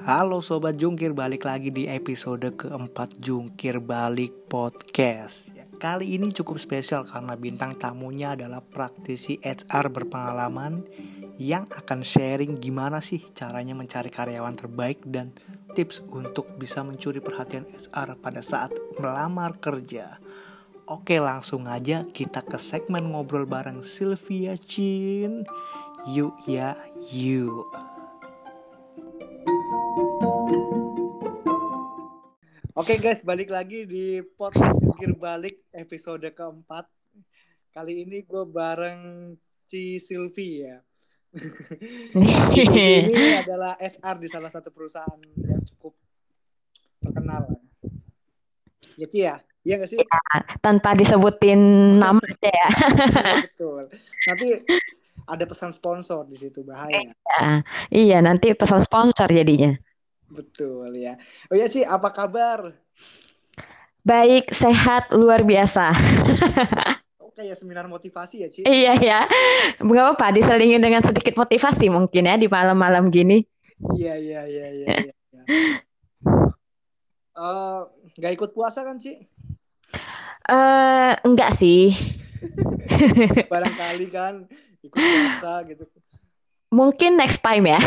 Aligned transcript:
Halo 0.00 0.40
Sobat 0.40 0.80
Jungkir, 0.80 1.12
balik 1.12 1.44
lagi 1.44 1.68
di 1.68 1.84
episode 1.84 2.56
keempat 2.56 3.20
Jungkir 3.20 3.84
Balik 3.84 4.48
Podcast. 4.48 5.52
Kali 5.76 6.16
ini 6.16 6.32
cukup 6.32 6.56
spesial 6.56 7.04
karena 7.04 7.36
bintang 7.36 7.76
tamunya 7.76 8.32
adalah 8.32 8.64
praktisi 8.64 9.36
HR 9.44 9.92
berpengalaman 9.92 10.88
Yang 11.36 11.68
akan 11.84 12.00
sharing 12.00 12.56
gimana 12.64 13.04
sih 13.04 13.20
caranya 13.36 13.76
mencari 13.76 14.08
karyawan 14.08 14.56
terbaik 14.56 15.04
dan 15.04 15.36
tips 15.76 16.00
untuk 16.08 16.48
bisa 16.56 16.80
mencuri 16.80 17.20
perhatian 17.20 17.68
HR 17.68 18.16
pada 18.16 18.40
saat 18.40 18.72
melamar 18.96 19.60
kerja. 19.60 20.16
Oke 20.88 21.20
langsung 21.20 21.68
aja 21.68 22.08
kita 22.08 22.40
ke 22.40 22.56
segmen 22.56 23.12
ngobrol 23.12 23.44
bareng 23.44 23.84
Sylvia 23.84 24.56
Chin. 24.56 25.44
Yuk 26.08 26.40
ya 26.48 26.80
yuk 27.12 27.89
Oke 32.80 32.96
guys, 32.96 33.20
balik 33.20 33.52
lagi 33.52 33.84
di 33.84 34.24
podcast 34.40 34.80
Jungkir 34.80 35.12
Balik 35.12 35.68
episode 35.68 36.24
keempat. 36.32 36.88
Kali 37.76 38.08
ini 38.08 38.24
gue 38.24 38.48
bareng 38.48 39.36
Ci 39.68 40.00
Silvi 40.00 40.64
ya. 40.64 40.80
Silvi 42.56 43.12
ini 43.12 43.36
adalah 43.36 43.76
HR 43.76 44.16
di 44.24 44.32
salah 44.32 44.48
satu 44.48 44.72
perusahaan 44.72 45.20
yang 45.44 45.60
cukup 45.60 45.92
terkenal. 47.04 47.52
Ya 48.96 49.06
Ci 49.12 49.28
ya? 49.28 49.36
Iya 49.60 49.74
gak 49.84 49.90
sih? 49.92 50.00
Ya, 50.00 50.40
tanpa 50.64 50.96
disebutin 50.96 51.60
nama 52.00 52.16
aja 52.16 52.48
ya. 52.48 52.68
Betul. 53.44 53.92
Nanti 54.24 54.56
ada 55.28 55.44
pesan 55.44 55.76
sponsor 55.76 56.24
di 56.24 56.40
situ 56.40 56.64
bahaya. 56.64 56.96
Iya, 56.96 57.60
iya 57.92 58.18
nanti 58.24 58.56
pesan 58.56 58.80
sponsor 58.80 59.28
jadinya. 59.28 59.76
Betul 60.30 60.94
ya. 60.94 61.18
Oh 61.50 61.58
ya 61.58 61.66
sih, 61.66 61.82
apa 61.82 62.14
kabar? 62.14 62.70
Baik, 64.06 64.54
sehat, 64.54 65.12
luar 65.12 65.44
biasa. 65.44 65.92
oh, 67.20 67.34
kayak 67.34 67.58
seminar 67.58 67.84
motivasi 67.90 68.46
ya, 68.46 68.48
Ci? 68.48 68.64
Iya 68.64 68.94
ya. 68.96 69.20
Gak 69.82 70.06
apa 70.16 70.32
diselingin 70.32 70.80
dengan 70.80 71.02
sedikit 71.04 71.36
motivasi 71.36 71.90
mungkin 71.92 72.30
ya 72.30 72.38
di 72.38 72.46
malam-malam 72.48 73.10
gini. 73.12 73.44
Iya, 73.98 74.14
iya, 74.16 74.40
iya, 74.46 74.66
iya. 74.72 74.86
iya. 74.88 75.14
uh, 77.36 77.90
gak 78.16 78.32
ikut 78.38 78.54
puasa 78.56 78.86
kan, 78.86 78.96
Ci? 78.96 79.26
Uh, 80.48 81.12
enggak 81.26 81.52
sih. 81.52 81.92
Barangkali 83.52 84.06
kan 84.08 84.48
ikut 84.80 84.96
puasa 84.96 85.52
gitu 85.68 85.84
Mungkin 86.70 87.18
next 87.18 87.42
time 87.42 87.66
ya. 87.66 87.80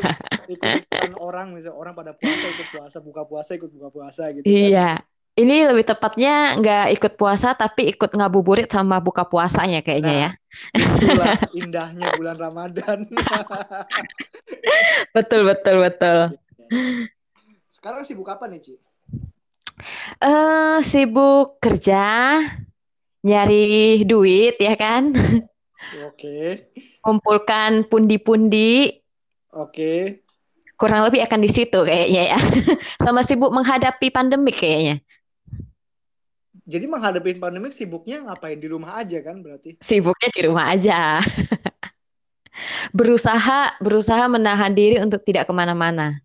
Ikutan 0.54 1.14
orang 1.22 1.54
misalnya 1.54 1.78
orang 1.78 1.94
pada 1.94 2.12
puasa 2.18 2.46
ikut 2.50 2.68
puasa, 2.74 2.96
buka 2.98 3.22
puasa 3.24 3.50
ikut 3.54 3.70
buka 3.70 3.88
puasa 3.94 4.22
gitu. 4.34 4.42
Kan. 4.42 4.50
Iya. 4.50 4.90
Ini 5.34 5.66
lebih 5.66 5.82
tepatnya 5.82 6.54
nggak 6.62 6.86
ikut 6.94 7.12
puasa 7.18 7.58
tapi 7.58 7.90
ikut 7.90 8.14
ngabuburit 8.14 8.70
sama 8.70 9.02
buka 9.02 9.26
puasanya 9.26 9.82
kayaknya 9.82 10.14
ya. 10.14 10.30
nah, 10.30 10.30
ya. 10.30 10.30
Itulah 10.94 11.34
indahnya 11.62 12.06
bulan 12.14 12.36
Ramadan. 12.38 12.98
betul 15.16 15.42
betul 15.42 15.76
betul. 15.82 16.18
Sekarang 17.66 18.06
sibuk 18.06 18.30
apa 18.30 18.46
nih, 18.46 18.62
Ci? 18.62 18.74
Uh, 20.22 20.78
sibuk 20.82 21.58
kerja, 21.58 22.38
nyari 23.26 24.02
duit 24.06 24.58
ya 24.58 24.74
kan. 24.78 25.10
Oke. 26.06 26.70
Kumpulkan 27.04 27.86
pundi-pundi. 27.86 29.00
Oke. 29.54 30.24
Kurang 30.74 31.06
lebih 31.06 31.22
akan 31.22 31.40
di 31.44 31.50
situ 31.50 31.86
kayaknya 31.86 32.34
ya. 32.34 32.38
Sama 33.04 33.22
sibuk 33.22 33.54
menghadapi 33.54 34.10
pandemik 34.10 34.58
kayaknya. 34.58 34.98
Jadi 36.64 36.88
menghadapi 36.88 37.36
pandemik 37.36 37.76
sibuknya 37.76 38.24
ngapain 38.24 38.56
di 38.56 38.68
rumah 38.72 38.96
aja 38.96 39.20
kan 39.20 39.44
berarti? 39.44 39.78
Sibuknya 39.84 40.28
di 40.32 40.40
rumah 40.48 40.72
aja. 40.72 41.20
berusaha 42.96 43.78
berusaha 43.82 44.24
menahan 44.30 44.72
diri 44.72 45.02
untuk 45.02 45.20
tidak 45.22 45.50
ke 45.50 45.52
mana-mana. 45.52 46.18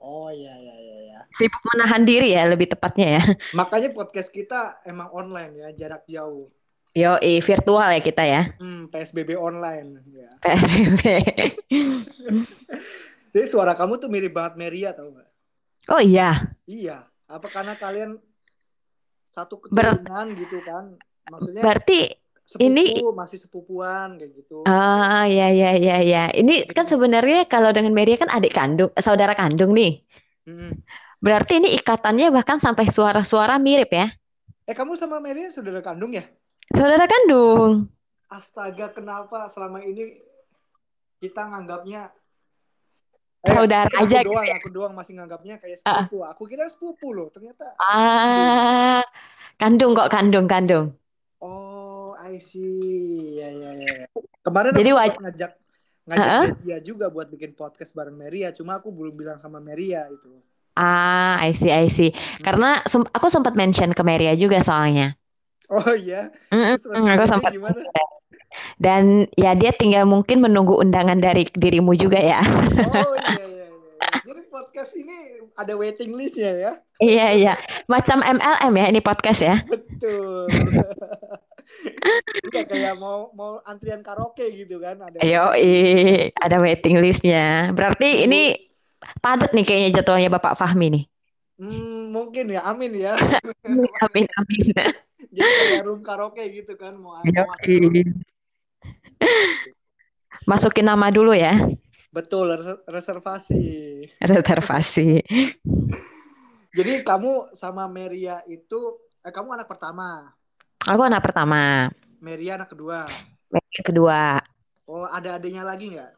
Oh 0.00 0.30
iya 0.32 0.56
iya 0.58 0.74
iya. 0.78 0.96
Ya. 1.12 1.18
Sibuk 1.30 1.62
menahan 1.74 2.02
diri 2.02 2.34
ya 2.34 2.48
lebih 2.48 2.72
tepatnya 2.72 3.20
ya. 3.20 3.22
Makanya 3.60 3.92
podcast 3.94 4.32
kita 4.32 4.82
emang 4.88 5.12
online 5.12 5.52
ya 5.58 5.68
jarak 5.86 6.02
jauh. 6.08 6.50
Yo, 6.92 7.16
virtual 7.20 7.88
ya 7.88 8.00
kita 8.04 8.20
ya. 8.20 8.42
Hmm, 8.60 8.84
PSBB 8.92 9.32
online. 9.40 10.04
Ya. 10.12 10.28
PSBB. 10.44 11.00
Jadi 13.32 13.46
suara 13.48 13.72
kamu 13.72 13.96
tuh 13.96 14.12
mirip 14.12 14.36
banget 14.36 14.60
Meria 14.60 14.92
tau 14.92 15.08
gak? 15.08 15.28
Oh 15.88 16.04
iya. 16.04 16.52
Iya. 16.68 17.08
Apa 17.32 17.48
karena 17.48 17.80
kalian 17.80 18.20
satu 19.32 19.64
keturunan 19.64 20.36
Ber 20.36 20.36
gitu 20.36 20.60
kan? 20.60 21.00
Maksudnya. 21.32 21.64
Berarti 21.64 22.12
sepupu, 22.44 22.68
ini 22.68 22.84
masih 23.16 23.38
sepupuan 23.40 24.20
kayak 24.20 24.36
gitu. 24.36 24.68
Ah, 24.68 25.24
ya 25.24 25.48
ya 25.48 25.72
ya 25.80 25.96
ya. 26.04 26.28
Ini 26.28 26.68
kan 26.76 26.84
sebenarnya 26.84 27.48
kalau 27.48 27.72
dengan 27.72 27.96
Meria 27.96 28.20
kan 28.20 28.28
adik 28.28 28.52
kandung, 28.52 28.92
saudara 29.00 29.32
kandung 29.32 29.72
nih. 29.72 30.04
Hmm. 30.44 30.76
Berarti 31.24 31.56
ini 31.56 31.72
ikatannya 31.72 32.28
bahkan 32.28 32.60
sampai 32.60 32.84
suara-suara 32.92 33.56
mirip 33.56 33.96
ya? 33.96 34.12
Eh 34.68 34.76
kamu 34.76 34.92
sama 34.92 35.24
Meria 35.24 35.48
saudara 35.48 35.80
kandung 35.80 36.12
ya? 36.12 36.28
Saudara 36.70 37.04
kandung. 37.10 37.90
Astaga, 38.30 38.94
kenapa 38.94 39.50
selama 39.50 39.82
ini 39.82 40.22
kita 41.18 41.44
nganggapnya 41.50 42.10
eh, 43.44 43.52
saudara 43.52 43.90
aku 43.90 44.06
aja 44.06 44.18
doang, 44.22 44.46
gitu. 44.46 44.50
Ya? 44.50 44.56
Aku 44.62 44.68
doang 44.70 44.94
masih 44.94 45.12
nganggapnya 45.18 45.54
kayak 45.58 45.82
sepupu. 45.82 46.22
Uh. 46.22 46.30
Aku 46.30 46.42
kira 46.46 46.64
sepupu 46.70 47.10
loh, 47.10 47.28
ternyata. 47.34 47.74
Ah, 47.82 49.02
kandung 49.58 49.92
kok 49.92 50.08
kandung 50.08 50.46
kandung. 50.46 50.94
Oh, 51.42 52.14
I 52.16 52.38
see. 52.38 53.42
Ya 53.42 53.50
ya 53.50 53.70
ya. 53.76 53.94
Kemarin 54.46 54.70
Jadi 54.78 54.90
aku 54.94 55.22
ngajak 55.22 55.52
ngajak 56.02 56.30
uh 56.34 56.50
-uh. 56.50 56.82
juga 56.82 57.06
buat 57.14 57.30
bikin 57.30 57.54
podcast 57.54 57.94
bareng 57.94 58.18
Meria, 58.18 58.50
cuma 58.50 58.82
aku 58.82 58.90
belum 58.90 59.14
bilang 59.14 59.38
sama 59.38 59.62
Meria 59.62 60.06
itu. 60.10 60.42
Ah, 60.74 61.36
I 61.38 61.52
see, 61.52 61.68
I 61.68 61.92
see. 61.92 62.10
Hmm. 62.16 62.42
Karena 62.42 62.70
aku 63.12 63.28
sempat 63.28 63.52
mention 63.52 63.92
ke 63.92 64.02
Meria 64.02 64.32
juga 64.32 64.64
soalnya. 64.64 65.14
Oh 65.72 65.96
iya. 65.96 66.28
Mm 66.52 66.76
-mm, 66.76 67.16
aku 67.16 67.24
sempat. 67.24 67.50
Gimana? 67.56 67.80
Dan 68.76 69.24
ya 69.40 69.56
dia 69.56 69.72
tinggal 69.72 70.04
mungkin 70.04 70.44
menunggu 70.44 70.76
undangan 70.76 71.16
dari 71.16 71.48
dirimu 71.48 71.96
juga 71.96 72.20
ya. 72.20 72.44
Oh 72.44 73.16
iya 73.16 73.40
iya. 73.40 73.46
iya. 73.48 73.66
Jadi 74.28 74.42
podcast 74.52 74.92
ini 75.00 75.16
ada 75.56 75.72
waiting 75.72 76.12
listnya 76.12 76.52
ya? 76.52 76.72
iya 77.00 77.26
iya. 77.32 77.54
Macam 77.88 78.20
MLM 78.20 78.72
ya 78.76 78.86
ini 78.92 79.00
podcast 79.00 79.40
ya. 79.40 79.64
Betul. 79.64 80.52
Udah 82.52 82.64
kayak 82.68 82.94
mau 83.00 83.32
mau 83.32 83.64
antrian 83.64 84.04
karaoke 84.04 84.44
gitu 84.52 84.76
kan 84.82 85.00
ada. 85.00 85.16
Ayo, 85.24 85.56
ada 86.36 86.56
waiting 86.60 87.00
listnya. 87.00 87.72
Berarti 87.72 88.28
ini 88.28 88.60
padat 89.24 89.56
nih 89.56 89.64
kayaknya 89.64 89.90
jadwalnya 90.02 90.28
Bapak 90.28 90.58
Fahmi 90.58 90.86
nih. 90.92 91.04
Hmm, 91.62 92.10
mungkin 92.10 92.50
ya. 92.52 92.66
Amin 92.66 92.92
ya. 92.98 93.14
amin 94.04 94.26
amin. 94.36 94.66
Jadi 95.32 95.48
kayak 95.48 95.84
room 95.88 96.04
karaoke 96.04 96.44
gitu 96.52 96.76
kan 96.76 96.92
mau 97.00 97.16
Masukin 100.44 100.84
nama 100.84 101.08
dulu 101.08 101.32
ya. 101.32 101.56
Betul, 102.12 102.52
reservasi. 102.84 103.64
Reservasi. 104.30 105.24
Jadi 106.76 106.92
kamu 107.00 107.56
sama 107.56 107.88
Meria 107.88 108.44
itu 108.44 109.00
eh, 109.24 109.32
kamu 109.32 109.56
anak 109.56 109.68
pertama. 109.68 110.36
Aku 110.84 111.00
anak 111.00 111.24
pertama. 111.24 111.88
Meria 112.20 112.60
anak 112.60 112.74
kedua. 112.74 113.08
Meria 113.48 113.80
kedua. 113.80 114.20
Oh, 114.84 115.08
ada 115.08 115.40
adiknya 115.40 115.64
lagi 115.64 115.94
nggak? 115.94 116.12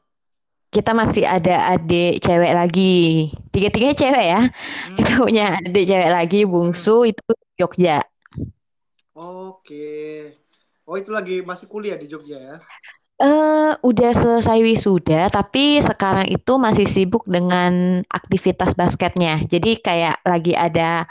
Kita 0.75 0.91
masih 0.91 1.23
ada 1.23 1.79
adik 1.79 2.19
cewek 2.19 2.51
lagi. 2.51 3.31
Tiga-tiganya 3.55 3.95
cewek 3.95 4.27
ya. 4.27 4.41
Hmm. 4.51 4.97
Kita 4.99 5.13
punya 5.23 5.45
adik 5.63 5.85
cewek 5.87 6.11
lagi, 6.11 6.41
bungsu 6.43 7.07
hmm. 7.07 7.11
itu 7.15 7.29
Jogja. 7.55 8.03
Oke. 9.15 10.35
Oh 10.85 10.99
itu 10.99 11.15
lagi 11.15 11.41
masih 11.41 11.71
kuliah 11.71 11.95
di 11.95 12.11
Jogja 12.11 12.37
ya? 12.37 12.57
Eh 13.15 13.31
uh, 13.31 13.73
udah 13.87 14.11
selesai 14.11 14.59
wisuda 14.59 15.31
tapi 15.31 15.79
sekarang 15.79 16.27
itu 16.35 16.59
masih 16.59 16.85
sibuk 16.91 17.23
dengan 17.31 18.03
aktivitas 18.11 18.75
basketnya. 18.75 19.39
Jadi 19.47 19.79
kayak 19.79 20.19
lagi 20.27 20.53
ada 20.59 21.07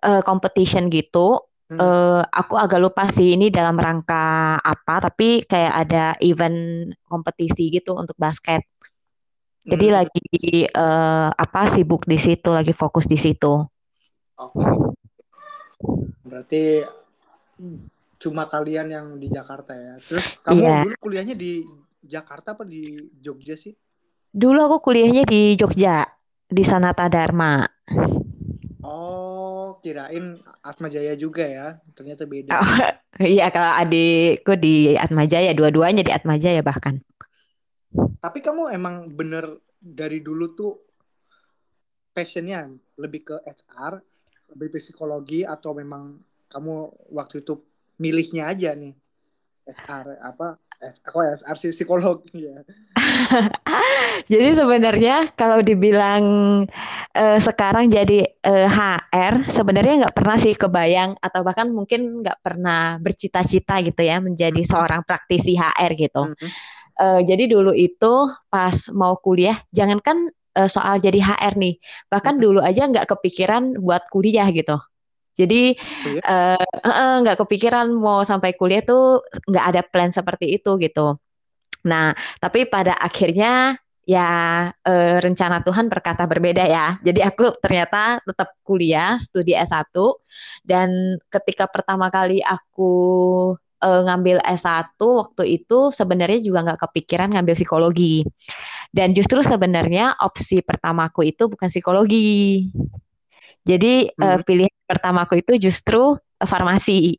uh, 0.00 0.24
competition 0.24 0.88
gitu. 0.88 1.44
Hmm. 1.68 1.78
Uh, 1.78 2.20
aku 2.32 2.56
agak 2.56 2.80
lupa 2.80 3.12
sih 3.12 3.36
ini 3.36 3.52
dalam 3.52 3.76
rangka 3.76 4.56
apa 4.60 5.12
tapi 5.12 5.44
kayak 5.44 5.72
ada 5.88 6.04
event 6.24 6.88
kompetisi 7.04 7.68
gitu 7.68 7.92
untuk 8.00 8.16
basket. 8.16 8.64
Jadi 9.62 9.92
hmm. 9.92 9.94
lagi 9.94 10.28
uh, 10.72 11.30
apa 11.36 11.68
sibuk 11.68 12.08
di 12.08 12.16
situ, 12.16 12.48
lagi 12.48 12.72
fokus 12.72 13.04
di 13.04 13.20
situ. 13.20 13.60
Oke. 14.40 14.66
Berarti 16.26 16.82
cuma 18.22 18.46
kalian 18.46 18.86
yang 18.86 19.06
di 19.18 19.26
Jakarta 19.26 19.74
ya. 19.74 19.94
Terus 20.06 20.38
kamu 20.46 20.62
yeah. 20.62 20.82
dulu 20.86 20.94
kuliahnya 21.02 21.34
di 21.34 21.66
Jakarta 22.02 22.54
apa 22.54 22.62
di 22.62 23.10
Jogja 23.18 23.58
sih? 23.58 23.74
Dulu 24.30 24.58
aku 24.62 24.90
kuliahnya 24.92 25.26
di 25.26 25.58
Jogja. 25.58 26.06
di 26.52 26.60
Sanata 26.68 27.08
Dharma. 27.08 27.64
Oh, 28.84 29.80
kirain 29.80 30.36
Atma 30.60 30.92
Jaya 30.92 31.16
juga 31.16 31.48
ya. 31.48 31.80
Ternyata 31.96 32.28
beda. 32.28 32.60
Oh, 32.60 32.76
iya, 33.24 33.48
kalau 33.48 33.72
adikku 33.80 34.60
di 34.60 34.92
Atma 34.92 35.24
Jaya, 35.24 35.56
dua-duanya 35.56 36.04
di 36.04 36.12
Atma 36.12 36.36
Jaya 36.36 36.60
bahkan. 36.60 37.00
Tapi 38.20 38.38
kamu 38.44 38.68
emang 38.68 39.08
bener 39.16 39.64
dari 39.80 40.20
dulu 40.20 40.52
tuh 40.52 40.76
passionnya 42.12 42.68
lebih 43.00 43.32
ke 43.32 43.36
HR, 43.48 44.04
lebih 44.52 44.76
psikologi 44.76 45.48
atau 45.48 45.72
memang 45.72 46.20
kamu 46.52 46.92
waktu 47.08 47.40
itu 47.40 47.64
milihnya 47.96 48.52
aja 48.52 48.76
nih 48.76 48.92
HR 49.64 50.18
apa 50.20 50.58
aku 50.82 51.22
sih 51.54 51.70
psikolog 51.70 52.26
ya. 52.34 52.66
jadi 54.32 54.48
sebenarnya 54.58 55.30
kalau 55.38 55.62
dibilang 55.62 56.24
uh, 57.14 57.38
sekarang 57.38 57.86
jadi 57.88 58.26
eh, 58.26 58.66
HR 58.66 59.46
sebenarnya 59.46 60.06
nggak 60.06 60.16
pernah 60.16 60.36
sih 60.36 60.54
kebayang 60.58 61.14
atau 61.22 61.46
bahkan 61.46 61.70
mungkin 61.70 62.26
nggak 62.26 62.42
pernah 62.42 62.98
bercita-cita 62.98 63.78
gitu 63.86 64.02
ya 64.02 64.18
menjadi 64.18 64.58
mm 64.58 64.66
-hmm. 64.66 64.72
seorang 64.74 65.00
praktisi 65.06 65.54
HR 65.54 65.90
gitu. 65.94 66.22
Mm 66.26 66.34
-hmm. 66.34 66.50
uh, 66.98 67.20
jadi 67.22 67.44
dulu 67.46 67.70
itu 67.72 68.26
pas 68.50 68.74
mau 68.90 69.14
kuliah 69.22 69.62
jangankan 69.70 70.34
uh, 70.58 70.66
soal 70.66 70.98
jadi 70.98 71.22
HR 71.22 71.54
nih 71.56 71.78
bahkan 72.10 72.36
mm 72.36 72.38
-hmm. 72.42 72.46
dulu 72.58 72.60
aja 72.60 72.82
nggak 72.90 73.06
kepikiran 73.06 73.78
buat 73.78 74.02
kuliah 74.10 74.50
gitu. 74.50 74.82
Jadi 75.32 75.72
oh, 75.72 76.12
iya? 76.12 76.60
uh, 76.84 77.16
nggak 77.24 77.40
kepikiran 77.40 77.88
mau 77.92 78.20
sampai 78.22 78.52
kuliah 78.52 78.84
tuh 78.84 79.24
nggak 79.48 79.66
ada 79.74 79.80
plan 79.86 80.12
seperti 80.12 80.60
itu 80.60 80.76
gitu. 80.76 81.16
Nah, 81.88 82.14
tapi 82.38 82.68
pada 82.68 82.94
akhirnya 82.94 83.80
ya 84.02 84.30
uh, 84.70 85.16
rencana 85.22 85.62
Tuhan 85.62 85.86
berkata 85.88 86.26
berbeda 86.26 86.64
ya. 86.66 86.98
Jadi 87.00 87.20
aku 87.22 87.54
ternyata 87.62 88.20
tetap 88.22 88.58
kuliah 88.66 89.16
studi 89.18 89.54
S1 89.54 89.94
dan 90.66 91.18
ketika 91.30 91.70
pertama 91.70 92.10
kali 92.10 92.42
aku 92.42 92.92
uh, 93.82 94.00
ngambil 94.06 94.42
S1 94.46 94.98
waktu 94.98 95.62
itu 95.62 95.90
sebenarnya 95.90 96.38
juga 96.42 96.58
nggak 96.66 96.80
kepikiran 96.88 97.34
ngambil 97.34 97.54
psikologi. 97.58 98.26
Dan 98.92 99.16
justru 99.16 99.40
sebenarnya 99.40 100.20
opsi 100.20 100.60
pertamaku 100.60 101.32
itu 101.32 101.48
bukan 101.48 101.72
psikologi. 101.72 102.68
Jadi 103.62 104.10
hmm. 104.10 104.22
uh, 104.22 104.38
pilihan 104.42 104.78
pertamaku 104.86 105.42
itu 105.42 105.70
justru 105.70 106.18
uh, 106.18 106.48
farmasi. 106.48 107.14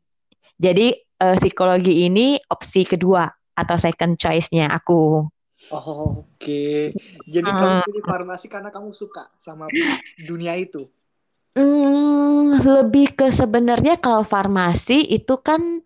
Jadi 0.60 0.92
uh, 1.24 1.36
psikologi 1.40 2.04
ini 2.04 2.36
opsi 2.52 2.84
kedua 2.84 3.26
atau 3.54 3.76
second 3.80 4.18
choice-nya 4.18 4.68
aku. 4.70 5.24
Oh, 5.72 5.80
Oke, 5.80 6.20
okay. 6.36 6.80
jadi 7.24 7.48
hmm. 7.48 7.56
kamu 7.56 7.76
pilih 7.88 8.04
farmasi 8.04 8.46
karena 8.52 8.68
kamu 8.68 8.92
suka 8.92 9.32
sama 9.40 9.64
dunia 10.20 10.52
itu? 10.60 10.84
Hmm, 11.56 12.60
lebih 12.60 13.16
ke 13.16 13.32
sebenarnya 13.32 13.96
kalau 13.96 14.26
farmasi 14.26 15.08
itu 15.08 15.40
kan 15.40 15.80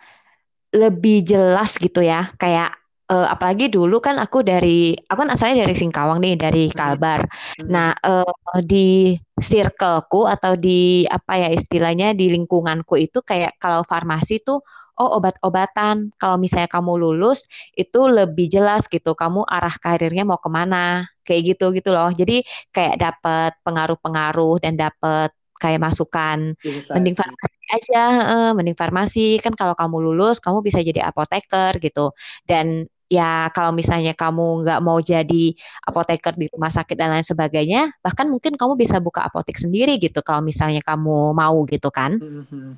lebih 0.74 1.22
jelas 1.22 1.78
gitu 1.78 2.02
ya, 2.02 2.26
kayak 2.42 2.74
uh, 3.08 3.26
apalagi 3.32 3.72
dulu 3.72 3.98
kan 3.98 4.20
aku 4.20 4.44
dari 4.44 4.94
aku 4.94 5.18
kan 5.24 5.30
asalnya 5.32 5.66
dari 5.66 5.74
Singkawang 5.74 6.18
nih 6.22 6.34
dari. 6.38 6.64
Kalbar. 6.70 7.24
Nah 7.66 7.96
uh, 8.04 8.60
di 8.62 9.16
circleku 9.40 10.28
atau 10.28 10.54
di 10.54 11.08
apa 11.08 11.40
ya 11.40 11.48
istilahnya 11.52 12.12
di 12.12 12.30
lingkunganku 12.30 13.00
itu 13.00 13.24
kayak 13.24 13.56
kalau 13.58 13.82
farmasi 13.82 14.40
tuh 14.44 14.60
oh 14.98 15.10
obat-obatan. 15.18 16.12
Kalau 16.20 16.36
misalnya 16.36 16.68
kamu 16.70 16.98
lulus 17.00 17.48
itu 17.74 18.06
lebih 18.06 18.46
jelas 18.52 18.86
gitu. 18.90 19.14
Kamu 19.16 19.46
arah 19.48 19.74
karirnya 19.80 20.22
mau 20.28 20.38
ke 20.38 20.50
mana 20.52 21.08
kayak 21.24 21.56
gitu 21.56 21.72
gitu 21.74 21.90
loh. 21.94 22.10
Jadi 22.12 22.44
kayak 22.74 23.00
dapat 23.00 23.52
pengaruh-pengaruh 23.64 24.62
dan 24.62 24.74
dapat 24.78 25.32
kayak 25.58 25.82
masukan 25.82 26.54
Insight. 26.62 26.94
mending 26.94 27.18
farmasi 27.18 27.58
aja 27.74 28.02
eh, 28.22 28.50
mending 28.54 28.78
farmasi 28.78 29.42
kan 29.42 29.58
kalau 29.58 29.74
kamu 29.74 29.98
lulus 30.06 30.38
kamu 30.38 30.62
bisa 30.62 30.78
jadi 30.78 31.10
apoteker 31.10 31.82
gitu 31.82 32.14
dan 32.46 32.86
ya 33.08 33.48
kalau 33.56 33.72
misalnya 33.72 34.12
kamu 34.12 34.62
nggak 34.64 34.80
mau 34.84 35.00
jadi 35.00 35.56
apoteker 35.88 36.36
di 36.36 36.46
rumah 36.52 36.68
sakit 36.68 36.94
dan 36.94 37.12
lain 37.16 37.24
sebagainya, 37.24 37.92
bahkan 38.04 38.28
mungkin 38.28 38.54
kamu 38.54 38.76
bisa 38.76 39.00
buka 39.00 39.24
apotek 39.24 39.56
sendiri 39.56 39.96
gitu 39.96 40.20
kalau 40.20 40.44
misalnya 40.44 40.84
kamu 40.84 41.32
mau 41.32 41.64
gitu 41.64 41.88
kan. 41.88 42.20
Mm-hmm. 42.20 42.68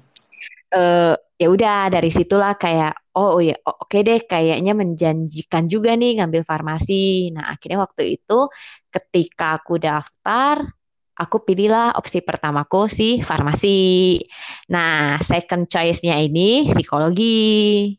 Uh, 0.70 1.18
ya 1.34 1.50
udah 1.50 1.90
dari 1.90 2.14
situlah 2.14 2.54
kayak 2.54 2.94
oh, 3.18 3.36
oh 3.36 3.42
ya 3.42 3.58
oke 3.66 3.90
okay 3.90 4.06
deh 4.06 4.22
kayaknya 4.22 4.70
menjanjikan 4.70 5.66
juga 5.66 5.98
nih 5.98 6.22
ngambil 6.22 6.46
farmasi. 6.46 7.34
Nah 7.34 7.50
akhirnya 7.50 7.82
waktu 7.82 8.22
itu 8.22 8.46
ketika 8.86 9.58
aku 9.58 9.82
daftar 9.82 10.62
aku 11.20 11.44
pilihlah 11.44 11.92
opsi 12.00 12.24
pertamaku 12.24 12.88
si 12.88 13.20
farmasi. 13.20 14.16
Nah 14.72 15.20
second 15.20 15.68
choice-nya 15.68 16.16
ini 16.16 16.72
psikologi. 16.72 17.92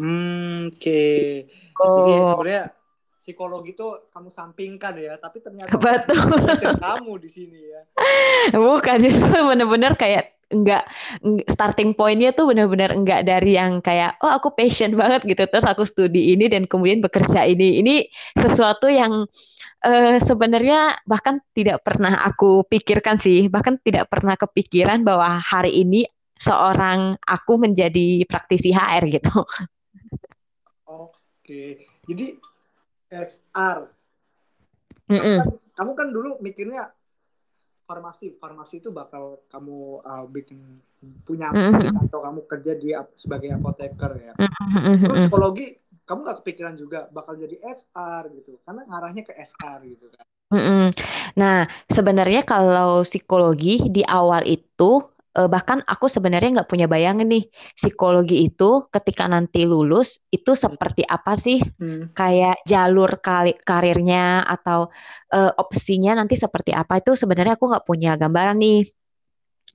Hmm, 0.00 0.72
oke. 0.72 0.80
Okay. 0.80 1.44
Oh. 1.76 2.00
Jadi 2.00 2.12
sebenarnya 2.32 2.64
psikologi 3.28 3.76
itu 3.76 4.08
kamu 4.08 4.32
sampingkan 4.32 4.96
ya, 4.96 5.20
tapi 5.20 5.44
ternyata 5.44 5.76
betul. 5.84 6.72
kamu 6.80 7.12
di 7.20 7.28
sini 7.28 7.60
ya. 7.60 7.84
Bukan 8.56 8.96
justru 9.04 9.36
benar-benar 9.52 10.00
kayak 10.00 10.32
enggak 10.48 10.88
starting 11.44 11.92
pointnya 11.92 12.32
tuh 12.32 12.48
benar-benar 12.48 12.96
enggak 12.96 13.28
dari 13.28 13.60
yang 13.60 13.84
kayak 13.84 14.16
oh 14.24 14.32
aku 14.32 14.56
passion 14.56 14.96
banget 14.96 15.28
gitu. 15.28 15.44
Terus 15.44 15.68
aku 15.68 15.84
studi 15.84 16.32
ini 16.32 16.48
dan 16.48 16.64
kemudian 16.64 17.04
bekerja 17.04 17.44
ini. 17.44 17.84
Ini 17.84 18.08
sesuatu 18.32 18.88
yang 18.88 19.28
uh, 19.84 20.16
sebenarnya 20.16 21.04
bahkan 21.04 21.44
tidak 21.52 21.84
pernah 21.84 22.24
aku 22.24 22.64
pikirkan 22.64 23.20
sih. 23.20 23.52
Bahkan 23.52 23.84
tidak 23.84 24.08
pernah 24.08 24.40
kepikiran 24.40 25.04
bahwa 25.04 25.36
hari 25.36 25.84
ini 25.84 26.08
seorang 26.40 27.20
aku 27.28 27.60
menjadi 27.60 28.24
praktisi 28.24 28.72
HR 28.72 29.04
gitu. 29.12 29.44
Oke, 30.88 31.84
jadi 32.08 32.40
SR. 33.08 33.78
Mm 35.08 35.16
-mm. 35.16 35.20
Kamu, 35.20 35.36
kan, 35.36 35.48
kamu 35.74 35.92
kan 35.96 36.08
dulu 36.12 36.30
mikirnya 36.44 36.92
farmasi, 37.88 38.36
farmasi 38.36 38.84
itu 38.84 38.92
bakal 38.92 39.40
kamu 39.48 40.04
uh, 40.04 40.26
bikin 40.28 40.60
punya 41.24 41.48
mm 41.48 41.72
-hmm. 41.72 42.04
atau 42.04 42.20
kamu 42.20 42.40
kerja 42.44 42.72
di 42.76 42.92
sebagai 43.16 43.56
apoteker 43.56 44.12
ya. 44.20 44.32
Mm 44.36 44.48
-hmm. 44.48 45.08
Terus 45.08 45.18
psikologi, 45.24 45.66
kamu 46.04 46.18
gak 46.28 46.38
kepikiran 46.44 46.74
juga 46.76 47.08
bakal 47.08 47.40
jadi 47.40 47.56
SR 47.64 48.28
gitu, 48.36 48.60
karena 48.68 48.84
ngarahnya 48.84 49.24
ke 49.24 49.32
SR 49.32 49.78
gitu 49.88 50.12
kan. 50.12 50.24
Mm 50.52 50.60
-mm. 50.60 50.84
Nah, 51.40 51.64
sebenarnya 51.88 52.44
kalau 52.44 53.00
psikologi 53.08 53.88
di 53.88 54.04
awal 54.04 54.44
itu 54.44 55.00
bahkan 55.46 55.78
aku 55.86 56.10
sebenarnya 56.10 56.60
nggak 56.60 56.70
punya 56.72 56.90
bayangan 56.90 57.28
nih 57.30 57.46
psikologi 57.78 58.42
itu 58.50 58.90
ketika 58.90 59.30
nanti 59.30 59.62
lulus 59.62 60.18
itu 60.34 60.58
seperti 60.58 61.06
apa 61.06 61.38
sih 61.38 61.62
hmm. 61.62 62.16
kayak 62.16 62.66
jalur 62.66 63.22
kali 63.22 63.54
karirnya 63.54 64.42
atau 64.42 64.90
uh, 65.30 65.52
opsinya 65.54 66.18
nanti 66.18 66.34
seperti 66.34 66.74
apa 66.74 66.98
itu 66.98 67.14
sebenarnya 67.14 67.54
aku 67.54 67.70
nggak 67.70 67.86
punya 67.86 68.18
gambaran 68.18 68.58
nih. 68.58 68.90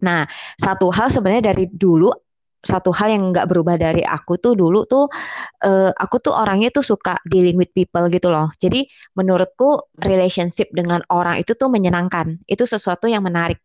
Nah 0.04 0.28
satu 0.60 0.92
hal 0.92 1.08
sebenarnya 1.08 1.56
dari 1.56 1.72
dulu 1.72 2.12
satu 2.64 2.96
hal 2.96 3.12
yang 3.12 3.36
nggak 3.36 3.48
berubah 3.52 3.76
dari 3.76 4.08
aku 4.08 4.40
tuh 4.40 4.56
dulu 4.56 4.88
tuh 4.88 5.12
uh, 5.68 5.92
aku 5.92 6.16
tuh 6.24 6.32
orangnya 6.32 6.72
tuh 6.72 6.84
suka 6.84 7.20
dealing 7.28 7.60
with 7.60 7.72
people 7.76 8.04
gitu 8.12 8.32
loh. 8.32 8.52
Jadi 8.60 8.88
menurutku 9.16 9.92
relationship 10.00 10.72
dengan 10.72 11.04
orang 11.12 11.44
itu 11.44 11.56
tuh 11.56 11.68
menyenangkan. 11.68 12.40
Itu 12.48 12.64
sesuatu 12.64 13.12
yang 13.12 13.28
menarik 13.28 13.60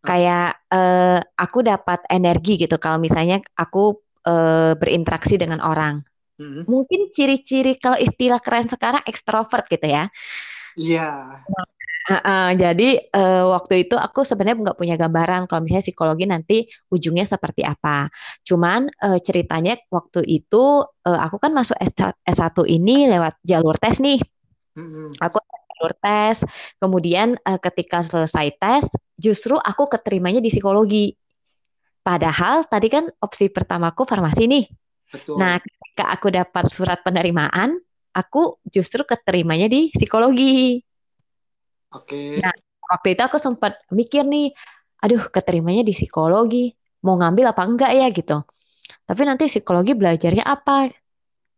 kayak 0.00 0.56
uh, 0.72 1.20
aku 1.36 1.60
dapat 1.60 2.00
energi 2.08 2.56
gitu 2.56 2.80
kalau 2.80 2.96
misalnya 2.96 3.40
aku 3.56 4.00
uh, 4.24 4.72
berinteraksi 4.76 5.36
dengan 5.36 5.60
orang. 5.60 6.00
Mm-hmm. 6.40 6.64
Mungkin 6.64 7.00
ciri-ciri 7.12 7.76
kalau 7.76 8.00
istilah 8.00 8.40
keren 8.40 8.64
sekarang 8.64 9.04
ekstrovert 9.04 9.68
gitu 9.68 9.84
ya. 9.84 10.08
Iya. 10.80 11.36
Yeah. 11.44 11.68
Uh, 12.10 12.16
uh, 12.16 12.48
jadi 12.56 13.12
uh, 13.12 13.52
waktu 13.54 13.86
itu 13.86 13.94
aku 13.94 14.24
sebenarnya 14.24 14.72
nggak 14.72 14.78
punya 14.80 14.96
gambaran 14.96 15.44
kalau 15.46 15.62
misalnya 15.62 15.84
psikologi 15.84 16.24
nanti 16.24 16.64
ujungnya 16.88 17.28
seperti 17.28 17.60
apa. 17.60 18.08
Cuman 18.40 18.88
uh, 19.04 19.20
ceritanya 19.20 19.76
waktu 19.92 20.24
itu 20.24 20.80
uh, 20.80 21.20
aku 21.20 21.36
kan 21.36 21.52
masuk 21.52 21.76
S1 22.24 22.56
ini 22.72 23.04
lewat 23.04 23.36
jalur 23.44 23.76
tes 23.76 24.00
nih. 24.00 24.16
Mm-hmm. 24.80 25.20
Aku 25.20 25.38
jalur 25.80 25.96
tes. 25.96 26.44
Kemudian 26.76 27.40
uh, 27.40 27.56
ketika 27.56 28.04
selesai 28.04 28.52
tes, 28.60 28.84
justru 29.16 29.56
aku 29.56 29.88
keterimanya 29.88 30.44
di 30.44 30.52
psikologi. 30.52 31.16
Padahal 32.04 32.68
tadi 32.68 32.92
kan 32.92 33.08
opsi 33.24 33.48
pertamaku 33.48 34.04
farmasi 34.04 34.44
nih. 34.44 34.64
Betul. 35.08 35.40
Nah, 35.40 35.56
ketika 35.56 36.12
aku 36.12 36.28
dapat 36.28 36.64
surat 36.68 37.00
penerimaan, 37.00 37.80
aku 38.12 38.60
justru 38.68 39.08
keterimanya 39.08 39.72
di 39.72 39.88
psikologi. 39.96 40.84
Oke. 41.96 42.38
Nah, 42.38 42.52
waktu 42.84 43.16
itu 43.16 43.22
aku 43.24 43.40
sempat 43.40 43.80
mikir 43.90 44.22
nih, 44.28 44.52
aduh 45.00 45.32
keterimanya 45.32 45.82
di 45.82 45.96
psikologi, 45.96 46.70
mau 47.02 47.16
ngambil 47.16 47.56
apa 47.56 47.62
enggak 47.64 47.90
ya 47.96 48.06
gitu. 48.12 48.44
Tapi 49.08 49.22
nanti 49.26 49.50
psikologi 49.50 49.98
belajarnya 49.98 50.46
apa? 50.46 50.86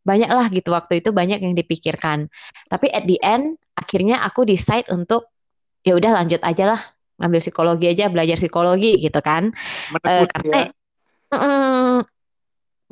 Banyak 0.02 0.30
lah 0.30 0.46
gitu 0.50 0.74
waktu 0.74 0.98
itu 0.98 1.14
banyak 1.14 1.38
yang 1.42 1.54
dipikirkan. 1.54 2.26
Tapi 2.66 2.90
at 2.90 3.06
the 3.06 3.18
end 3.22 3.58
akhirnya 3.78 4.20
aku 4.22 4.44
decide 4.44 4.86
untuk 4.90 5.30
ya 5.82 5.98
udah 5.98 6.22
lanjut 6.22 6.40
aja 6.42 6.64
lah 6.76 6.80
ngambil 7.22 7.40
psikologi 7.42 7.86
aja 7.90 8.10
belajar 8.10 8.36
psikologi 8.38 8.98
gitu 8.98 9.20
kan 9.22 9.54
uh, 10.02 10.24
karena 10.26 10.70
ya? 11.30 11.36
mm, 11.38 11.96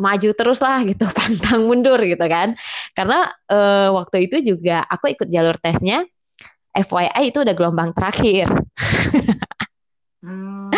maju 0.00 0.30
terus 0.32 0.58
lah 0.62 0.86
gitu 0.86 1.04
pantang 1.18 1.66
mundur 1.66 1.98
gitu 2.02 2.22
kan 2.30 2.54
karena 2.94 3.30
uh, 3.50 3.94
waktu 3.94 4.30
itu 4.30 4.54
juga 4.54 4.86
aku 4.86 5.14
ikut 5.14 5.28
jalur 5.30 5.58
tesnya 5.58 6.06
FYI 6.70 7.34
itu 7.34 7.42
udah 7.42 7.54
gelombang 7.58 7.90
terakhir 7.90 8.46
hmm. 10.24 10.70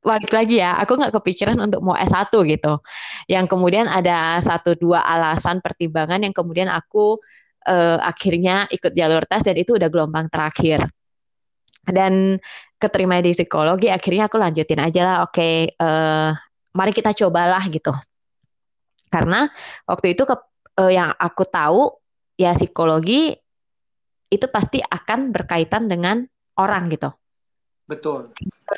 Balik 0.00 0.32
lagi 0.32 0.64
ya 0.64 0.80
aku 0.80 0.96
nggak 0.96 1.12
kepikiran 1.20 1.60
untuk 1.60 1.84
mau 1.84 1.96
S1 1.96 2.32
gitu. 2.32 2.80
Yang 3.28 3.46
kemudian 3.52 3.86
ada 3.86 4.40
satu 4.40 4.72
dua 4.76 5.04
alasan 5.04 5.60
pertimbangan 5.60 6.24
yang 6.24 6.32
kemudian 6.32 6.72
aku 6.72 7.20
uh, 7.68 7.98
akhirnya 8.00 8.64
ikut 8.72 8.96
jalur 8.96 9.24
tes 9.28 9.44
dan 9.44 9.56
itu 9.60 9.76
udah 9.76 9.88
gelombang 9.92 10.32
terakhir. 10.32 10.88
Dan 11.84 12.40
keterima 12.80 13.20
di 13.20 13.36
psikologi 13.36 13.92
akhirnya 13.92 14.28
aku 14.28 14.36
lanjutin 14.40 14.80
aja 14.80 15.00
lah 15.04 15.16
oke 15.28 15.36
okay, 15.36 15.68
uh, 15.76 15.84
eh, 15.84 16.30
mari 16.72 16.92
kita 16.96 17.12
cobalah 17.12 17.60
gitu. 17.68 17.92
Karena 19.10 19.50
waktu 19.84 20.14
itu 20.16 20.22
ke, 20.24 20.36
uh, 20.80 20.92
yang 20.92 21.12
aku 21.12 21.44
tahu 21.44 21.92
ya 22.40 22.56
psikologi 22.56 23.36
itu 24.30 24.46
pasti 24.48 24.78
akan 24.80 25.34
berkaitan 25.34 25.90
dengan 25.90 26.22
orang 26.56 26.88
gitu 26.88 27.10
betul 27.90 28.30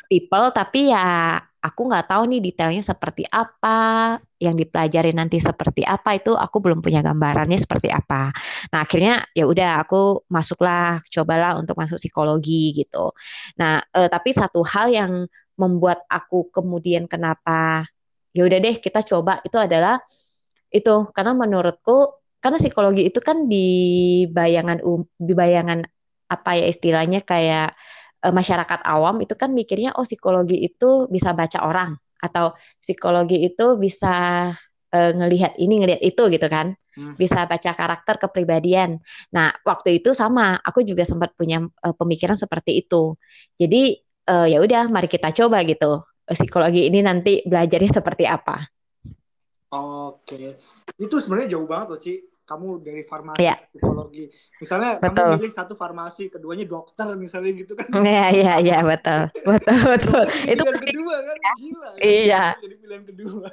people 0.09 0.49
tapi 0.49 0.89
ya 0.89 1.37
aku 1.63 1.87
nggak 1.87 2.11
tahu 2.11 2.27
nih 2.27 2.43
detailnya 2.43 2.83
seperti 2.83 3.23
apa, 3.31 4.19
yang 4.35 4.59
dipelajari 4.59 5.15
nanti 5.15 5.39
seperti 5.39 5.87
apa 5.87 6.19
itu 6.19 6.35
aku 6.35 6.59
belum 6.59 6.83
punya 6.83 6.99
gambarannya 6.99 7.55
seperti 7.55 7.87
apa. 7.87 8.35
Nah 8.75 8.83
akhirnya 8.83 9.23
ya 9.31 9.47
udah 9.47 9.79
aku 9.87 10.27
masuklah, 10.27 10.99
cobalah 11.07 11.55
untuk 11.55 11.79
masuk 11.79 11.95
psikologi 11.95 12.75
gitu. 12.75 13.15
Nah 13.55 13.79
eh, 13.79 14.11
tapi 14.11 14.35
satu 14.35 14.59
hal 14.67 14.91
yang 14.91 15.23
membuat 15.55 16.03
aku 16.11 16.51
kemudian 16.51 17.07
kenapa 17.07 17.87
ya 18.35 18.43
udah 18.43 18.59
deh 18.59 18.75
kita 18.83 18.99
coba 19.07 19.39
itu 19.47 19.55
adalah 19.55 20.03
itu 20.73 21.07
karena 21.15 21.31
menurutku 21.37 22.19
karena 22.43 22.57
psikologi 22.59 23.07
itu 23.07 23.21
kan 23.23 23.45
di 23.47 23.67
bayangan 24.27 24.81
um, 24.83 25.05
di 25.15 25.31
bayangan 25.37 25.85
apa 26.27 26.51
ya 26.57 26.65
istilahnya 26.67 27.21
kayak 27.21 27.77
uh, 28.23 28.33
masyarakat 28.33 28.79
awam 28.87 29.19
itu 29.19 29.35
kan 29.35 29.51
mikirnya 29.51 29.93
oh 29.99 30.07
psikologi 30.07 30.63
itu 30.63 31.11
bisa 31.11 31.35
baca 31.35 31.61
orang 31.67 31.99
atau 32.23 32.55
psikologi 32.79 33.43
itu 33.43 33.75
bisa 33.75 34.15
uh, 34.95 35.11
ngelihat 35.11 35.59
ini 35.59 35.83
ngelihat 35.83 36.01
itu 36.01 36.23
gitu 36.31 36.47
kan. 36.47 36.73
Hmm. 36.93 37.17
bisa 37.17 37.49
baca 37.49 37.73
karakter 37.73 38.21
kepribadian. 38.21 39.01
Nah 39.33 39.49
waktu 39.65 39.97
itu 39.97 40.13
sama 40.13 40.61
aku 40.61 40.85
juga 40.85 41.01
sempat 41.01 41.33
punya 41.33 41.65
uh, 41.65 41.95
pemikiran 41.97 42.37
seperti 42.37 42.85
itu. 42.85 43.17
Jadi 43.57 43.97
uh, 44.29 44.45
ya 44.45 44.61
udah 44.61 44.93
mari 44.93 45.09
kita 45.09 45.33
coba 45.33 45.65
gitu 45.65 46.05
psikologi 46.29 46.87
ini 46.87 47.01
nanti 47.01 47.41
belajarnya 47.43 47.91
seperti 47.97 48.29
apa. 48.29 48.61
Oke, 49.73 50.61
itu 51.01 51.15
sebenarnya 51.17 51.57
jauh 51.57 51.65
banget 51.65 51.87
loh, 51.89 51.99
Ci 51.99 52.13
kamu 52.43 52.83
dari 52.83 53.01
farmasi 53.07 53.39
yeah. 53.39 53.57
psikologi. 53.71 54.27
Misalnya 54.59 54.99
betul. 54.99 55.15
kamu 55.15 55.39
milih 55.39 55.53
satu 55.55 55.73
farmasi, 55.79 56.27
keduanya 56.27 56.67
dokter 56.67 57.07
misalnya 57.15 57.51
gitu 57.55 57.73
kan. 57.79 57.87
Iya 58.03 58.25
iya 58.35 58.53
iya 58.59 58.77
betul. 58.83 59.31
Betul 59.47 59.79
betul. 59.95 60.23
itu 60.43 60.63
pilihan 60.63 60.83
kedua 60.83 61.15
kan 61.23 61.37
gila. 61.55 61.89
Kan? 61.89 62.03
Iya. 62.03 62.43
Jadi 62.59 62.75
pilihan 62.83 63.03
kedua. 63.07 63.47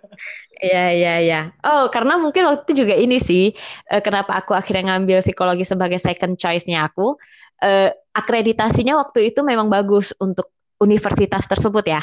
Iya 0.58 0.84
iya 0.90 1.14
iya. 1.22 1.40
Oh, 1.62 1.86
karena 1.88 2.18
mungkin 2.18 2.42
waktu 2.50 2.62
itu 2.66 2.84
juga 2.84 2.94
ini 2.98 3.22
sih 3.22 3.54
eh, 3.90 4.02
kenapa 4.02 4.34
aku 4.34 4.52
akhirnya 4.58 4.94
ngambil 4.94 5.22
psikologi 5.22 5.62
sebagai 5.62 6.02
second 6.02 6.34
choice-nya 6.34 6.90
aku. 6.90 7.14
Eh, 7.62 7.94
akreditasinya 8.10 8.98
waktu 8.98 9.30
itu 9.30 9.46
memang 9.46 9.70
bagus 9.70 10.10
untuk 10.18 10.50
universitas 10.82 11.46
tersebut 11.46 11.84
ya. 11.86 12.02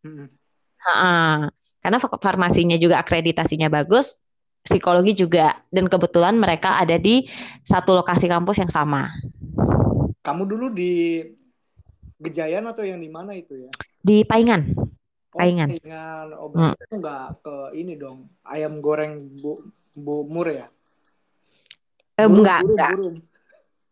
Hmm. 0.00 0.32
Ha 0.82 0.92
-ha. 0.96 1.12
Karena 1.82 1.98
farmasinya 1.98 2.78
juga 2.78 3.02
akreditasinya 3.02 3.66
bagus, 3.66 4.22
psikologi 4.62 5.12
juga 5.18 5.58
dan 5.74 5.90
kebetulan 5.90 6.38
mereka 6.38 6.78
ada 6.78 6.96
di 6.96 7.26
satu 7.66 7.98
lokasi 7.98 8.30
kampus 8.30 8.62
yang 8.62 8.70
sama. 8.70 9.10
Kamu 10.22 10.46
dulu 10.46 10.70
di 10.70 11.22
Gejayan 12.22 12.70
atau 12.70 12.86
yang 12.86 13.02
di 13.02 13.10
mana 13.10 13.34
itu 13.34 13.66
ya? 13.66 13.70
Di 13.98 14.22
Paingan. 14.22 14.78
Oh, 15.34 15.38
Paingan. 15.42 15.74
Paingan. 15.74 16.26
Oh, 16.38 16.54
hmm. 16.54 16.74
enggak 16.94 17.42
ke 17.42 17.56
ini 17.74 17.98
dong. 17.98 18.30
Ayam 18.46 18.78
goreng 18.78 19.26
Bu 19.42 19.58
Bu 19.90 20.22
Mur 20.30 20.46
ya? 20.46 20.70
Eh, 22.22 22.30
burung, 22.30 22.46
enggak, 22.46 22.60
burung, 22.62 22.70
enggak. 22.78 22.90
Burung. 22.94 23.16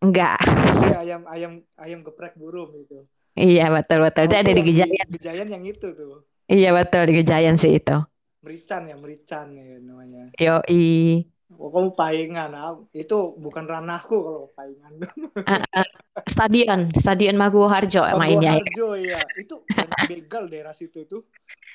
Enggak. 0.01 0.39
Ya, 0.81 0.99
ayam 1.03 1.23
ayam 1.27 1.53
ayam 1.77 2.01
geprek 2.07 2.39
burung 2.39 2.71
itu. 2.79 3.05
Iya, 3.35 3.69
betul 3.75 4.07
betul. 4.07 4.23
Oh, 4.23 4.29
itu 4.31 4.37
ada 4.39 4.53
di 4.55 4.63
Gejayan. 4.63 5.07
Gejayan 5.11 5.49
yang 5.51 5.65
itu 5.67 5.87
tuh. 5.91 6.23
Iya, 6.47 6.71
betul 6.71 7.03
di 7.11 7.15
Gejayan 7.19 7.57
sih 7.59 7.83
itu. 7.83 7.99
Merican 8.41 8.89
ya, 8.89 8.97
Merican 8.97 9.47
ya 9.53 9.77
namanya. 9.81 10.25
Yo 10.41 10.65
i. 10.73 11.21
Oh, 11.59 11.67
kamu 11.67 11.99
paingan, 11.99 12.55
ah. 12.55 12.79
itu 12.95 13.35
bukan 13.35 13.67
ranahku 13.67 14.17
kalau 14.23 14.45
paingan. 14.55 15.03
uh, 15.51 15.53
uh, 15.59 15.89
stadion, 16.31 16.87
stadion 16.95 17.35
Maguwo 17.35 17.67
Harjo 17.67 18.07
Maguwo 18.07 18.23
mainnya. 18.23 18.63
Harjo 18.63 18.95
ya, 18.95 19.19
itu 19.35 19.59
banyak 19.67 19.99
begal 20.07 20.47
daerah 20.47 20.71
situ 20.71 21.03
tuh. 21.11 21.27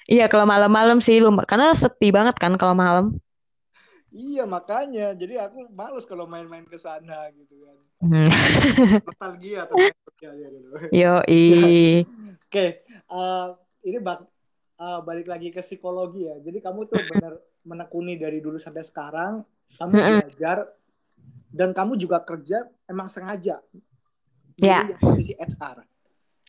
Iya 0.07 0.31
kalau 0.31 0.47
malam-malam 0.47 1.03
sih 1.03 1.19
lu, 1.19 1.27
karena 1.43 1.75
sepi 1.75 2.07
banget 2.15 2.39
kan 2.39 2.55
kalau 2.55 2.71
malam. 2.71 3.19
Iya 4.15 4.47
makanya, 4.47 5.11
jadi 5.11 5.43
aku 5.43 5.67
males 5.75 6.07
kalau 6.07 6.23
main-main 6.23 6.63
ke 6.63 6.79
sana 6.79 7.27
gitu 7.35 7.67
kan. 7.67 7.77
Hmm. 7.99 8.27
Nostalgia 9.11 9.67
atau 9.67 9.75
gitu. 9.75 10.71
Yo 10.95 11.19
i. 11.27 11.43
Oke, 12.47 12.47
okay. 12.47 12.69
uh, 13.11 13.51
eh, 13.83 13.91
ini 13.91 13.99
bak 13.99 14.23
uh, 14.79 14.99
balik 15.03 15.27
lagi 15.27 15.51
ke 15.51 15.61
psikologi 15.63 16.27
ya. 16.27 16.35
Jadi 16.39 16.59
kamu 16.59 16.87
tuh 16.87 16.99
benar 17.11 17.33
menekuni 17.65 18.19
dari 18.19 18.39
dulu 18.39 18.59
sampai 18.61 18.83
sekarang, 18.85 19.41
kamu 19.79 19.91
belajar 19.93 20.69
dan 21.49 21.71
kamu 21.71 21.95
juga 21.95 22.21
kerja 22.21 22.67
emang 22.87 23.07
sengaja. 23.07 23.63
Ya. 24.59 24.87
Yeah. 24.87 24.99
Posisi 24.99 25.35
HR. 25.35 25.83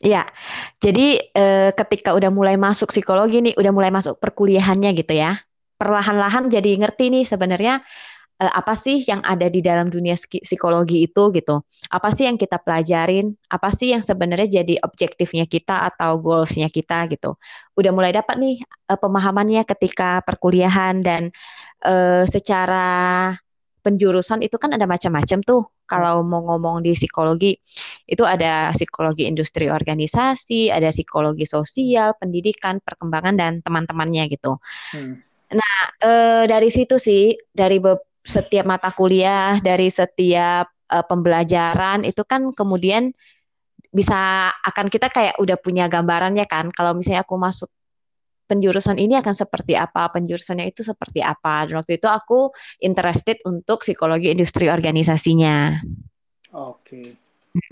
Iya. 0.05 0.29
Jadi 0.77 1.33
eh, 1.33 1.71
ketika 1.73 2.13
udah 2.13 2.29
mulai 2.29 2.61
masuk 2.61 2.93
psikologi 2.93 3.41
nih, 3.41 3.55
udah 3.57 3.73
mulai 3.73 3.89
masuk 3.89 4.21
perkuliahannya 4.21 4.93
gitu 4.93 5.17
ya. 5.17 5.41
Perlahan-lahan 5.81 6.53
jadi 6.53 6.77
ngerti 6.77 7.13
nih 7.13 7.25
sebenarnya 7.25 7.81
uh, 8.43 8.53
apa 8.53 8.75
sih 8.77 9.01
yang 9.05 9.25
ada 9.25 9.49
di 9.49 9.65
dalam 9.65 9.89
dunia 9.89 10.17
psikologi 10.17 11.09
itu 11.09 11.33
gitu? 11.33 11.65
Apa 11.93 12.13
sih 12.13 12.29
yang 12.29 12.37
kita 12.37 12.61
pelajarin? 12.61 13.33
Apa 13.49 13.73
sih 13.73 13.93
yang 13.93 14.03
sebenarnya 14.05 14.63
jadi 14.63 14.81
objektifnya 14.85 15.49
kita 15.49 15.89
atau 15.93 16.21
goalsnya 16.21 16.69
kita 16.69 17.09
gitu? 17.13 17.37
Udah 17.77 17.93
mulai 17.93 18.13
dapat 18.13 18.37
nih 18.37 18.57
uh, 18.93 18.99
pemahamannya 18.99 19.65
ketika 19.65 20.21
perkuliahan 20.25 21.01
dan 21.01 21.33
uh, 21.85 22.25
secara 22.29 23.33
penjurusan 23.87 24.43
itu 24.43 24.59
kan 24.59 24.75
ada 24.75 24.91
macam-macam 24.91 25.39
tuh. 25.47 25.63
Kalau 25.87 26.27
mau 26.27 26.43
ngomong 26.43 26.83
di 26.83 26.99
psikologi, 26.99 27.55
itu 28.11 28.27
ada 28.27 28.75
psikologi 28.75 29.31
industri 29.31 29.71
organisasi, 29.71 30.67
ada 30.67 30.91
psikologi 30.91 31.47
sosial, 31.47 32.19
pendidikan, 32.19 32.83
perkembangan 32.83 33.39
dan 33.39 33.53
teman-temannya 33.63 34.27
gitu. 34.27 34.59
Hmm. 34.91 35.23
Nah, 35.55 35.79
e, 36.03 36.11
dari 36.51 36.75
situ 36.75 36.99
sih, 36.99 37.39
dari 37.55 37.79
setiap 38.27 38.67
mata 38.67 38.91
kuliah, 38.91 39.63
dari 39.63 39.87
setiap 39.87 40.67
uh, 40.91 41.05
pembelajaran 41.07 42.03
itu 42.03 42.27
kan 42.27 42.51
kemudian 42.51 43.15
bisa 43.95 44.51
akan 44.51 44.91
kita 44.91 45.09
kayak 45.09 45.39
udah 45.39 45.57
punya 45.57 45.87
gambarannya 45.87 46.45
kan. 46.51 46.75
Kalau 46.75 46.93
misalnya 46.93 47.23
aku 47.23 47.39
masuk 47.39 47.71
penjurusan 48.47 48.99
ini 48.99 49.19
akan 49.19 49.35
seperti 49.35 49.79
apa, 49.79 50.11
penjurusannya 50.11 50.71
itu 50.71 50.83
seperti 50.83 51.23
apa. 51.23 51.67
Dan 51.67 51.81
waktu 51.83 52.03
itu 52.03 52.11
aku 52.11 52.51
interested 52.83 53.39
untuk 53.47 53.83
psikologi 53.83 54.35
industri 54.35 54.69
organisasinya. 54.69 55.81
Oke. 56.55 57.15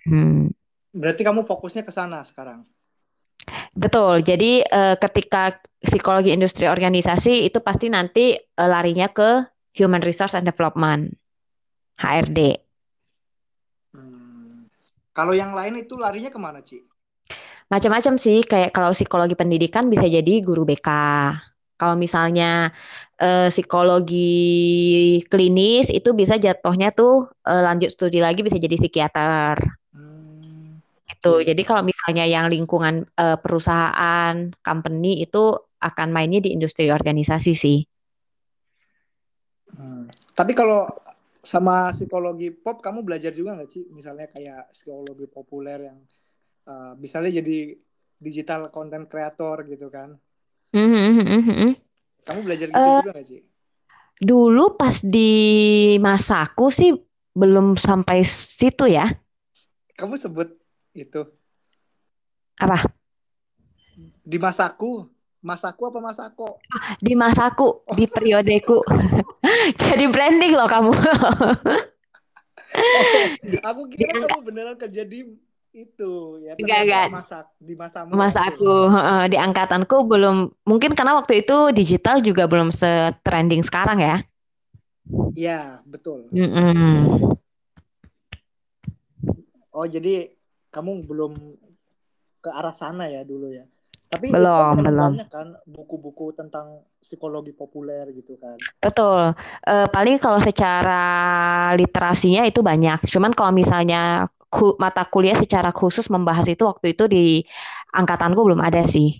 Hmm. 0.09 0.51
Berarti 0.95 1.23
kamu 1.27 1.43
fokusnya 1.43 1.83
ke 1.83 1.93
sana 1.93 2.23
sekarang? 2.23 2.63
Betul. 3.75 4.23
Jadi 4.23 4.63
uh, 4.63 4.97
ketika 4.97 5.59
psikologi 5.83 6.33
industri 6.33 6.71
organisasi 6.71 7.45
itu 7.45 7.59
pasti 7.61 7.91
nanti 7.91 8.35
uh, 8.39 8.69
larinya 8.71 9.11
ke 9.11 9.54
Human 9.75 10.03
Resource 10.03 10.39
and 10.39 10.47
Development 10.47 11.19
HRD. 11.99 12.63
Hmm. 13.95 14.67
Kalau 15.15 15.35
yang 15.35 15.55
lain 15.55 15.79
itu 15.83 15.95
larinya 15.99 16.31
ke 16.31 16.39
mana, 16.39 16.63
Ci? 16.63 16.83
Macam-macam 17.71 18.15
sih, 18.21 18.45
kayak 18.45 18.77
kalau 18.77 18.93
psikologi 18.93 19.35
pendidikan 19.35 19.89
bisa 19.89 20.07
jadi 20.07 20.43
guru 20.45 20.63
BK. 20.69 20.89
Kalau 21.75 21.99
misalnya 21.99 22.71
eh, 23.19 23.51
psikologi 23.51 25.19
klinis 25.27 25.91
itu 25.91 26.15
bisa 26.15 26.39
jatuhnya 26.39 26.95
tuh 26.95 27.35
eh, 27.43 27.63
lanjut 27.67 27.91
studi 27.91 28.23
lagi 28.23 28.47
bisa 28.47 28.61
jadi 28.63 28.77
psikiater. 28.79 29.59
Hmm. 29.91 30.79
Itu. 31.09 31.43
Jadi 31.43 31.63
kalau 31.67 31.83
misalnya 31.83 32.29
yang 32.31 32.47
lingkungan 32.47 33.11
eh, 33.19 33.39
perusahaan, 33.43 34.55
company 34.63 35.25
itu 35.25 35.57
akan 35.83 36.09
mainnya 36.15 36.41
di 36.45 36.55
industri 36.55 36.89
organisasi 36.95 37.53
sih. 37.59 37.83
Hmm. 39.75 40.07
Tapi 40.35 40.53
kalau 40.55 40.87
sama 41.45 41.93
psikologi 41.93 42.49
pop 42.49 42.81
kamu 42.81 43.05
belajar 43.05 43.31
juga 43.35 43.59
nggak 43.59 43.71
sih? 43.71 43.85
Misalnya 43.93 44.31
kayak 44.33 44.73
psikologi 44.73 45.29
populer 45.29 45.93
yang 45.93 45.99
uh, 46.69 46.93
misalnya 46.97 47.43
jadi 47.45 47.77
digital 48.19 48.73
content 48.73 49.05
creator 49.05 49.67
gitu 49.69 49.93
kan. 49.93 50.17
Mm-hmm. 50.75 51.73
Kamu 52.25 52.41
belajar 52.43 52.67
gitu 52.73 52.81
uh, 52.81 53.05
juga 53.05 53.15
gak 53.21 53.29
sih? 53.29 53.41
Dulu 54.19 54.75
pas 54.75 54.97
di 55.05 55.33
masaku 56.01 56.67
sih 56.73 56.91
belum 57.37 57.77
sampai 57.77 58.25
situ 58.25 58.89
ya. 58.89 59.07
Kamu 59.95 60.19
sebut 60.19 60.51
itu? 60.97 61.23
Apa? 62.59 62.89
Di 64.25 64.39
masaku, 64.41 65.07
masaku 65.45 65.93
apa 65.93 66.01
masako? 66.01 66.49
Di 67.05 67.13
masaku, 67.13 67.85
oh. 67.85 67.95
di 67.95 68.09
periodeku. 68.09 68.81
Jadi 69.85 70.09
branding 70.09 70.57
loh 70.57 70.65
kamu. 70.65 70.91
oh, 70.91 70.97
aku 73.61 73.83
kira 73.93 74.25
kamu 74.25 74.41
beneran 74.41 74.81
kerja 74.81 75.05
di 75.05 75.29
itu 75.75 76.39
ya 76.39 76.55
enggak, 76.55 76.81
enggak. 76.87 77.07
masa 77.11 77.39
di 77.59 77.75
masa 77.75 78.07
masa 78.07 78.47
aku 78.47 78.87
uh, 78.87 79.27
di 79.27 79.35
angkatanku 79.35 80.07
belum 80.07 80.47
mungkin 80.63 80.95
karena 80.95 81.19
waktu 81.19 81.43
itu 81.43 81.75
digital 81.75 82.23
juga 82.23 82.47
belum 82.47 82.71
se-trending 82.71 83.67
sekarang 83.67 83.99
ya 83.99 84.17
Iya 85.35 85.83
betul 85.83 86.31
mm 86.31 86.47
-mm. 86.47 86.95
oh 89.75 89.87
jadi 89.91 90.31
kamu 90.71 91.11
belum 91.11 91.35
ke 92.39 92.51
arah 92.55 92.71
sana 92.71 93.11
ya 93.11 93.27
dulu 93.27 93.51
ya 93.51 93.67
tapi 94.15 94.31
belum, 94.31 94.47
itu 94.47 94.63
kan 94.63 94.79
belum. 94.79 95.11
banyak 95.11 95.29
kan 95.29 95.49
buku-buku 95.67 96.27
tentang 96.39 96.87
psikologi 97.03 97.51
populer 97.51 98.07
gitu 98.15 98.39
kan. 98.39 98.55
Betul. 98.79 99.35
E, 99.67 99.75
paling 99.91 100.17
kalau 100.23 100.39
secara 100.39 101.03
literasinya 101.75 102.47
itu 102.47 102.63
banyak. 102.63 103.03
Cuman 103.11 103.35
kalau 103.35 103.51
misalnya 103.51 104.31
ku, 104.47 104.79
mata 104.79 105.03
kuliah 105.03 105.35
secara 105.35 105.75
khusus 105.75 106.07
membahas 106.07 106.47
itu 106.47 106.63
waktu 106.63 106.95
itu 106.95 107.05
di 107.11 107.43
angkatanku 107.91 108.39
belum 108.39 108.63
ada 108.63 108.87
sih. 108.87 109.19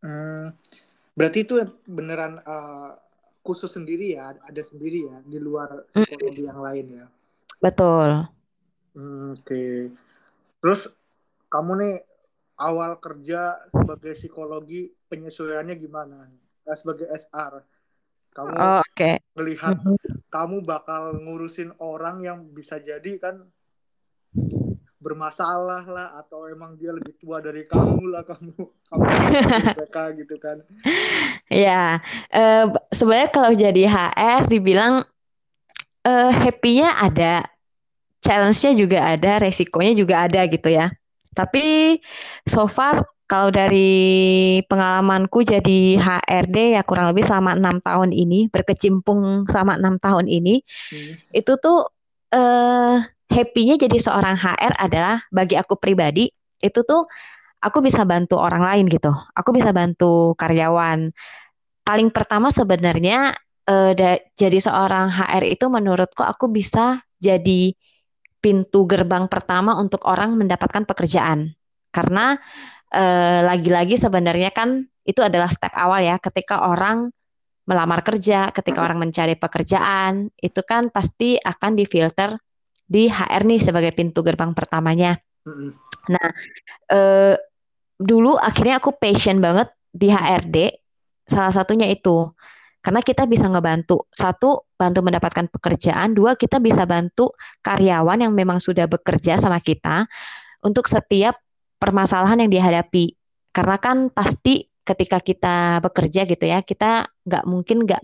Hmm, 0.00 0.56
berarti 1.12 1.44
itu 1.44 1.60
beneran 1.84 2.40
uh, 2.48 2.96
khusus 3.44 3.68
sendiri 3.68 4.16
ya, 4.16 4.32
ada 4.32 4.62
sendiri 4.64 5.04
ya 5.04 5.16
di 5.26 5.36
luar 5.36 5.84
psikologi 5.92 6.42
mm. 6.44 6.48
yang 6.48 6.60
lain 6.64 6.86
ya. 7.02 7.06
Betul. 7.60 8.24
Hmm, 8.96 9.34
Oke. 9.36 9.44
Okay. 9.44 9.74
Terus 10.64 10.90
kamu 11.52 11.72
nih 11.82 11.94
awal 12.58 12.98
kerja 12.98 13.56
sebagai 13.70 14.12
psikologi 14.18 14.90
penyesuaiannya 15.08 15.74
gimana? 15.78 16.26
Nah, 16.28 16.76
sebagai 16.76 17.06
SR, 17.08 17.64
kamu 18.34 18.52
oh, 18.54 18.82
okay. 18.84 19.18
melihat 19.34 19.78
mm 19.78 19.96
-hmm. 19.96 20.18
kamu 20.28 20.62
bakal 20.66 21.16
ngurusin 21.18 21.72
orang 21.80 22.22
yang 22.22 22.38
bisa 22.52 22.78
jadi 22.78 23.18
kan 23.18 23.46
bermasalah 24.98 25.86
lah 25.86 26.08
atau 26.18 26.50
emang 26.50 26.74
dia 26.74 26.90
lebih 26.90 27.14
tua 27.22 27.38
dari 27.38 27.64
kamu 27.70 28.10
lah 28.10 28.26
kamu 28.26 28.50
kamu 28.90 29.02
mereka 29.78 30.02
gitu 30.18 30.36
kan 30.42 30.58
ya 31.46 32.02
uh, 32.34 32.66
sebenarnya 32.90 33.30
kalau 33.30 33.54
jadi 33.54 33.82
HR 33.86 34.50
dibilang 34.50 35.06
uh, 36.02 36.30
happy-nya 36.34 36.98
ada 36.98 37.46
challenge-nya 38.18 38.74
juga 38.74 38.98
ada 39.14 39.38
resikonya 39.38 39.94
juga 39.94 40.26
ada 40.26 40.42
gitu 40.50 40.66
ya 40.66 40.90
tapi 41.34 41.98
so 42.48 42.68
far 42.68 43.04
kalau 43.28 43.52
dari 43.52 44.60
pengalamanku 44.64 45.44
jadi 45.44 46.00
HRD 46.00 46.80
ya 46.80 46.82
kurang 46.82 47.12
lebih 47.12 47.28
selama 47.28 47.52
enam 47.56 47.76
tahun 47.84 48.16
ini 48.16 48.48
berkecimpung 48.48 49.44
selama 49.52 49.76
enam 49.76 50.00
tahun 50.00 50.26
ini 50.26 50.64
hmm. 50.64 51.36
itu 51.36 51.52
tuh 51.60 51.92
uh, 52.32 52.96
happy-nya 53.28 53.76
jadi 53.76 53.96
seorang 54.00 54.36
HR 54.40 54.80
adalah 54.80 55.20
bagi 55.28 55.60
aku 55.60 55.76
pribadi 55.76 56.32
itu 56.58 56.80
tuh 56.82 57.04
aku 57.62 57.78
bisa 57.82 58.02
bantu 58.06 58.38
orang 58.38 58.62
lain 58.64 58.84
gitu. 58.90 59.12
Aku 59.34 59.50
bisa 59.54 59.70
bantu 59.74 60.34
karyawan. 60.38 61.10
Paling 61.84 62.08
pertama 62.12 62.52
sebenarnya 62.52 63.36
uh, 63.68 63.92
jadi 64.34 64.58
seorang 64.58 65.12
HR 65.12 65.44
itu 65.48 65.66
menurutku 65.68 66.22
aku 66.24 66.50
bisa 66.52 67.02
jadi 67.18 67.74
pintu 68.38 68.86
gerbang 68.86 69.26
pertama 69.26 69.76
untuk 69.78 70.06
orang 70.06 70.38
mendapatkan 70.38 70.86
pekerjaan. 70.86 71.54
Karena 71.90 72.38
uh, 72.94 73.40
lagi-lagi 73.44 73.98
sebenarnya 73.98 74.54
kan 74.54 74.86
itu 75.08 75.20
adalah 75.24 75.48
step 75.48 75.72
awal 75.74 76.04
ya 76.04 76.20
ketika 76.20 76.68
orang 76.68 77.10
melamar 77.68 78.00
kerja, 78.00 78.48
ketika 78.48 78.80
orang 78.80 78.96
mencari 78.96 79.36
pekerjaan, 79.36 80.32
itu 80.40 80.60
kan 80.64 80.88
pasti 80.88 81.36
akan 81.36 81.76
difilter 81.76 82.40
di 82.88 83.12
HR 83.12 83.44
nih 83.44 83.60
sebagai 83.60 83.92
pintu 83.92 84.24
gerbang 84.24 84.56
pertamanya. 84.56 85.20
Nah, 86.08 86.28
eh, 86.88 87.36
dulu 88.00 88.40
akhirnya 88.40 88.80
aku 88.80 88.96
passion 88.96 89.44
banget 89.44 89.68
di 89.92 90.08
HRD. 90.08 90.56
Salah 91.28 91.52
satunya 91.52 91.92
itu 91.92 92.32
karena 92.80 93.04
kita 93.04 93.28
bisa 93.28 93.44
ngebantu 93.52 94.08
satu 94.16 94.64
bantu 94.78 95.02
mendapatkan 95.02 95.50
pekerjaan, 95.50 96.14
dua 96.14 96.38
kita 96.38 96.62
bisa 96.62 96.86
bantu 96.86 97.34
karyawan 97.66 98.22
yang 98.22 98.32
memang 98.32 98.62
sudah 98.62 98.86
bekerja 98.86 99.36
sama 99.36 99.58
kita 99.58 100.06
untuk 100.62 100.86
setiap 100.86 101.34
permasalahan 101.82 102.46
yang 102.46 102.50
dihadapi. 102.54 103.18
Karena 103.50 103.76
kan 103.82 104.14
pasti 104.14 104.70
ketika 104.86 105.18
kita 105.18 105.82
bekerja 105.82 106.24
gitu 106.30 106.44
ya, 106.46 106.62
kita 106.62 107.10
nggak 107.26 107.44
mungkin 107.44 107.82
nggak 107.82 108.02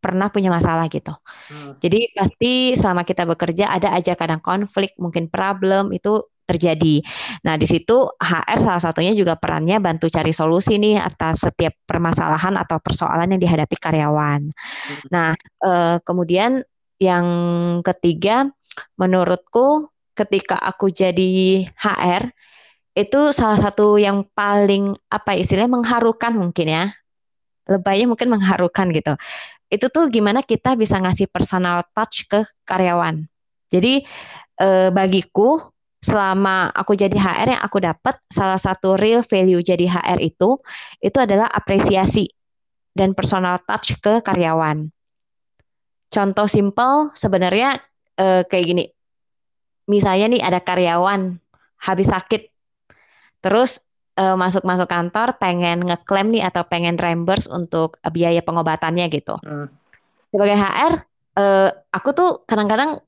pernah 0.00 0.32
punya 0.32 0.48
masalah 0.48 0.88
gitu. 0.88 1.12
Hmm. 1.52 1.76
Jadi 1.82 2.14
pasti 2.16 2.72
selama 2.72 3.04
kita 3.04 3.28
bekerja 3.28 3.68
ada 3.68 3.92
aja 3.92 4.16
kadang 4.16 4.40
konflik, 4.40 4.96
mungkin 4.96 5.28
problem 5.28 5.92
itu 5.92 6.24
terjadi. 6.50 6.98
Nah, 7.46 7.54
di 7.54 7.66
situ 7.70 8.10
HR 8.18 8.58
salah 8.58 8.82
satunya 8.82 9.14
juga 9.14 9.38
perannya 9.38 9.78
bantu 9.78 10.10
cari 10.10 10.34
solusi 10.34 10.82
nih 10.82 10.98
atas 10.98 11.46
setiap 11.46 11.78
permasalahan 11.86 12.58
atau 12.58 12.82
persoalan 12.82 13.30
yang 13.36 13.40
dihadapi 13.40 13.76
karyawan. 13.78 14.50
Hmm. 14.50 15.06
Nah, 15.14 15.30
eh, 15.62 15.96
kemudian 16.02 16.66
yang 16.98 17.26
ketiga 17.86 18.50
menurutku 18.98 19.88
ketika 20.18 20.58
aku 20.58 20.90
jadi 20.90 21.64
HR 21.78 22.28
itu 22.98 23.30
salah 23.30 23.56
satu 23.56 23.96
yang 23.96 24.26
paling 24.34 24.98
apa 25.08 25.38
istilahnya 25.38 25.78
mengharukan 25.78 26.34
mungkin 26.34 26.66
ya 26.68 26.84
lebaynya 27.70 28.10
mungkin 28.10 28.28
mengharukan 28.34 28.90
gitu 28.90 29.14
itu 29.70 29.86
tuh 29.86 30.10
gimana 30.10 30.42
kita 30.42 30.74
bisa 30.74 30.98
ngasih 30.98 31.30
personal 31.30 31.86
touch 31.94 32.26
ke 32.26 32.42
karyawan. 32.66 33.22
Jadi 33.70 34.02
eh, 34.58 34.88
bagiku 34.90 35.62
selama 36.00 36.72
aku 36.72 36.96
jadi 36.96 37.12
HR 37.12 37.56
yang 37.56 37.62
aku 37.62 37.78
dapat 37.84 38.16
salah 38.32 38.56
satu 38.56 38.96
real 38.96 39.20
value 39.20 39.60
jadi 39.60 39.84
HR 39.84 40.18
itu 40.24 40.56
itu 41.04 41.18
adalah 41.20 41.48
apresiasi 41.52 42.32
dan 42.96 43.12
personal 43.12 43.60
touch 43.68 44.00
ke 44.00 44.24
karyawan. 44.24 44.88
Contoh 46.10 46.48
simple 46.48 47.12
sebenarnya 47.12 47.78
eh, 48.16 48.42
kayak 48.48 48.66
gini. 48.66 48.84
Misalnya 49.92 50.32
nih 50.32 50.42
ada 50.42 50.60
karyawan 50.64 51.36
habis 51.80 52.08
sakit 52.08 52.48
terus 53.40 53.80
uh, 54.20 54.36
masuk-masuk 54.36 54.84
kantor 54.84 55.40
pengen 55.40 55.80
ngeklaim 55.82 56.28
nih 56.28 56.44
atau 56.44 56.62
pengen 56.68 57.00
reimburse 57.00 57.48
untuk 57.48 57.96
biaya 58.12 58.44
pengobatannya 58.44 59.08
gitu. 59.08 59.40
Hmm. 59.40 59.72
Sebagai 60.30 60.56
HR, 60.60 60.92
eh, 61.42 61.68
aku 61.90 62.08
tuh 62.14 62.30
kadang-kadang, 62.46 63.02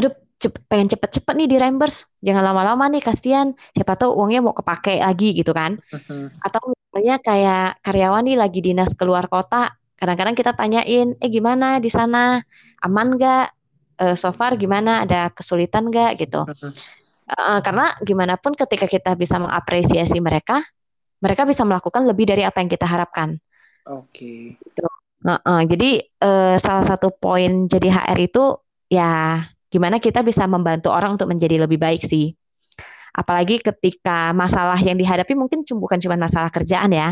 aduh 0.00 0.14
cepet, 0.44 0.60
pengen 0.68 0.88
cepet-cepet 0.92 1.34
nih 1.40 1.48
di 1.48 1.56
reimburse, 1.56 2.06
jangan 2.20 2.44
lama-lama 2.52 2.92
nih 2.92 3.00
kasihan, 3.00 3.56
siapa 3.72 3.96
tahu 3.96 4.12
uangnya 4.12 4.44
mau 4.44 4.52
kepake 4.52 5.00
lagi 5.00 5.32
gitu 5.32 5.56
kan. 5.56 5.80
Hmm. 5.88 6.28
Atau 6.44 6.76
misalnya 6.76 7.16
kayak 7.24 7.80
karyawan 7.80 8.22
nih 8.28 8.36
lagi 8.36 8.60
dinas 8.60 8.92
keluar 8.92 9.26
kota, 9.32 9.72
kadang-kadang 9.96 10.36
kita 10.36 10.52
tanyain, 10.52 11.16
eh 11.16 11.30
gimana 11.32 11.80
di 11.80 11.88
sana, 11.88 12.44
aman 12.84 13.16
nggak? 13.16 13.46
Uh, 13.94 14.18
so 14.18 14.34
far 14.34 14.58
gimana? 14.58 15.06
Ada 15.06 15.30
kesulitan 15.30 15.88
nggak 15.88 16.18
gitu? 16.18 16.42
Uh, 17.24 17.58
karena 17.64 17.94
gimana 18.04 18.34
pun 18.36 18.52
ketika 18.52 18.84
kita 18.84 19.16
bisa 19.16 19.40
mengapresiasi 19.40 20.20
mereka, 20.20 20.60
mereka 21.24 21.48
bisa 21.48 21.64
melakukan 21.64 22.04
lebih 22.04 22.28
dari 22.28 22.44
apa 22.44 22.60
yang 22.60 22.68
kita 22.68 22.84
harapkan. 22.84 23.40
Oke. 23.88 24.12
Okay. 24.12 24.40
Gitu. 24.60 24.84
Uh, 25.24 25.40
uh, 25.40 25.60
jadi 25.64 26.04
uh, 26.20 26.60
salah 26.60 26.84
satu 26.84 27.08
poin 27.08 27.64
jadi 27.64 27.88
HR 27.88 28.18
itu 28.28 28.60
ya 28.92 29.40
gimana 29.74 29.98
kita 29.98 30.22
bisa 30.22 30.46
membantu 30.46 30.94
orang 30.94 31.18
untuk 31.18 31.26
menjadi 31.26 31.66
lebih 31.66 31.82
baik 31.82 32.06
sih. 32.06 32.30
Apalagi 33.10 33.58
ketika 33.58 34.30
masalah 34.30 34.78
yang 34.78 34.94
dihadapi 34.94 35.34
mungkin 35.34 35.66
bukan 35.66 35.98
cuma 35.98 36.14
masalah 36.14 36.54
kerjaan 36.54 36.94
ya. 36.94 37.10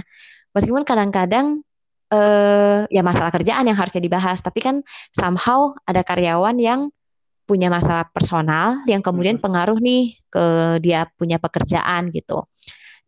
Meskipun 0.54 0.86
kadang-kadang 0.86 1.66
uh, 2.14 2.86
ya 2.86 3.02
masalah 3.02 3.34
kerjaan 3.34 3.66
yang 3.66 3.74
harusnya 3.74 3.98
dibahas, 3.98 4.38
tapi 4.38 4.62
kan 4.62 4.86
somehow 5.10 5.74
ada 5.90 6.06
karyawan 6.06 6.54
yang 6.62 6.94
punya 7.42 7.66
masalah 7.66 8.06
personal 8.14 8.86
yang 8.86 9.02
kemudian 9.02 9.42
pengaruh 9.42 9.82
nih 9.82 10.14
ke 10.30 10.78
dia 10.78 11.10
punya 11.18 11.42
pekerjaan 11.42 12.14
gitu. 12.14 12.46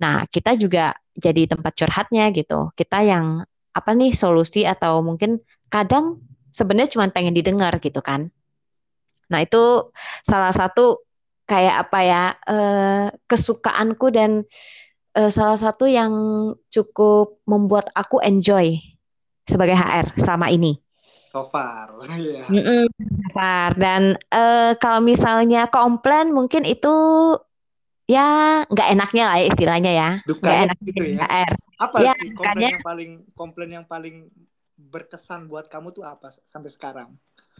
Nah, 0.02 0.26
kita 0.26 0.58
juga 0.58 0.98
jadi 1.14 1.46
tempat 1.46 1.78
curhatnya 1.78 2.34
gitu. 2.34 2.74
Kita 2.74 3.06
yang 3.06 3.46
apa 3.70 3.90
nih 3.94 4.10
solusi 4.14 4.66
atau 4.66 5.02
mungkin 5.06 5.38
kadang 5.70 6.18
sebenarnya 6.50 6.98
cuma 6.98 7.06
pengen 7.14 7.34
didengar 7.34 7.78
gitu 7.78 8.02
kan. 8.02 8.34
Nah, 9.32 9.40
itu 9.44 9.92
salah 10.24 10.52
satu 10.52 11.04
kayak 11.44 11.88
apa 11.88 11.98
ya 12.00 12.24
uh, 12.48 13.06
kesukaanku 13.28 14.08
dan 14.08 14.48
uh, 15.16 15.30
salah 15.30 15.60
satu 15.60 15.84
yang 15.84 16.12
cukup 16.72 17.40
membuat 17.44 17.92
aku 17.92 18.20
enjoy 18.24 18.80
sebagai 19.44 19.76
HR 19.76 20.16
selama 20.18 20.48
ini. 20.48 20.80
So 21.34 21.44
far, 21.50 21.90
ya. 22.14 22.46
Yeah. 22.46 22.86
so 22.86 23.28
far. 23.34 23.74
Dan 23.74 24.16
uh, 24.30 24.78
kalau 24.78 25.02
misalnya 25.02 25.66
komplain 25.68 26.30
mungkin 26.30 26.62
itu 26.62 26.94
ya 28.04 28.62
nggak 28.68 28.88
enaknya 28.94 29.24
lah 29.26 29.36
ya 29.42 29.46
istilahnya 29.50 29.92
ya. 29.92 30.10
Nggak 30.24 30.58
enak 30.70 30.78
gitu 30.86 31.02
ya. 31.12 31.26
HR. 31.26 31.52
Apa 31.74 31.96
ya, 32.00 32.12
sih 32.14 32.30
komplain 32.32 32.70
yang 32.70 32.86
paling 32.86 33.10
komplain 33.34 33.70
yang 33.82 33.86
paling 33.86 34.16
berkesan 34.78 35.50
buat 35.50 35.66
kamu 35.66 35.90
tuh 35.90 36.06
apa 36.06 36.30
sampai 36.46 36.70
sekarang? 36.70 37.10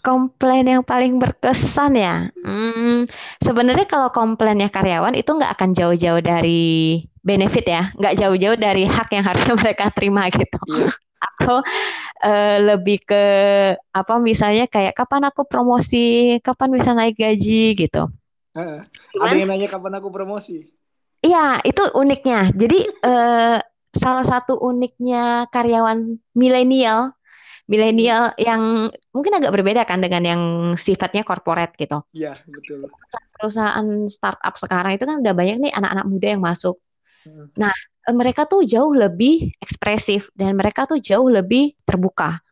Komplain 0.05 0.69
yang 0.69 0.85
paling 0.85 1.17
berkesan 1.17 1.97
ya. 1.97 2.29
Hmm, 2.45 3.09
sebenarnya 3.40 3.88
kalau 3.88 4.12
komplainnya 4.12 4.69
karyawan 4.69 5.17
itu 5.17 5.33
nggak 5.33 5.57
akan 5.57 5.71
jauh-jauh 5.73 6.21
dari 6.21 7.01
benefit 7.25 7.64
ya, 7.64 7.83
nggak 7.97 8.21
jauh-jauh 8.21 8.61
dari 8.61 8.85
hak 8.85 9.09
yang 9.17 9.25
harusnya 9.25 9.57
mereka 9.64 9.88
terima 9.90 10.29
gitu. 10.29 10.61
Yeah. 10.69 10.93
Atau 11.25 11.64
uh, 12.21 12.57
lebih 12.61 13.01
ke 13.09 13.25
apa 13.81 14.14
misalnya 14.21 14.69
kayak 14.69 14.93
kapan 14.93 15.33
aku 15.33 15.49
promosi, 15.49 16.37
kapan 16.45 16.69
bisa 16.69 16.93
naik 16.93 17.17
gaji 17.17 17.73
gitu. 17.73 18.12
Uh, 18.53 18.79
ada 19.19 19.35
yang 19.35 19.49
nanya 19.49 19.67
kapan 19.67 19.99
aku 19.99 20.12
promosi? 20.12 20.69
Iya, 21.25 21.64
itu 21.64 21.81
uniknya. 21.97 22.53
Jadi 22.53 22.85
uh, 23.01 23.57
salah 23.97 24.27
satu 24.29 24.61
uniknya 24.61 25.49
karyawan 25.49 26.21
milenial 26.37 27.17
milenial 27.64 28.37
yang 28.37 28.92
mungkin 29.12 29.33
agak 29.40 29.53
berbeda 29.57 29.88
kan 29.88 30.05
dengan 30.05 30.22
yang 30.24 30.42
sifatnya 30.77 31.24
corporate 31.24 31.72
gitu. 31.81 32.05
Iya, 32.12 32.37
betul. 32.44 32.92
Perusahaan 33.40 33.87
startup 34.12 34.55
sekarang 34.61 35.00
itu 35.00 35.05
kan 35.09 35.24
udah 35.24 35.33
banyak 35.33 35.57
nih 35.68 35.72
anak-anak 35.72 36.07
muda 36.07 36.29
yang 36.37 36.42
masuk. 36.44 36.77
Hmm. 37.24 37.48
Nah, 37.57 37.72
e, 38.05 38.11
mereka 38.12 38.44
tuh 38.44 38.68
jauh 38.68 38.92
lebih 38.92 39.57
ekspresif 39.64 40.29
dan 40.37 40.53
mereka 40.61 40.85
tuh 40.85 41.00
jauh 41.00 41.24
lebih 41.24 41.72
terbuka. 41.88 42.44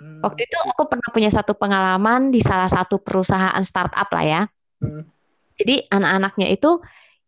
Hmm. 0.00 0.24
Waktu 0.24 0.48
itu 0.48 0.56
aku 0.72 0.88
pernah 0.88 1.08
punya 1.12 1.28
satu 1.28 1.52
pengalaman 1.52 2.32
di 2.32 2.40
salah 2.40 2.68
satu 2.68 2.96
perusahaan 2.96 3.60
startup 3.60 4.08
lah 4.08 4.24
ya. 4.24 4.42
Hmm. 4.80 5.04
Jadi 5.56 5.84
anak-anaknya 5.88 6.48
itu 6.52 6.80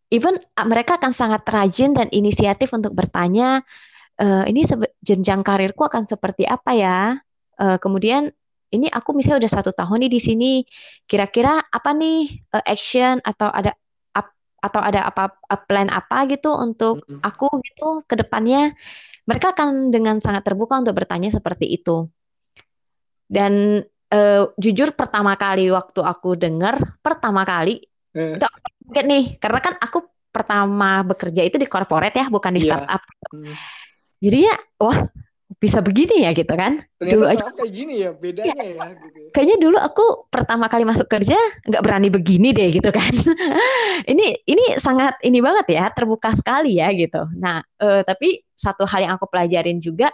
even 0.09 0.37
mereka 0.65 0.97
akan 0.97 1.13
sangat 1.13 1.45
rajin 1.45 1.93
dan 1.93 2.09
inisiatif 2.09 2.73
untuk 2.73 2.97
bertanya 2.97 3.61
uh, 4.19 4.43
ini 4.45 4.61
jenjang 4.99 5.41
karirku 5.41 5.87
akan 5.87 6.05
seperti 6.05 6.43
apa 6.45 6.71
ya? 6.75 6.99
Uh, 7.59 7.79
kemudian 7.79 8.31
ini 8.69 8.85
aku 8.91 9.17
misalnya 9.17 9.47
udah 9.47 9.51
satu 9.51 9.71
tahun 9.73 10.05
nih 10.05 10.11
di 10.11 10.21
sini, 10.21 10.51
kira-kira 11.09 11.63
apa 11.63 11.89
nih 11.95 12.29
uh, 12.53 12.63
action 12.67 13.17
atau 13.25 13.49
ada 13.49 13.73
up, 14.13 14.27
atau 14.61 14.81
ada 14.83 15.07
apa 15.07 15.33
plan 15.65 15.89
apa 15.89 16.29
gitu 16.29 16.53
untuk 16.53 17.01
mm 17.01 17.07
-hmm. 17.07 17.19
aku 17.25 17.47
gitu 17.65 17.87
ke 18.05 18.19
depannya? 18.19 18.75
Mereka 19.25 19.53
akan 19.53 19.93
dengan 19.93 20.17
sangat 20.21 20.45
terbuka 20.45 20.77
untuk 20.81 20.97
bertanya 20.97 21.29
seperti 21.29 21.69
itu. 21.69 22.09
Dan 23.29 23.81
uh, 24.09 24.43
jujur 24.57 24.93
pertama 24.97 25.37
kali 25.37 25.69
waktu 25.69 26.01
aku 26.01 26.33
dengar 26.33 26.97
pertama 26.97 27.45
kali 27.45 27.77
eh. 28.17 28.33
itu 28.33 28.45
aku 28.45 28.89
nih 29.05 29.37
karena 29.37 29.59
kan 29.61 29.77
aku 29.77 30.01
pertama 30.33 31.05
bekerja 31.05 31.45
itu 31.45 31.61
di 31.61 31.69
corporate 31.69 32.17
ya 32.17 32.25
bukan 32.25 32.57
di 32.57 32.65
yeah. 32.65 32.69
startup. 32.73 33.01
Hmm 33.29 33.53
jadi 34.19 34.51
ya 34.51 34.55
wah 34.79 35.07
bisa 35.59 35.83
begini 35.83 36.23
ya 36.23 36.31
gitu 36.31 36.53
kan? 36.55 36.85
Ternyata 36.95 37.15
dulu 37.19 37.25
aja. 37.25 37.43
kayak 37.51 37.73
gini 37.73 37.93
ya 38.05 38.11
bedanya 38.15 38.63
ya, 38.63 38.69
ya 38.69 38.87
gitu. 38.95 39.19
kayaknya 39.35 39.57
dulu 39.59 39.77
aku 39.81 40.05
pertama 40.31 40.69
kali 40.71 40.87
masuk 40.87 41.09
kerja 41.09 41.35
nggak 41.67 41.83
berani 41.83 42.07
begini 42.07 42.55
deh 42.55 42.69
gitu 42.71 42.89
kan. 42.93 43.11
Ini 44.09 44.47
ini 44.47 44.79
sangat 44.79 45.19
ini 45.21 45.43
banget 45.43 45.75
ya 45.75 45.91
terbuka 45.91 46.31
sekali 46.33 46.79
ya 46.79 46.89
gitu. 46.95 47.29
Nah 47.35 47.61
uh, 47.83 48.01
tapi 48.01 48.41
satu 48.55 48.87
hal 48.87 49.05
yang 49.05 49.13
aku 49.19 49.27
pelajarin 49.27 49.77
juga 49.83 50.09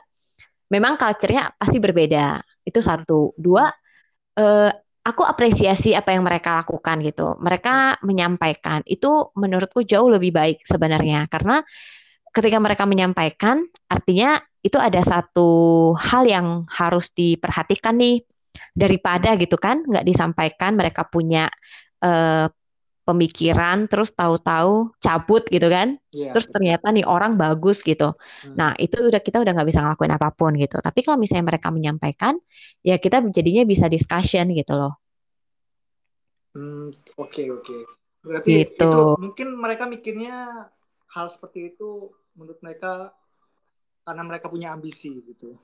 memang 0.74 0.98
culture-nya 0.98 1.54
pasti 1.56 1.78
berbeda. 1.78 2.42
Itu 2.66 2.82
satu. 2.82 3.38
Dua 3.38 3.70
uh, 4.42 4.72
aku 5.06 5.22
apresiasi 5.22 5.94
apa 5.94 6.18
yang 6.18 6.26
mereka 6.26 6.66
lakukan 6.66 6.98
gitu. 7.06 7.38
Mereka 7.38 8.02
menyampaikan. 8.02 8.82
Itu 8.84 9.32
menurutku 9.38 9.86
jauh 9.86 10.10
lebih 10.10 10.34
baik 10.34 10.66
sebenarnya. 10.66 11.30
Karena 11.30 11.62
ketika 12.36 12.60
mereka 12.60 12.84
menyampaikan, 12.84 13.64
artinya 13.88 14.44
itu 14.60 14.76
ada 14.76 15.00
satu 15.00 15.94
hal 15.96 16.28
yang 16.28 16.68
harus 16.68 17.14
diperhatikan 17.16 17.96
nih 17.96 18.26
daripada 18.76 19.40
gitu 19.40 19.56
kan 19.56 19.86
nggak 19.88 20.04
disampaikan 20.04 20.76
mereka 20.76 21.08
punya 21.08 21.48
uh, 22.04 22.52
pemikiran 23.06 23.86
terus 23.86 24.10
tahu-tahu 24.18 24.90
cabut 24.98 25.46
gitu 25.54 25.70
kan 25.70 26.02
yeah, 26.10 26.34
terus 26.34 26.50
ternyata 26.50 26.90
nih 26.90 27.06
orang 27.06 27.38
bagus 27.38 27.86
gitu 27.86 28.18
hmm. 28.18 28.58
nah 28.58 28.74
itu 28.82 28.98
udah 28.98 29.22
kita 29.22 29.46
udah 29.46 29.54
nggak 29.54 29.70
bisa 29.70 29.86
ngelakuin 29.86 30.18
apa 30.18 30.34
pun 30.34 30.58
gitu 30.58 30.82
tapi 30.82 31.06
kalau 31.06 31.22
misalnya 31.22 31.54
mereka 31.54 31.70
menyampaikan 31.70 32.42
ya 32.82 32.98
kita 32.98 33.22
jadinya 33.30 33.62
bisa 33.70 33.86
discussion 33.86 34.50
gitu 34.50 34.74
loh 34.74 34.98
oke 36.58 36.58
hmm, 36.58 36.88
oke 37.22 37.30
okay, 37.30 37.46
okay. 37.54 37.82
berarti 38.26 38.52
gitu. 38.66 38.90
itu 38.90 38.94
mungkin 39.22 39.48
mereka 39.54 39.86
mikirnya 39.86 40.66
hal 41.14 41.30
seperti 41.30 41.78
itu 41.78 42.10
menurut 42.36 42.60
mereka 42.62 43.16
karena 44.06 44.24
mereka 44.24 44.48
punya 44.52 44.76
ambisi 44.76 45.24
gitu. 45.26 45.58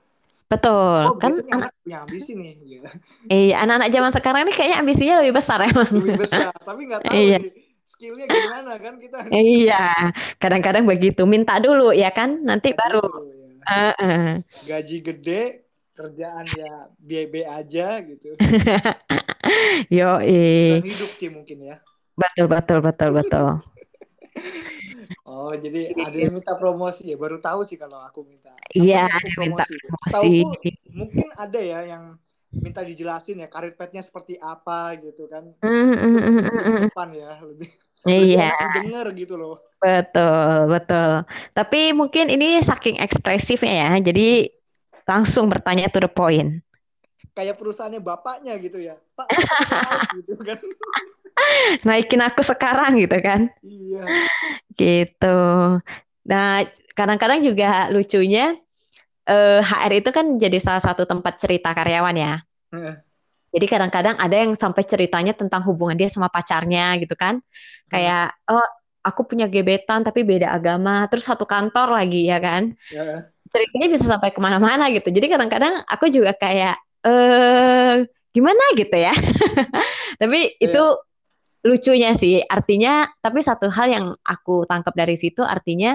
Betul. 0.50 1.00
Oh, 1.08 1.16
kan 1.16 1.40
anak 1.48 1.72
punya 1.80 2.04
ambisi 2.04 2.36
nih. 2.36 2.52
Ya. 2.60 2.90
Iya, 3.32 3.54
anak-anak 3.64 3.88
zaman 3.88 4.10
sekarang 4.12 4.40
ini 4.44 4.52
kayaknya 4.52 4.78
ambisinya 4.84 5.14
lebih 5.24 5.34
besar 5.40 5.58
emang. 5.64 5.88
Lebih 5.88 6.20
besar, 6.20 6.52
tapi 6.52 6.80
nggak 6.90 7.00
tahu 7.08 7.16
iya. 7.24 7.38
nih 7.40 7.72
skillnya 7.92 8.26
gimana 8.26 8.72
kan 8.80 8.94
kita. 8.96 9.18
Iya, 9.28 9.86
kadang-kadang 10.40 10.84
begitu. 10.88 11.22
Minta 11.28 11.60
dulu 11.60 11.92
ya 11.92 12.08
kan, 12.10 12.40
nanti 12.40 12.72
Minta 12.72 12.80
baru. 12.80 13.04
Dulu, 13.04 13.20
ya. 13.30 13.48
uh 13.68 13.92
-uh. 13.94 14.30
Gaji 14.64 14.96
gede, 15.04 15.42
kerjaan 15.92 16.46
ya 16.48 16.74
BB 16.96 17.34
aja 17.44 18.00
gitu. 18.00 18.34
Yo, 19.96 20.18
hidup 20.80 21.12
sih 21.20 21.28
mungkin 21.28 21.68
ya. 21.68 21.76
Betul, 22.16 22.48
betul, 22.48 22.78
betul, 22.80 23.10
betul. 23.12 23.46
Oh, 25.32 25.56
jadi 25.56 25.96
ada 25.96 26.12
yang 26.12 26.36
minta 26.36 26.52
promosi 26.52 27.08
ya? 27.08 27.16
Baru 27.16 27.40
tahu 27.40 27.64
sih 27.64 27.80
kalau 27.80 28.04
aku 28.04 28.20
minta. 28.20 28.52
Iya, 28.76 29.08
ada 29.08 29.24
yang 29.24 29.56
minta 29.56 29.64
promosi. 29.64 29.74
Tahu 30.12 30.24
mungkin 30.92 31.26
ada 31.32 31.60
ya 31.60 31.80
yang 31.88 32.20
minta 32.52 32.84
dijelasin 32.84 33.40
ya 33.40 33.48
karir 33.48 33.72
petnya 33.72 34.04
seperti 34.04 34.36
apa 34.36 34.92
gitu 35.00 35.24
kan. 35.24 35.56
Mm, 35.64 35.96
mm, 35.96 36.20
mm, 36.20 36.80
depan 36.92 37.08
ya 37.16 37.40
lebih. 37.40 37.72
Iya. 38.04 38.52
Dengar 38.76 39.08
gitu 39.16 39.40
loh. 39.40 39.64
Betul, 39.80 40.68
betul. 40.68 41.24
Tapi 41.56 41.96
mungkin 41.96 42.28
ini 42.28 42.60
saking 42.60 43.00
ekspresifnya 43.00 43.88
ya, 43.88 43.90
jadi 44.12 44.52
langsung 45.08 45.48
bertanya 45.48 45.88
to 45.88 46.04
the 46.04 46.12
point. 46.12 46.60
Kayak 47.32 47.56
perusahaannya 47.56 48.04
bapaknya 48.04 48.52
gitu 48.60 48.76
ya, 48.76 49.00
Pak, 49.16 49.26
gitu 50.20 50.36
kan. 50.44 50.60
naikin 51.86 52.22
aku 52.22 52.40
sekarang 52.44 52.98
gitu 53.00 53.18
kan? 53.22 53.48
Iya. 53.64 54.04
Gitu. 54.72 55.38
Nah 56.28 56.50
kadang-kadang 56.92 57.40
juga 57.40 57.88
lucunya 57.88 58.56
eh, 59.28 59.60
HR 59.62 59.92
itu 60.04 60.10
kan 60.12 60.26
jadi 60.36 60.58
salah 60.58 60.82
satu 60.82 61.08
tempat 61.08 61.38
cerita 61.40 61.72
karyawan 61.72 62.16
ya. 62.16 62.34
Jadi 63.52 63.66
kadang-kadang 63.68 64.16
ada 64.16 64.32
yang 64.32 64.56
sampai 64.56 64.82
ceritanya 64.88 65.36
tentang 65.36 65.60
hubungan 65.68 65.96
dia 65.96 66.08
sama 66.08 66.32
pacarnya 66.32 66.96
gitu 66.96 67.12
kan? 67.12 67.44
Kayak 67.92 68.32
oh 68.48 68.64
aku 69.04 69.28
punya 69.28 69.50
gebetan 69.50 70.06
tapi 70.06 70.24
beda 70.24 70.54
agama 70.54 71.04
terus 71.10 71.28
satu 71.28 71.44
kantor 71.44 71.92
lagi 71.92 72.24
ya 72.24 72.40
kan? 72.40 72.72
Ceritanya 73.52 73.88
bisa 73.92 74.08
sampai 74.08 74.32
ke 74.32 74.40
mana-mana 74.40 74.88
gitu. 74.88 75.12
Jadi 75.12 75.28
kadang-kadang 75.28 75.84
aku 75.84 76.08
juga 76.08 76.32
kayak 76.32 76.80
eh 77.04 78.08
gimana? 78.32 78.64
gitu 78.80 78.96
ya. 78.96 79.12
Tapi 80.20 80.56
yeah. 80.56 80.64
itu 80.64 80.82
lucunya 81.62 82.10
sih 82.12 82.42
artinya 82.42 83.06
tapi 83.22 83.38
satu 83.38 83.70
hal 83.70 83.88
yang 83.90 84.06
aku 84.26 84.66
tangkap 84.66 84.94
dari 84.98 85.14
situ 85.14 85.46
artinya 85.46 85.94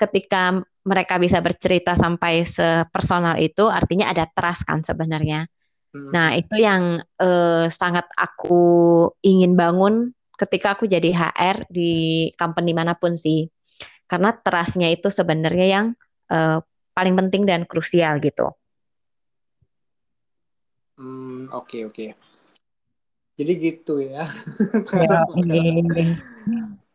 ketika 0.00 0.56
mereka 0.82 1.20
bisa 1.20 1.38
bercerita 1.44 1.92
sampai 1.94 2.42
sepersonal 2.42 3.38
itu 3.38 3.68
artinya 3.68 4.08
ada 4.08 4.24
trust 4.26 4.64
kan 4.64 4.80
sebenarnya 4.80 5.44
hmm. 5.92 6.10
nah 6.10 6.32
itu 6.32 6.56
yang 6.56 7.04
eh, 7.20 7.66
sangat 7.68 8.08
aku 8.16 8.64
ingin 9.20 9.52
bangun 9.52 10.16
ketika 10.32 10.74
aku 10.74 10.88
jadi 10.88 11.12
HR 11.12 11.68
di 11.68 12.32
company 12.34 12.72
mana 12.72 12.96
pun 12.96 13.14
sih 13.14 13.46
karena 14.08 14.32
trustnya 14.32 14.88
itu 14.88 15.12
sebenarnya 15.12 15.66
yang 15.68 15.86
eh, 16.32 16.58
paling 16.92 17.14
penting 17.16 17.48
dan 17.48 17.64
krusial 17.64 18.20
gitu. 18.20 18.52
Hmm, 21.00 21.48
oke 21.48 21.68
okay, 21.68 21.80
oke. 21.88 21.94
Okay. 21.96 22.10
Jadi 23.42 23.52
gitu 23.58 23.98
ya. 23.98 24.22
ya 24.94 25.20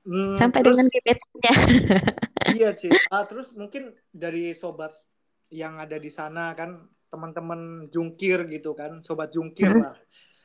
hmm, 0.07 0.39
Sampai 0.39 0.59
terus, 0.63 0.79
dengan 0.79 0.87
gebetannya. 0.87 1.53
iya, 2.55 2.69
Ci. 2.71 2.87
Ah, 3.11 3.27
terus 3.27 3.51
mungkin 3.53 3.91
dari 4.15 4.55
sobat 4.55 4.95
yang 5.51 5.75
ada 5.83 5.99
di 5.99 6.07
sana 6.07 6.55
kan 6.55 6.87
teman-teman 7.11 7.91
jungkir 7.91 8.47
gitu 8.47 8.71
kan, 8.71 9.03
sobat 9.03 9.35
jungkir 9.35 9.67
mm 9.67 9.75
-hmm. 9.75 9.83
lah. 9.83 9.95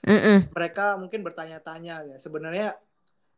Mm 0.03 0.19
-hmm. 0.19 0.39
Mereka 0.51 0.85
mungkin 0.99 1.23
bertanya-tanya 1.23 2.03
ya, 2.11 2.17
sebenarnya 2.19 2.75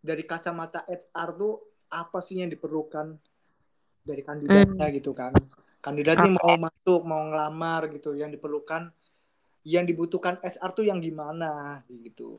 dari 0.01 0.25
kacamata 0.25 0.89
HR 0.89 1.29
tuh 1.37 1.55
apa 1.89 2.19
sih 2.21 2.41
yang 2.41 2.53
diperlukan 2.53 3.17
dari 4.05 4.21
kandidatnya 4.21 4.87
hmm. 4.93 4.97
gitu 5.01 5.17
kan 5.17 5.33
kandidatnya 5.81 6.37
okay. 6.37 6.37
mau 6.37 6.57
masuk 6.69 7.01
mau 7.09 7.23
ngelamar 7.25 7.89
gitu 7.93 8.13
yang 8.13 8.29
diperlukan 8.29 8.93
yang 9.65 9.89
dibutuhkan 9.89 10.37
HR 10.45 10.71
tuh 10.77 10.85
yang 10.85 11.01
gimana 11.01 11.81
gitu 11.89 12.37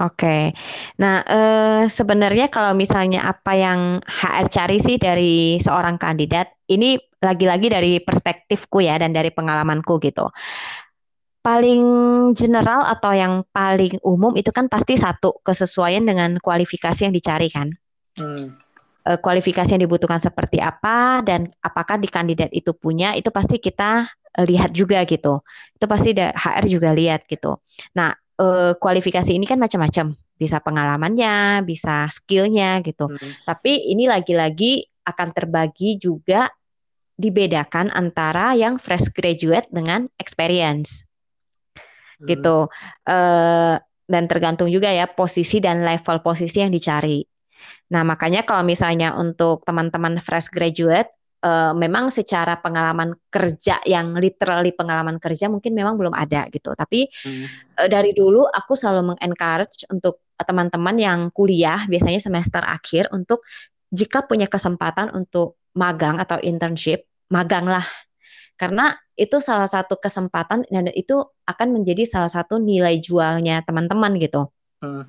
Oke, 0.00 0.56
nah 0.96 1.20
eh, 1.20 1.84
sebenarnya 1.84 2.48
kalau 2.48 2.72
misalnya 2.72 3.28
apa 3.28 3.52
yang 3.52 4.00
HR 4.00 4.48
cari 4.48 4.80
sih 4.80 4.96
dari 4.96 5.60
seorang 5.60 6.00
kandidat, 6.00 6.48
ini 6.72 6.96
lagi-lagi 7.20 7.68
dari 7.68 7.92
perspektifku 8.00 8.80
ya 8.80 8.96
dan 8.96 9.12
dari 9.12 9.28
pengalamanku 9.28 10.00
gitu. 10.00 10.32
Paling 11.44 11.84
general 12.32 12.88
atau 12.88 13.12
yang 13.12 13.44
paling 13.52 14.00
umum 14.00 14.32
itu 14.32 14.48
kan 14.48 14.72
pasti 14.72 14.96
satu 14.96 15.44
kesesuaian 15.44 16.08
dengan 16.08 16.40
kualifikasi 16.40 17.04
yang 17.04 17.12
dicari 17.12 17.52
kan. 17.52 17.68
Hmm. 18.16 18.56
Eh, 19.02 19.18
kualifikasi 19.18 19.76
yang 19.76 19.82
dibutuhkan 19.82 20.22
seperti 20.22 20.62
apa 20.62 21.20
dan 21.26 21.50
apakah 21.60 21.98
di 21.98 22.06
kandidat 22.06 22.48
itu 22.54 22.70
punya, 22.70 23.12
itu 23.18 23.28
pasti 23.28 23.58
kita 23.60 24.08
eh, 24.08 24.46
lihat 24.48 24.72
juga 24.72 25.04
gitu. 25.04 25.44
Itu 25.76 25.84
pasti 25.84 26.16
HR 26.16 26.64
juga 26.64 26.96
lihat 26.96 27.28
gitu. 27.28 27.60
Nah 27.98 28.21
uh, 28.42 28.72
kualifikasi 28.76 29.30
ini 29.30 29.46
kan 29.46 29.62
macam-macam, 29.62 30.18
bisa 30.34 30.58
pengalamannya, 30.58 31.62
bisa 31.62 32.10
skillnya 32.10 32.82
gitu. 32.82 33.06
Hmm. 33.06 33.30
Tapi 33.46 33.94
ini 33.94 34.10
lagi-lagi 34.10 34.82
akan 35.06 35.28
terbagi 35.30 36.02
juga 36.02 36.50
dibedakan 37.14 37.94
antara 37.94 38.58
yang 38.58 38.82
fresh 38.82 39.14
graduate 39.14 39.70
dengan 39.70 40.10
experience, 40.18 41.06
hmm. 42.18 42.26
gitu. 42.26 42.66
Uh, 43.06 43.78
dan 44.10 44.28
tergantung 44.28 44.68
juga 44.68 44.90
ya 44.90 45.06
posisi 45.08 45.62
dan 45.62 45.86
level 45.86 46.20
posisi 46.20 46.60
yang 46.60 46.74
dicari. 46.74 47.22
Nah 47.94 48.02
makanya 48.02 48.42
kalau 48.42 48.66
misalnya 48.66 49.14
untuk 49.16 49.62
teman-teman 49.64 50.18
fresh 50.18 50.50
graduate 50.50 51.08
uh, 51.42 51.74
memang 51.74 52.08
secara 52.08 52.56
pengalaman 52.62 53.18
kerja 53.28 53.82
yang 53.84 54.14
literally 54.16 54.72
pengalaman 54.72 55.18
kerja 55.18 55.50
mungkin 55.50 55.74
memang 55.74 55.98
belum 55.98 56.14
ada 56.14 56.46
gitu. 56.48 56.72
Tapi 56.72 57.10
hmm. 57.10 57.46
uh, 57.82 57.88
dari 57.90 58.14
dulu 58.14 58.46
aku 58.46 58.78
selalu 58.78 59.14
mengencourage 59.14 59.84
untuk 59.90 60.22
teman-teman 60.38 60.96
yang 60.98 61.20
kuliah 61.30 61.86
biasanya 61.86 62.18
semester 62.18 62.62
akhir 62.62 63.10
untuk 63.14 63.46
jika 63.92 64.24
punya 64.24 64.48
kesempatan 64.48 65.12
untuk 65.12 65.60
magang 65.76 66.16
atau 66.16 66.40
internship, 66.40 67.04
maganglah. 67.28 67.84
Karena 68.56 68.96
itu 69.12 69.42
salah 69.44 69.68
satu 69.68 70.00
kesempatan 70.00 70.64
dan 70.72 70.88
itu 70.96 71.20
akan 71.44 71.68
menjadi 71.76 72.08
salah 72.08 72.32
satu 72.32 72.56
nilai 72.56 72.96
jualnya 73.02 73.60
teman-teman 73.66 74.16
gitu. 74.16 74.48
Hmm. 74.80 75.04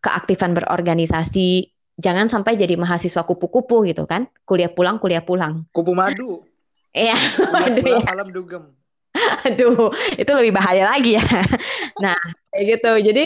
Keaktifan 0.00 0.52
berorganisasi, 0.56 1.73
jangan 1.98 2.26
sampai 2.26 2.58
jadi 2.58 2.74
mahasiswa 2.74 3.22
kupu-kupu 3.22 3.86
gitu 3.86 4.04
kan. 4.08 4.26
Kuliah 4.46 4.70
pulang 4.70 4.98
kuliah 4.98 5.22
pulang. 5.22 5.66
Kupu 5.70 5.94
madu. 5.94 6.40
Iya 6.94 7.18
madu 7.50 7.82
ya. 7.82 8.06
malam 8.06 8.30
dugem. 8.30 8.70
Aduh 9.42 9.90
itu 10.14 10.30
lebih 10.30 10.54
bahaya 10.54 10.86
lagi 10.86 11.18
ya. 11.18 11.26
Nah 12.06 12.14
kayak 12.54 12.64
gitu. 12.78 12.92
Jadi 13.10 13.22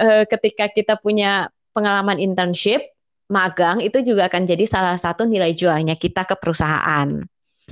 eh, 0.00 0.24
ketika 0.24 0.72
kita 0.72 0.96
punya 0.96 1.52
pengalaman 1.76 2.16
internship 2.16 2.80
magang 3.28 3.84
itu 3.84 4.00
juga 4.00 4.32
akan 4.32 4.48
jadi 4.48 4.64
salah 4.64 4.96
satu 4.96 5.28
nilai 5.28 5.52
jualnya 5.52 6.00
kita 6.00 6.24
ke 6.24 6.32
perusahaan. 6.40 7.12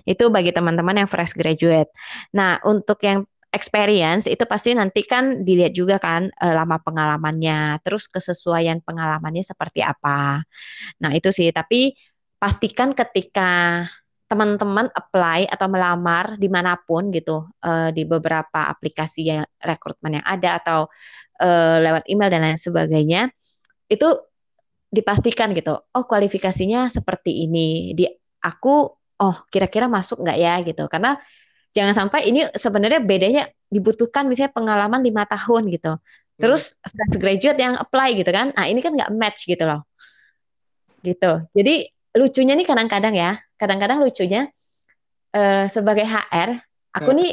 Itu 0.04 0.28
bagi 0.28 0.52
teman-teman 0.52 1.00
yang 1.00 1.08
fresh 1.08 1.32
graduate. 1.32 1.88
Nah 2.36 2.60
untuk 2.68 3.00
yang 3.00 3.24
experience 3.58 4.30
itu 4.30 4.46
pasti 4.46 4.70
nanti 4.78 5.02
kan 5.02 5.42
dilihat 5.42 5.74
juga 5.74 5.98
kan 5.98 6.30
e, 6.30 6.46
lama 6.54 6.78
pengalamannya, 6.78 7.82
terus 7.82 8.06
kesesuaian 8.06 8.78
pengalamannya 8.86 9.42
seperti 9.42 9.82
apa. 9.82 10.46
Nah, 11.02 11.10
itu 11.10 11.34
sih, 11.34 11.50
tapi 11.50 11.90
pastikan 12.38 12.94
ketika 12.94 13.82
teman-teman 14.30 14.86
apply 14.92 15.50
atau 15.50 15.66
melamar 15.66 16.38
di 16.38 16.46
mana 16.46 16.78
pun 16.78 17.10
gitu 17.10 17.50
e, 17.58 17.90
di 17.96 18.06
beberapa 18.06 18.70
aplikasi 18.70 19.20
yang 19.26 19.42
rekrutmen 19.58 20.22
yang 20.22 20.26
ada 20.28 20.60
atau 20.62 20.86
e, 21.40 21.48
lewat 21.82 22.06
email 22.06 22.30
dan 22.30 22.46
lain 22.46 22.60
sebagainya 22.60 23.32
itu 23.90 24.08
dipastikan 24.88 25.52
gitu 25.56 25.74
oh 25.76 26.04
kualifikasinya 26.06 26.92
seperti 26.92 27.48
ini. 27.48 27.96
Di 27.96 28.04
aku 28.44 28.74
oh 29.18 29.36
kira-kira 29.50 29.90
masuk 29.90 30.22
nggak 30.22 30.38
ya? 30.38 30.54
gitu. 30.62 30.84
Karena 30.86 31.18
jangan 31.76 31.94
sampai 31.94 32.28
ini 32.28 32.48
sebenarnya 32.56 33.00
bedanya 33.04 33.42
dibutuhkan 33.68 34.24
misalnya 34.26 34.52
pengalaman 34.52 35.00
lima 35.04 35.28
tahun 35.28 35.68
gitu. 35.68 36.00
Terus 36.38 36.78
fresh 36.86 37.18
graduate 37.18 37.58
yang 37.58 37.74
apply 37.74 38.14
gitu 38.14 38.30
kan. 38.30 38.54
Nah 38.54 38.64
ini 38.70 38.78
kan 38.78 38.94
nggak 38.94 39.10
match 39.12 39.44
gitu 39.44 39.66
loh. 39.66 39.84
Gitu. 41.02 41.44
Jadi 41.52 41.74
lucunya 42.14 42.54
nih 42.54 42.66
kadang-kadang 42.66 43.14
ya. 43.14 43.42
Kadang-kadang 43.58 43.98
lucunya 43.98 44.46
uh, 45.34 45.66
sebagai 45.66 46.06
HR 46.06 46.62
aku 46.94 47.10
hmm. 47.10 47.18
nih 47.18 47.30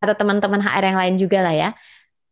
ada 0.00 0.14
teman-teman 0.16 0.62
HR 0.64 0.84
yang 0.94 0.98
lain 0.98 1.14
juga 1.20 1.38
lah 1.44 1.54
ya. 1.54 1.70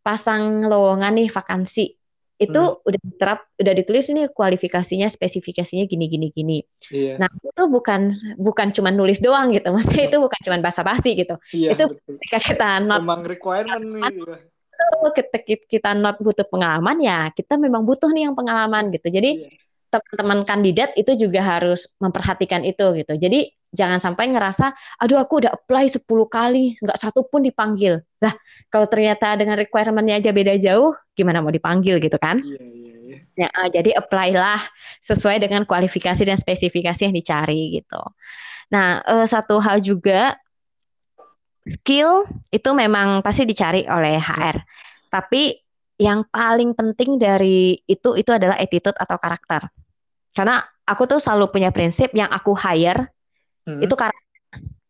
Pasang 0.00 0.64
lowongan 0.64 1.18
nih 1.20 1.28
vakansi 1.28 2.05
itu 2.36 2.60
hmm. 2.60 2.84
udah 2.84 3.00
diterap 3.00 3.40
udah 3.56 3.72
ditulis 3.72 4.06
ini 4.12 4.28
kualifikasinya 4.28 5.08
spesifikasinya 5.08 5.88
gini 5.88 6.04
gini 6.04 6.28
gini 6.36 6.58
iya. 6.92 7.16
nah 7.16 7.32
itu 7.32 7.62
bukan 7.64 8.12
bukan 8.36 8.76
cuma 8.76 8.92
nulis 8.92 9.24
doang 9.24 9.56
gitu 9.56 9.72
maksudnya 9.72 10.04
itu 10.12 10.18
bukan 10.20 10.40
cuma 10.44 10.56
basa-basi 10.60 11.16
gitu 11.16 11.40
iya, 11.56 11.72
itu 11.72 11.88
betul. 11.88 12.20
ketika 12.20 12.38
kita 12.52 12.68
not 12.84 13.00
memang 13.00 13.24
requirement 13.24 13.80
nih 13.80 14.04
iya. 14.20 14.36
ketika 15.16 15.56
kita 15.64 15.90
not 15.96 16.20
butuh 16.20 16.44
pengalaman 16.44 17.00
ya 17.00 17.32
kita 17.32 17.56
memang 17.56 17.88
butuh 17.88 18.12
nih 18.12 18.28
yang 18.28 18.36
pengalaman 18.36 18.92
gitu 18.92 19.08
jadi 19.08 19.30
iya. 19.40 19.48
teman-teman 19.88 20.44
kandidat 20.44 20.92
itu 21.00 21.16
juga 21.16 21.40
harus 21.40 21.88
memperhatikan 21.96 22.68
itu 22.68 22.84
gitu 23.00 23.16
jadi 23.16 23.48
jangan 23.76 24.00
sampai 24.00 24.32
ngerasa 24.32 24.72
aduh 25.04 25.20
aku 25.20 25.44
udah 25.44 25.52
apply 25.52 25.92
10 25.92 26.02
kali 26.32 26.74
nggak 26.80 26.98
satu 26.98 27.28
pun 27.28 27.44
dipanggil. 27.44 28.00
Lah 28.24 28.32
kalau 28.72 28.88
ternyata 28.88 29.36
dengan 29.36 29.60
requirementnya 29.60 30.16
aja 30.18 30.30
beda 30.32 30.56
jauh 30.56 30.96
gimana 31.12 31.44
mau 31.44 31.52
dipanggil 31.52 32.00
gitu 32.00 32.16
kan? 32.16 32.40
Iya, 32.40 32.64
iya, 32.64 32.94
iya. 33.04 33.18
Ya, 33.36 33.48
uh, 33.52 33.68
jadi 33.68 33.92
apply 34.00 34.32
lah 34.32 34.64
sesuai 35.04 35.44
dengan 35.44 35.68
kualifikasi 35.68 36.24
dan 36.24 36.40
spesifikasi 36.40 37.04
yang 37.04 37.12
dicari 37.12 37.76
gitu. 37.76 38.00
Nah 38.72 39.04
uh, 39.04 39.28
satu 39.28 39.60
hal 39.60 39.84
juga 39.84 40.32
skill 41.68 42.24
itu 42.48 42.70
memang 42.72 43.20
pasti 43.20 43.44
dicari 43.44 43.84
oleh 43.84 44.16
HR 44.16 44.56
tapi 45.10 45.54
yang 45.96 46.28
paling 46.28 46.76
penting 46.76 47.16
dari 47.16 47.80
itu 47.88 48.12
itu 48.20 48.28
adalah 48.28 48.60
attitude 48.60 48.96
atau 49.00 49.16
karakter. 49.16 49.64
Karena 50.36 50.60
aku 50.84 51.08
tuh 51.08 51.16
selalu 51.16 51.48
punya 51.48 51.72
prinsip 51.72 52.12
yang 52.12 52.28
aku 52.28 52.52
hire 52.52 53.15
hmm. 53.66 53.82
itu 53.82 53.94
karakter 53.98 54.26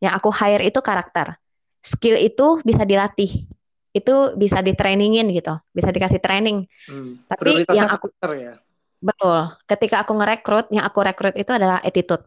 yang 0.00 0.12
aku 0.14 0.28
hire 0.30 0.64
itu 0.64 0.80
karakter. 0.84 1.40
Skill 1.80 2.20
itu 2.20 2.60
bisa 2.62 2.84
dilatih. 2.84 3.48
Itu 3.96 4.36
bisa 4.36 4.60
ditrainingin 4.60 5.32
gitu. 5.32 5.56
Bisa 5.72 5.88
dikasih 5.88 6.20
training. 6.20 6.68
Hmm. 6.86 7.24
tapi 7.24 7.64
yang 7.72 7.88
aku 7.88 8.12
ya? 8.36 8.60
betul. 9.00 9.48
Ketika 9.64 10.04
aku 10.04 10.12
ngerekrut 10.18 10.66
yang 10.74 10.84
aku 10.84 11.00
rekrut 11.00 11.34
itu 11.38 11.50
adalah 11.50 11.80
attitude. 11.80 12.26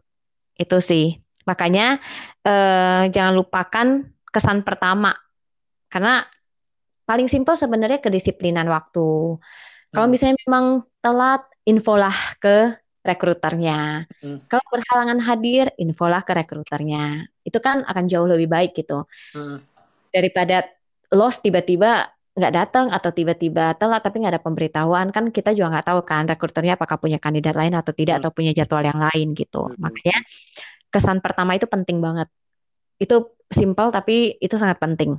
Itu 0.58 0.82
sih. 0.82 1.14
Makanya 1.46 2.02
eh, 2.42 3.02
jangan 3.14 3.32
lupakan 3.38 3.86
kesan 4.28 4.66
pertama. 4.66 5.14
Karena 5.86 6.26
paling 7.06 7.26
simpel 7.30 7.54
sebenarnya 7.54 8.02
kedisiplinan 8.02 8.66
waktu. 8.66 9.38
Kalau 9.90 10.06
hmm. 10.06 10.12
misalnya 10.14 10.36
memang 10.46 10.86
telat 11.02 11.42
infolah 11.66 12.14
ke 12.38 12.74
rekruternya. 13.00 14.04
Hmm. 14.20 14.44
Kalau 14.44 14.66
berhalangan 14.68 15.18
hadir, 15.24 15.72
infolah 15.80 16.20
ke 16.20 16.36
rekruternya. 16.36 17.24
Itu 17.40 17.58
kan 17.64 17.84
akan 17.88 18.04
jauh 18.06 18.28
lebih 18.28 18.48
baik 18.48 18.76
gitu. 18.76 19.08
Hmm. 19.32 19.64
Daripada 20.12 20.68
lost 21.10 21.40
tiba-tiba 21.40 22.12
nggak 22.30 22.52
datang 22.54 22.86
atau 22.94 23.10
tiba-tiba 23.10 23.74
telat 23.74 24.06
tapi 24.06 24.22
nggak 24.22 24.38
ada 24.38 24.42
pemberitahuan 24.42 25.10
kan 25.10 25.34
kita 25.34 25.50
juga 25.50 25.76
nggak 25.76 25.86
tahu 25.90 26.00
kan 26.06 26.24
rekruternya 26.30 26.78
apakah 26.78 26.96
punya 26.96 27.18
kandidat 27.18 27.58
lain 27.58 27.74
atau 27.74 27.90
tidak 27.90 28.16
hmm. 28.16 28.22
atau 28.22 28.30
punya 28.30 28.52
jadwal 28.54 28.84
yang 28.84 29.00
lain 29.00 29.34
gitu. 29.34 29.66
Hmm. 29.66 29.76
Makanya 29.80 30.18
kesan 30.92 31.18
pertama 31.24 31.56
itu 31.56 31.66
penting 31.66 31.98
banget. 31.98 32.28
Itu 33.00 33.34
simpel 33.48 33.88
tapi 33.90 34.36
itu 34.38 34.54
sangat 34.60 34.78
penting. 34.78 35.16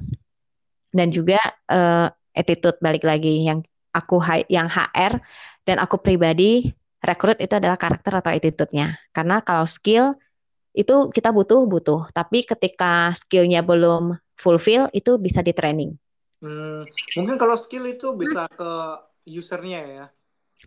Dan 0.91 1.07
juga 1.09 1.39
uh, 1.71 2.07
attitude 2.35 2.79
balik 2.79 3.03
lagi 3.03 3.47
yang 3.47 3.63
aku 3.91 4.19
yang 4.47 4.71
HR 4.71 5.19
dan 5.67 5.77
aku 5.83 5.99
pribadi 5.99 6.71
rekrut 7.01 7.41
itu 7.41 7.53
adalah 7.57 7.75
karakter 7.75 8.13
atau 8.21 8.31
attitude-nya. 8.31 8.95
Karena 9.09 9.41
kalau 9.41 9.65
skill 9.65 10.13
itu 10.71 11.11
kita 11.11 11.35
butuh 11.35 11.67
butuh, 11.67 12.07
tapi 12.15 12.47
ketika 12.47 13.11
skillnya 13.17 13.65
belum 13.65 14.15
fulfill 14.39 14.87
itu 14.95 15.19
bisa 15.19 15.43
di 15.43 15.51
training. 15.51 15.91
Hmm, 16.41 16.81
mungkin 17.19 17.35
kalau 17.37 17.59
skill 17.59 17.85
itu 17.85 18.15
bisa 18.17 18.47
ke 18.49 18.71
usernya 19.29 19.81
ya. 19.85 20.05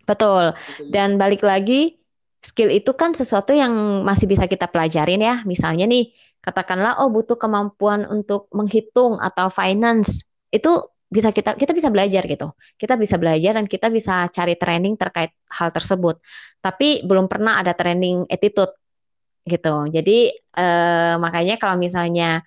Betul. 0.03 0.55
Dan 0.91 1.15
balik 1.19 1.43
lagi 1.43 1.99
skill 2.39 2.69
itu 2.69 2.93
kan 2.93 3.17
sesuatu 3.17 3.51
yang 3.51 4.05
masih 4.05 4.29
bisa 4.29 4.45
kita 4.45 4.69
pelajarin 4.69 5.19
ya. 5.19 5.35
Misalnya 5.43 5.89
nih, 5.89 6.13
katakanlah 6.39 7.01
oh 7.01 7.09
butuh 7.09 7.35
kemampuan 7.35 8.05
untuk 8.05 8.47
menghitung 8.53 9.17
atau 9.17 9.49
finance. 9.49 10.29
Itu 10.53 10.94
bisa 11.15 11.31
kita 11.31 11.55
kita 11.55 11.71
bisa 11.71 11.87
belajar 11.87 12.27
gitu. 12.27 12.51
Kita 12.75 12.99
bisa 12.99 13.15
belajar 13.15 13.55
dan 13.55 13.65
kita 13.65 13.87
bisa 13.87 14.27
cari 14.27 14.59
training 14.59 14.99
terkait 14.99 15.31
hal 15.47 15.71
tersebut. 15.71 16.19
Tapi 16.59 17.07
belum 17.07 17.31
pernah 17.31 17.63
ada 17.63 17.71
training 17.71 18.27
attitude 18.27 18.75
gitu. 19.47 19.87
Jadi 19.87 20.35
eh, 20.35 21.15
makanya 21.15 21.55
kalau 21.55 21.79
misalnya 21.79 22.43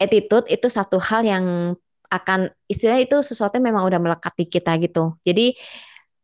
attitude 0.00 0.48
itu 0.48 0.72
satu 0.72 0.96
hal 0.96 1.28
yang 1.28 1.76
akan 2.08 2.48
istilah 2.70 3.02
itu 3.02 3.20
sesuatu 3.20 3.60
yang 3.60 3.74
memang 3.74 3.84
udah 3.84 4.00
melekat 4.00 4.32
di 4.40 4.46
kita 4.48 4.80
gitu. 4.80 5.20
Jadi 5.20 5.52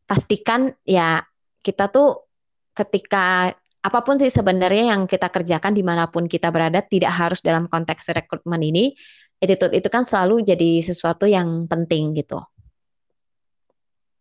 pastikan 0.08 0.72
ya 0.88 1.20
kita 1.60 1.92
tuh 1.92 2.24
ketika 2.72 3.52
apa 3.80 4.00
pun 4.04 4.20
sih 4.20 4.28
sebenarnya 4.28 4.92
yang 4.92 5.08
kita 5.08 5.32
kerjakan 5.32 5.72
di 5.72 5.80
mana 5.80 6.08
pun 6.12 6.28
kita 6.28 6.52
berada 6.52 6.84
tidak 6.84 7.12
harus 7.16 7.40
dalam 7.40 7.64
konteks 7.64 8.12
rekrutmen 8.12 8.60
ini 8.60 8.92
attitude 9.40 9.72
itu 9.72 9.88
kan 9.88 10.04
selalu 10.04 10.44
jadi 10.44 10.84
sesuatu 10.84 11.24
yang 11.24 11.64
penting 11.66 12.12
gitu. 12.14 12.44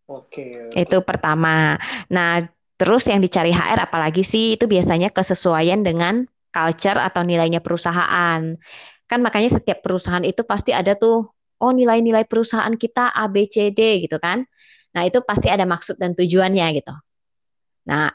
Oke. 0.09 0.73
Itu 0.73 1.05
pertama. 1.05 1.77
Nah, 2.09 2.41
terus 2.79 3.05
yang 3.05 3.21
dicari 3.21 3.53
HR 3.53 3.85
apalagi 3.85 4.25
sih 4.25 4.57
itu 4.57 4.65
biasanya 4.65 5.13
kesesuaian 5.13 5.85
dengan 5.85 6.25
culture 6.49 6.97
atau 6.97 7.21
nilainya 7.21 7.61
perusahaan. 7.61 8.57
Kan 9.05 9.19
makanya 9.21 9.61
setiap 9.61 9.85
perusahaan 9.85 10.25
itu 10.25 10.41
pasti 10.47 10.73
ada 10.73 10.97
tuh 10.97 11.29
oh 11.59 11.71
nilai-nilai 11.75 12.25
perusahaan 12.25 12.73
kita 12.73 13.13
A 13.13 13.29
B 13.29 13.45
C 13.45 13.69
D 13.69 14.01
gitu 14.01 14.17
kan. 14.17 14.47
Nah, 14.97 15.05
itu 15.05 15.21
pasti 15.21 15.51
ada 15.53 15.69
maksud 15.69 16.01
dan 16.01 16.17
tujuannya 16.17 16.65
gitu. 16.81 16.93
Nah, 17.85 18.09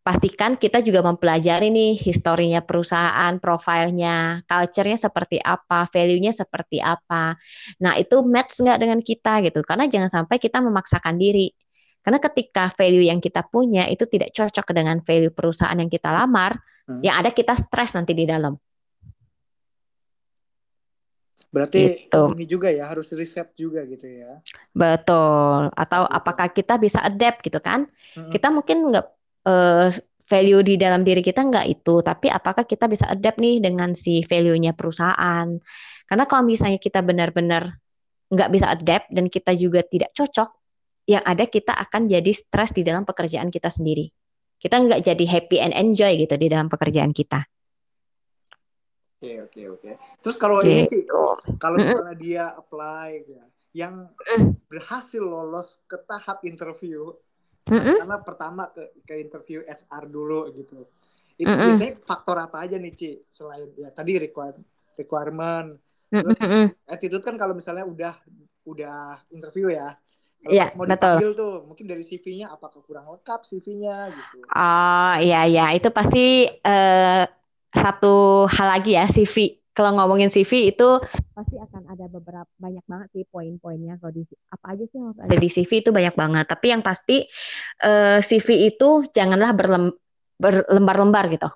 pastikan 0.00 0.56
kita 0.56 0.80
juga 0.80 1.04
mempelajari 1.04 1.68
nih 1.68 1.92
historinya 2.00 2.64
perusahaan, 2.64 3.36
profilnya, 3.36 4.40
culture-nya 4.48 4.96
seperti 4.96 5.36
apa, 5.36 5.84
value-nya 5.92 6.32
seperti 6.32 6.80
apa. 6.80 7.36
Nah, 7.84 7.94
itu 8.00 8.24
match 8.24 8.64
nggak 8.64 8.78
dengan 8.80 9.00
kita 9.04 9.44
gitu. 9.44 9.60
Karena 9.60 9.84
jangan 9.86 10.08
sampai 10.08 10.40
kita 10.40 10.64
memaksakan 10.64 11.20
diri. 11.20 11.52
Karena 12.00 12.16
ketika 12.16 12.72
value 12.72 13.12
yang 13.12 13.20
kita 13.20 13.44
punya 13.44 13.84
itu 13.92 14.08
tidak 14.08 14.32
cocok 14.32 14.72
dengan 14.72 15.04
value 15.04 15.36
perusahaan 15.36 15.76
yang 15.76 15.92
kita 15.92 16.08
lamar, 16.08 16.56
hmm. 16.88 17.04
yang 17.04 17.20
ada 17.20 17.28
kita 17.28 17.52
stres 17.60 17.92
nanti 17.92 18.16
di 18.16 18.24
dalam. 18.24 18.56
Berarti 21.50 22.06
gitu. 22.06 22.30
ini 22.38 22.46
juga 22.46 22.70
ya 22.70 22.88
harus 22.88 23.10
riset 23.12 23.52
juga 23.52 23.84
gitu 23.84 24.06
ya. 24.06 24.40
Betul. 24.72 25.68
Atau 25.76 26.08
apakah 26.08 26.48
kita 26.48 26.80
bisa 26.80 27.04
adapt 27.04 27.44
gitu 27.44 27.60
kan? 27.60 27.84
Hmm. 28.16 28.32
Kita 28.32 28.48
mungkin 28.48 28.94
nggak 28.94 29.19
uh, 29.50 29.90
value 30.30 30.62
di 30.62 30.78
dalam 30.78 31.02
diri 31.02 31.26
kita 31.26 31.42
nggak 31.42 31.66
itu, 31.66 31.98
tapi 32.06 32.30
apakah 32.30 32.62
kita 32.62 32.86
bisa 32.86 33.10
adapt 33.10 33.42
nih 33.42 33.58
dengan 33.58 33.98
si 33.98 34.22
value-nya 34.22 34.78
perusahaan? 34.78 35.58
Karena 36.06 36.24
kalau 36.30 36.46
misalnya 36.46 36.78
kita 36.78 37.02
benar-benar 37.02 37.74
nggak 38.30 38.50
bisa 38.54 38.70
adapt 38.70 39.10
dan 39.10 39.26
kita 39.26 39.50
juga 39.58 39.82
tidak 39.82 40.14
cocok, 40.14 40.48
yang 41.10 41.26
ada 41.26 41.50
kita 41.50 41.74
akan 41.74 42.06
jadi 42.06 42.30
stres 42.30 42.70
di 42.70 42.86
dalam 42.86 43.02
pekerjaan 43.02 43.50
kita 43.50 43.66
sendiri. 43.66 44.06
Kita 44.60 44.78
nggak 44.78 45.02
jadi 45.02 45.24
happy 45.26 45.58
and 45.58 45.74
enjoy 45.74 46.14
gitu 46.14 46.38
di 46.38 46.46
dalam 46.46 46.70
pekerjaan 46.70 47.10
kita. 47.10 47.42
Oke 49.20 49.36
oke 49.44 49.62
oke. 49.76 49.90
Terus 50.22 50.36
kalau 50.38 50.62
gitu. 50.62 50.70
ini 50.70 50.82
sih, 50.86 51.02
kalau 51.58 51.76
misalnya 51.76 52.16
dia 52.16 52.44
apply 52.54 53.08
ya, 53.26 53.44
yang 53.74 53.94
berhasil 54.70 55.20
lolos 55.20 55.82
ke 55.90 55.98
tahap 56.06 56.40
interview, 56.46 57.12
mm-hmm. 57.68 57.96
karena 58.04 58.18
pertama 58.24 58.62
ke 58.72 58.82
ke 59.04 59.14
interview 59.20 59.60
HR 59.66 60.04
dulu 60.08 60.48
gitu 60.54 60.88
itu 61.40 61.48
mm-hmm. 61.48 61.68
biasanya 61.72 61.92
faktor 62.04 62.36
apa 62.40 62.56
aja 62.64 62.76
nih 62.80 62.92
Ci 62.92 63.10
selain 63.28 63.68
ya 63.76 63.92
tadi 63.92 64.16
requirement 64.16 64.64
requirement 64.96 65.68
terus 66.08 66.40
mm-hmm. 66.40 66.66
attitude 66.88 67.24
kan 67.24 67.36
kalau 67.36 67.52
misalnya 67.52 67.84
udah 67.84 68.14
udah 68.64 69.20
interview 69.34 69.68
ya 69.72 69.96
Iya, 70.40 70.72
mau 70.72 70.88
betul. 70.88 71.36
tuh, 71.36 71.68
mungkin 71.68 71.84
dari 71.84 72.00
CV-nya 72.00 72.48
apakah 72.48 72.80
kurang 72.80 73.12
lengkap 73.12 73.44
CV-nya 73.44 74.08
gitu. 74.08 74.40
Oh, 74.48 75.14
iya 75.20 75.44
iya, 75.44 75.76
itu 75.76 75.92
pasti 75.92 76.48
uh, 76.48 77.28
satu 77.68 78.48
hal 78.48 78.80
lagi 78.80 78.96
ya 78.96 79.04
CV 79.04 79.59
kalau 79.80 79.96
ngomongin 79.96 80.28
CV 80.28 80.76
itu 80.76 81.00
pasti 81.32 81.56
akan 81.56 81.88
ada 81.88 82.04
beberapa 82.12 82.52
banyak 82.60 82.84
banget 82.84 83.08
sih 83.16 83.24
poin-poinnya. 83.24 83.96
Kalau 83.96 84.12
di 84.12 84.28
apa 84.52 84.76
aja 84.76 84.84
sih 84.84 85.00
yang 85.00 85.08
harus 85.08 85.20
ada 85.24 85.36
di 85.40 85.48
CV 85.48 85.70
itu 85.80 85.88
banyak 85.88 86.12
banget. 86.12 86.44
Tapi 86.52 86.66
yang 86.68 86.84
pasti 86.84 87.24
uh, 87.80 87.88
eh, 87.88 88.18
CV 88.20 88.68
itu 88.68 89.08
janganlah 89.08 89.56
berlem, 89.56 89.96
berlembar-lembar 90.36 91.32
gitu. 91.32 91.48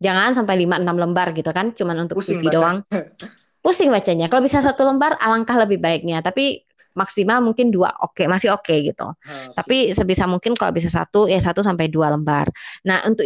Jangan 0.00 0.32
sampai 0.32 0.64
5 0.64 0.80
6 0.80 0.96
lembar 0.96 1.28
gitu 1.36 1.52
kan. 1.52 1.76
Cuman 1.76 2.08
untuk 2.08 2.16
Pusing 2.24 2.40
CV 2.40 2.48
baca. 2.48 2.56
doang. 2.56 2.78
Pusing 3.68 3.92
bacanya. 3.92 4.32
Kalau 4.32 4.40
bisa 4.40 4.64
satu 4.64 4.88
lembar 4.88 5.20
alangkah 5.20 5.60
lebih 5.60 5.76
baiknya. 5.76 6.24
Tapi 6.24 6.64
maksimal 6.96 7.38
mungkin 7.44 7.70
dua 7.70 7.94
oke 8.02 8.18
okay, 8.18 8.26
masih 8.26 8.50
oke 8.50 8.66
okay, 8.66 8.90
gitu 8.90 9.06
okay. 9.06 9.54
tapi 9.54 9.94
sebisa 9.94 10.26
mungkin 10.26 10.58
kalau 10.58 10.74
bisa 10.74 10.90
satu 10.90 11.30
ya 11.30 11.38
satu 11.38 11.62
sampai 11.62 11.86
dua 11.86 12.10
lembar. 12.10 12.50
Nah 12.82 13.06
untuk 13.06 13.22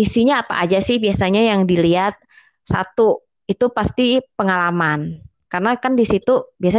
isinya 0.00 0.40
apa 0.40 0.56
aja 0.64 0.80
sih? 0.80 0.96
Biasanya 0.96 1.52
yang 1.52 1.68
dilihat 1.68 2.16
satu 2.64 3.24
itu 3.50 3.66
pasti 3.74 4.22
pengalaman. 4.38 5.18
Karena 5.50 5.74
kan 5.82 5.98
di 5.98 6.06
situ 6.06 6.54
biasa 6.54 6.78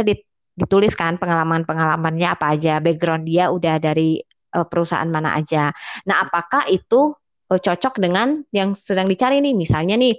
dituliskan 0.56 1.20
pengalaman-pengalamannya 1.20 2.28
apa 2.32 2.56
aja, 2.56 2.80
background 2.80 3.28
dia 3.28 3.52
udah 3.52 3.76
dari 3.76 4.16
uh, 4.56 4.64
perusahaan 4.64 5.04
mana 5.04 5.36
aja. 5.36 5.68
Nah, 6.08 6.24
apakah 6.24 6.72
itu 6.72 7.12
uh, 7.52 7.60
cocok 7.60 8.00
dengan 8.00 8.40
yang 8.56 8.72
sedang 8.72 9.04
dicari 9.12 9.44
nih? 9.44 9.52
Misalnya 9.52 10.00
nih, 10.00 10.16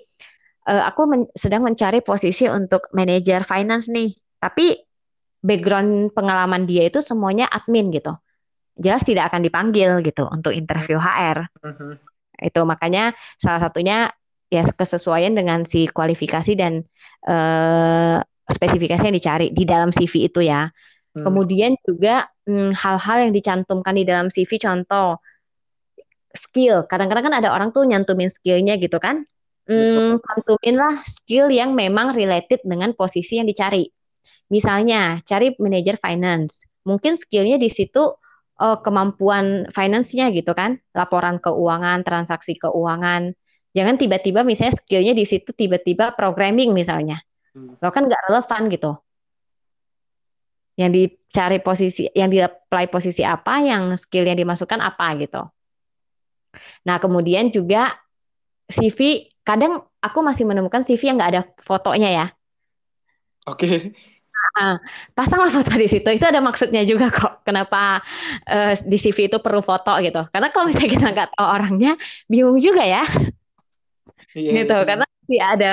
uh, 0.69 0.85
aku 0.85 1.01
men 1.09 1.21
sedang 1.33 1.65
mencari 1.65 2.05
posisi 2.05 2.45
untuk 2.45 2.93
manajer 2.93 3.41
finance 3.41 3.89
nih, 3.89 4.13
tapi 4.37 4.77
background 5.41 6.13
pengalaman 6.13 6.69
dia 6.69 6.85
itu 6.85 7.01
semuanya 7.01 7.49
admin 7.49 7.89
gitu. 7.89 8.13
Jelas 8.77 9.01
tidak 9.01 9.33
akan 9.33 9.41
dipanggil 9.41 10.05
gitu 10.05 10.29
untuk 10.29 10.53
interview 10.53 11.01
HR. 11.01 11.49
Mm-hmm. 11.61 11.91
Itu 12.45 12.61
makanya 12.65 13.13
salah 13.37 13.69
satunya 13.69 14.09
ya 14.53 14.63
kesesuaian 14.69 15.33
dengan 15.33 15.65
si 15.65 15.89
kualifikasi 15.89 16.53
dan 16.53 16.85
uh, 17.25 18.21
spesifikasi 18.45 19.01
yang 19.01 19.17
dicari 19.17 19.47
di 19.49 19.63
dalam 19.65 19.89
CV 19.89 20.29
itu 20.29 20.45
ya. 20.45 20.69
Hmm. 21.13 21.23
Kemudian 21.25 21.73
juga 21.81 22.29
hmm, 22.45 22.73
hal-hal 22.77 23.17
hmm, 23.17 23.23
yang 23.29 23.33
dicantumkan 23.33 23.93
di 23.97 24.05
dalam 24.05 24.27
CV 24.29 24.61
contoh 24.61 25.17
skill. 26.33 26.85
Kadang-kadang 26.85 27.33
kan 27.33 27.35
ada 27.41 27.49
orang 27.53 27.73
tuh 27.73 27.85
nyantumin 27.85 28.29
skillnya 28.29 28.77
gitu 28.77 28.97
kan. 29.01 29.25
Hmm, 29.63 30.19
cantumin 30.19 30.75
lah 30.75 30.99
skill 31.07 31.47
yang 31.47 31.71
memang 31.71 32.11
related 32.11 32.59
dengan 32.67 32.91
posisi 32.91 33.39
yang 33.39 33.47
dicari. 33.47 33.87
Misalnya 34.51 35.23
cari 35.23 35.55
manajer 35.55 35.95
finance. 35.97 36.67
Mungkin 36.83 37.15
skillnya 37.15 37.55
di 37.55 37.71
situ 37.71 38.11
uh, 38.59 38.77
kemampuan 38.83 39.71
finance-nya 39.71 40.35
gitu 40.35 40.51
kan, 40.51 40.83
laporan 40.91 41.39
keuangan, 41.39 42.03
transaksi 42.03 42.59
keuangan, 42.59 43.31
Jangan 43.73 43.97
tiba-tiba 43.97 44.45
misalnya 44.45 44.77
skillnya 44.77 45.17
di 45.17 45.25
situ 45.25 45.49
tiba-tiba 45.49 46.13
programming 46.13 46.77
misalnya. 46.77 47.25
Hmm. 47.57 47.73
Lo 47.81 47.89
kan 47.89 48.05
nggak 48.05 48.29
relevan 48.29 48.61
gitu. 48.69 48.91
Yang 50.77 50.91
dicari 50.93 51.59
posisi, 51.61 52.05
yang 52.13 52.29
di 52.29 52.41
apply 52.41 52.89
posisi 52.93 53.25
apa, 53.25 53.65
yang 53.65 53.97
skill 53.97 54.29
yang 54.29 54.37
dimasukkan 54.37 54.77
apa 54.77 55.07
gitu. 55.17 55.41
Nah 56.85 57.01
kemudian 57.01 57.49
juga 57.49 57.97
CV, 58.69 59.29
kadang 59.41 59.81
aku 60.01 60.19
masih 60.21 60.45
menemukan 60.45 60.85
CV 60.85 61.09
yang 61.09 61.17
nggak 61.17 61.31
ada 61.33 61.43
fotonya 61.57 62.09
ya. 62.13 62.25
Oke. 63.49 63.57
Okay. 63.57 63.77
Nah, 64.53 64.77
pasanglah 65.17 65.49
foto 65.49 65.73
di 65.73 65.89
situ. 65.89 66.05
Itu 66.13 66.29
ada 66.29 66.37
maksudnya 66.37 66.85
juga 66.85 67.09
kok. 67.09 67.41
Kenapa 67.41 68.05
uh, 68.45 68.73
di 68.85 69.01
CV 69.01 69.25
itu 69.25 69.41
perlu 69.41 69.65
foto 69.65 69.97
gitu? 69.97 70.29
Karena 70.29 70.53
kalau 70.53 70.69
misalnya 70.69 70.93
kita 70.93 71.07
nggak 71.09 71.29
tahu 71.33 71.47
orangnya, 71.57 71.97
bingung 72.29 72.61
juga 72.61 72.85
ya 72.85 73.01
iya, 74.35 74.51
gitu 74.63 74.77
iya. 74.77 74.85
karena 74.85 75.05
sih 75.23 75.39
ada 75.39 75.71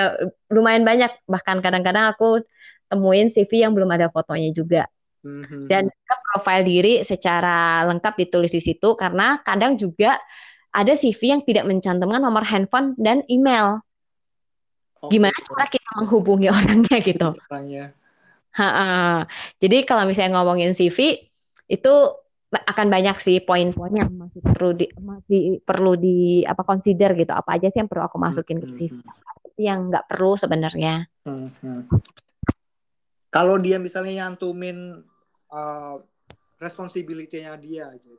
lumayan 0.49 0.87
banyak 0.87 1.11
bahkan 1.27 1.59
kadang-kadang 1.59 2.15
aku 2.15 2.45
temuin 2.87 3.27
CV 3.27 3.67
yang 3.67 3.73
belum 3.75 3.91
ada 3.91 4.11
fotonya 4.11 4.51
juga 4.55 4.87
mm-hmm. 5.27 5.67
dan 5.67 5.91
profil 6.33 6.61
diri 6.63 6.95
secara 7.03 7.83
lengkap 7.91 8.15
ditulis 8.27 8.55
di 8.55 8.63
situ 8.63 8.95
karena 8.95 9.43
kadang 9.43 9.75
juga 9.75 10.19
ada 10.71 10.95
CV 10.95 11.35
yang 11.35 11.43
tidak 11.43 11.67
mencantumkan 11.67 12.23
nomor 12.23 12.47
handphone 12.47 12.95
dan 12.95 13.27
email 13.27 13.83
okay. 15.03 15.19
gimana 15.19 15.35
cara 15.35 15.67
kita 15.67 15.91
menghubungi 15.99 16.49
orangnya 16.57 16.99
gitu 17.03 17.35
Ha-ha. 18.51 19.31
Jadi 19.63 19.87
kalau 19.87 20.11
misalnya 20.11 20.43
ngomongin 20.43 20.75
CV 20.75 21.23
itu 21.71 21.95
akan 22.51 22.87
banyak 22.91 23.17
sih 23.23 23.39
poin-poin 23.47 23.95
yang 23.95 24.11
masih 24.11 24.43
perlu 24.43 24.75
di 24.75 24.91
masih 24.99 25.63
perlu 25.63 25.95
di 25.95 26.43
apa 26.43 26.67
consider 26.67 27.15
gitu 27.15 27.31
apa 27.31 27.55
aja 27.55 27.71
sih 27.71 27.79
yang 27.79 27.87
perlu 27.87 28.03
aku 28.11 28.19
masukin 28.19 28.59
ke 28.59 28.67
CV 28.75 28.99
hmm. 28.99 29.55
yang 29.55 29.87
nggak 29.87 30.11
perlu 30.11 30.35
sebenarnya 30.35 31.07
hmm. 31.23 31.87
kalau 33.31 33.55
dia 33.63 33.79
misalnya 33.79 34.27
nyantumin 34.27 34.99
uh, 35.55 36.03
responsibility-nya 36.59 37.55
dia 37.55 37.87
gitu 37.95 38.19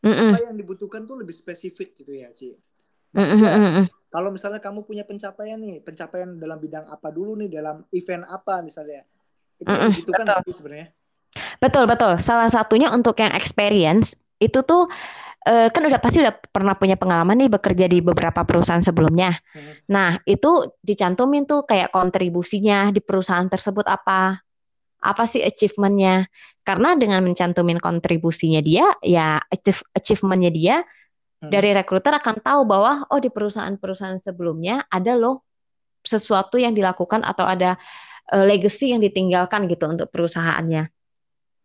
mm 0.00 0.08
-mm. 0.08 0.30
apa 0.32 0.38
yang 0.48 0.56
dibutuhkan 0.56 1.04
tuh 1.04 1.20
lebih 1.20 1.36
spesifik 1.36 2.00
gitu 2.00 2.16
ya 2.16 2.32
Ci 2.32 2.56
maksudnya 3.12 3.52
mm 3.52 3.60
-mm. 3.60 3.84
kalau 4.08 4.32
misalnya 4.32 4.58
kamu 4.58 4.88
punya 4.88 5.04
pencapaian 5.04 5.60
nih 5.60 5.84
pencapaian 5.84 6.32
dalam 6.40 6.56
bidang 6.56 6.88
apa 6.88 7.12
dulu 7.12 7.36
nih 7.44 7.52
dalam 7.52 7.84
event 7.92 8.24
apa 8.24 8.64
misalnya 8.64 9.04
itu 9.60 9.68
mm 9.68 9.76
-mm. 9.76 9.90
dibutuhkan 9.92 10.26
sebenarnya 10.48 10.88
Betul, 11.58 11.88
betul. 11.88 12.20
Salah 12.20 12.50
satunya 12.52 12.92
untuk 12.92 13.16
yang 13.20 13.32
experience 13.32 14.16
itu 14.36 14.60
tuh 14.62 14.88
uh, 15.46 15.68
kan 15.70 15.82
udah 15.86 16.00
pasti 16.02 16.20
udah 16.20 16.34
pernah 16.50 16.74
punya 16.76 16.98
pengalaman 16.98 17.38
nih 17.38 17.50
bekerja 17.50 17.86
di 17.86 18.02
beberapa 18.02 18.42
perusahaan 18.42 18.82
sebelumnya. 18.82 19.38
Hmm. 19.54 19.72
Nah, 19.88 20.10
itu 20.26 20.74
dicantumin 20.82 21.46
tuh 21.46 21.64
kayak 21.64 21.94
kontribusinya 21.94 22.90
di 22.90 23.00
perusahaan 23.00 23.46
tersebut 23.46 23.86
apa. 23.86 24.42
Apa 25.00 25.22
sih 25.28 25.44
achievementnya? 25.44 26.26
Karena 26.66 26.98
dengan 26.98 27.22
mencantumin 27.22 27.78
kontribusinya 27.78 28.58
dia, 28.58 28.90
ya 28.98 29.38
achievementnya 29.94 30.50
dia, 30.50 30.76
hmm. 30.82 31.50
dari 31.52 31.70
rekruter 31.70 32.10
akan 32.10 32.42
tahu 32.42 32.66
bahwa 32.66 33.06
oh 33.06 33.20
di 33.22 33.30
perusahaan-perusahaan 33.30 34.18
sebelumnya 34.18 34.82
ada 34.90 35.14
loh 35.14 35.46
sesuatu 36.02 36.58
yang 36.58 36.74
dilakukan 36.74 37.22
atau 37.22 37.46
ada 37.46 37.78
uh, 38.34 38.44
legacy 38.46 38.90
yang 38.94 39.02
ditinggalkan 39.02 39.70
gitu 39.70 39.86
untuk 39.86 40.10
perusahaannya. 40.10 40.90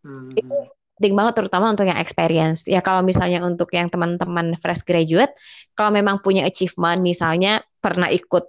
Hmm. 0.02 0.34
Itu 0.34 0.72
penting 1.02 1.18
banget 1.18 1.34
terutama 1.42 1.74
untuk 1.74 1.90
yang 1.90 1.98
experience. 1.98 2.70
Ya 2.70 2.86
kalau 2.86 3.02
misalnya 3.02 3.42
untuk 3.42 3.74
yang 3.74 3.90
teman-teman 3.90 4.54
fresh 4.62 4.86
graduate, 4.86 5.34
kalau 5.74 5.90
memang 5.90 6.22
punya 6.22 6.46
achievement 6.46 7.02
misalnya 7.02 7.66
pernah 7.82 8.06
ikut 8.14 8.46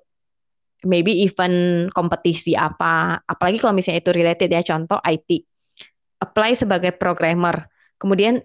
maybe 0.84 1.24
event 1.24 1.88
kompetisi 1.96 2.53
apa, 2.53 3.24
apalagi 3.24 3.57
kalau 3.57 3.72
misalnya 3.72 4.05
itu 4.05 4.12
related 4.12 4.53
ya 4.53 4.61
contoh 4.61 5.00
IT. 5.00 5.48
Apply 6.20 6.53
sebagai 6.53 6.92
programmer. 6.92 7.72
Kemudian 7.96 8.44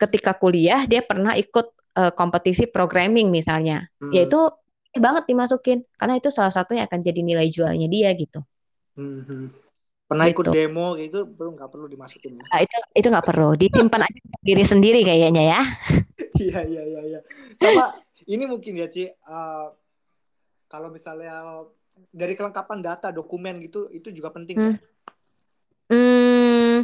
ketika 0.00 0.38
kuliah 0.40 0.88
dia 0.88 1.04
pernah 1.04 1.36
ikut 1.36 1.66
uh, 2.00 2.16
kompetisi 2.16 2.64
programming 2.64 3.28
misalnya. 3.28 3.92
Hmm. 4.00 4.08
Yaitu 4.08 4.40
banget 4.94 5.28
dimasukin 5.28 5.84
karena 6.00 6.16
itu 6.16 6.32
salah 6.32 6.54
satu 6.54 6.72
yang 6.72 6.88
akan 6.88 7.02
jadi 7.02 7.20
nilai 7.20 7.52
jualnya 7.52 7.92
dia 7.92 8.08
gitu. 8.16 8.40
Hmm 8.96 9.63
pernah 10.04 10.28
gitu. 10.28 10.44
ikut 10.44 10.46
demo 10.52 10.88
gitu 11.00 11.24
belum 11.24 11.56
nggak 11.56 11.70
perlu 11.72 11.86
dimasukin 11.88 12.36
ya? 12.36 12.44
Nah, 12.44 12.60
itu 12.60 12.76
itu 12.92 13.06
nggak 13.08 13.26
perlu 13.26 13.48
disimpan 13.56 14.04
aja 14.04 14.20
diri 14.44 14.64
sendiri 14.64 15.00
kayaknya 15.00 15.42
ya 15.42 15.60
iya 16.44 16.60
iya 16.64 16.82
iya 16.84 17.00
iya 17.08 17.20
sama 17.56 17.96
ini 18.28 18.44
mungkin 18.44 18.76
ya 18.76 18.88
Ci 18.92 19.08
uh, 19.08 19.68
kalau 20.68 20.92
misalnya 20.92 21.64
dari 22.12 22.36
kelengkapan 22.36 22.84
data 22.84 23.08
dokumen 23.08 23.64
gitu 23.64 23.88
itu 23.94 24.12
juga 24.12 24.28
penting 24.28 24.56
hmm. 24.60 24.76
hmm 25.88 26.74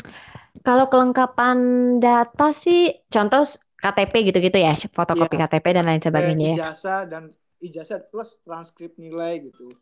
kalau 0.64 0.88
kelengkapan 0.88 1.58
data 2.00 2.52
sih 2.56 3.04
contoh 3.12 3.44
KTP 3.80 4.32
gitu-gitu 4.32 4.58
ya 4.60 4.76
fotokopi 4.76 5.40
ya. 5.40 5.48
KTP 5.48 5.66
dan 5.72 5.84
lain 5.88 6.02
sebagainya 6.04 6.46
ya. 6.52 6.56
ijazah 6.56 7.00
dan 7.08 7.22
ijazah 7.60 8.00
plus 8.08 8.40
transkrip 8.44 8.96
nilai 8.96 9.44
gitu 9.44 9.72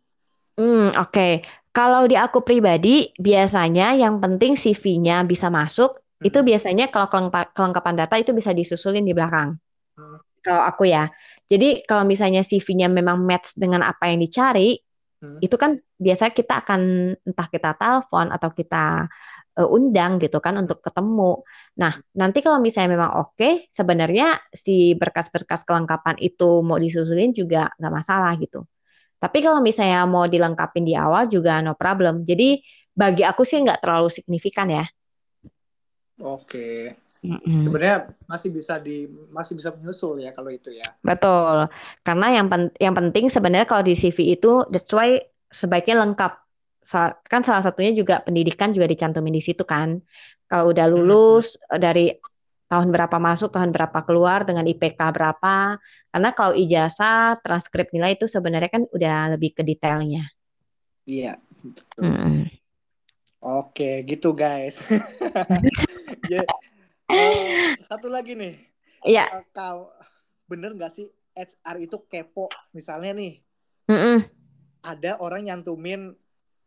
Hmm, 0.58 0.90
oke. 0.98 1.14
Okay. 1.14 1.32
Kalau 1.70 2.10
di 2.10 2.18
aku 2.18 2.42
pribadi, 2.42 3.14
biasanya 3.14 3.94
yang 3.94 4.18
penting 4.18 4.58
CV-nya 4.58 5.22
bisa 5.22 5.46
masuk. 5.46 5.94
Hmm. 6.18 6.26
Itu 6.26 6.42
biasanya 6.42 6.90
kalau 6.90 7.06
kelengkapan 7.54 7.94
data 7.94 8.18
itu 8.18 8.34
bisa 8.34 8.50
disusulin 8.50 9.06
di 9.06 9.14
belakang. 9.14 9.54
Hmm. 9.94 10.18
Kalau 10.42 10.66
aku 10.66 10.90
ya. 10.90 11.06
Jadi 11.46 11.86
kalau 11.86 12.02
misalnya 12.02 12.42
CV-nya 12.42 12.90
memang 12.90 13.22
match 13.22 13.54
dengan 13.54 13.86
apa 13.86 14.10
yang 14.10 14.18
dicari, 14.18 14.74
hmm. 15.22 15.38
itu 15.38 15.54
kan 15.54 15.78
biasanya 15.96 16.34
kita 16.34 16.54
akan 16.66 16.80
entah 17.22 17.48
kita 17.48 17.78
telepon 17.78 18.26
atau 18.34 18.50
kita 18.50 19.06
uh, 19.62 19.68
undang 19.70 20.18
gitu 20.18 20.42
kan 20.42 20.58
untuk 20.58 20.82
ketemu. 20.82 21.46
Nah, 21.78 21.94
nanti 22.18 22.42
kalau 22.42 22.58
misalnya 22.58 22.98
memang 22.98 23.12
oke, 23.22 23.38
okay, 23.38 23.52
sebenarnya 23.70 24.42
si 24.50 24.98
berkas-berkas 24.98 25.62
kelengkapan 25.62 26.18
itu 26.18 26.66
mau 26.66 26.82
disusulin 26.82 27.30
juga 27.30 27.70
nggak 27.78 27.94
masalah 27.94 28.34
gitu. 28.42 28.66
Tapi 29.18 29.38
kalau 29.42 29.58
misalnya 29.58 30.06
mau 30.06 30.30
dilengkapin 30.30 30.86
di 30.86 30.94
awal 30.94 31.26
juga 31.26 31.58
no 31.58 31.74
problem. 31.74 32.22
Jadi 32.22 32.62
bagi 32.94 33.26
aku 33.26 33.42
sih 33.42 33.62
nggak 33.62 33.82
terlalu 33.82 34.10
signifikan 34.10 34.70
ya. 34.70 34.86
Oke. 36.22 36.94
Mm-hmm. 37.18 37.66
Sebenarnya 37.66 37.98
masih 38.30 38.50
bisa 38.54 38.78
di 38.78 39.10
masih 39.34 39.58
bisa 39.58 39.74
menyusul 39.74 40.22
ya 40.22 40.30
kalau 40.30 40.54
itu 40.54 40.70
ya. 40.70 40.86
Betul. 41.02 41.66
Karena 42.06 42.26
yang 42.30 42.46
pen, 42.46 42.70
yang 42.78 42.94
penting 42.94 43.26
sebenarnya 43.26 43.66
kalau 43.66 43.82
di 43.82 43.98
CV 43.98 44.38
itu 44.38 44.62
that's 44.70 44.90
why 44.94 45.18
sebaiknya 45.50 45.98
lengkap. 45.98 46.38
Kan 47.26 47.42
salah 47.42 47.60
satunya 47.60 47.92
juga 47.92 48.22
pendidikan 48.22 48.70
juga 48.70 48.86
dicantumin 48.86 49.34
di 49.34 49.42
situ 49.42 49.66
kan. 49.66 49.98
Kalau 50.46 50.70
udah 50.70 50.86
lulus 50.86 51.58
mm-hmm. 51.58 51.78
dari 51.82 52.06
tahun 52.68 52.92
berapa 52.92 53.16
masuk, 53.16 53.48
tahun 53.50 53.72
berapa 53.72 54.04
keluar, 54.04 54.44
dengan 54.44 54.68
IPK 54.68 55.00
berapa. 55.10 55.80
Karena 56.12 56.30
kalau 56.36 56.52
ijazah, 56.52 57.40
transkrip 57.40 57.88
nilai 57.96 58.14
itu 58.14 58.28
sebenarnya 58.28 58.68
kan 58.68 58.84
udah 58.92 59.34
lebih 59.34 59.56
ke 59.56 59.64
detailnya. 59.64 60.28
Iya, 61.08 61.40
betul. 61.64 62.04
Hmm. 62.04 62.44
Oke, 63.40 64.04
gitu 64.04 64.36
guys. 64.36 64.84
ya, 66.32 66.44
uh, 67.08 67.32
satu 67.88 68.12
lagi 68.12 68.36
nih. 68.36 68.54
Iya. 69.08 69.40
Uh, 69.40 69.44
kau 69.56 69.78
bener 70.44 70.76
nggak 70.76 70.92
sih 70.92 71.08
HR 71.32 71.76
itu 71.88 71.96
kepo? 72.04 72.52
Misalnya 72.76 73.16
nih, 73.16 73.40
mm 73.88 73.96
-mm. 73.96 74.18
ada 74.84 75.16
orang 75.22 75.48
nyantumin 75.48 76.12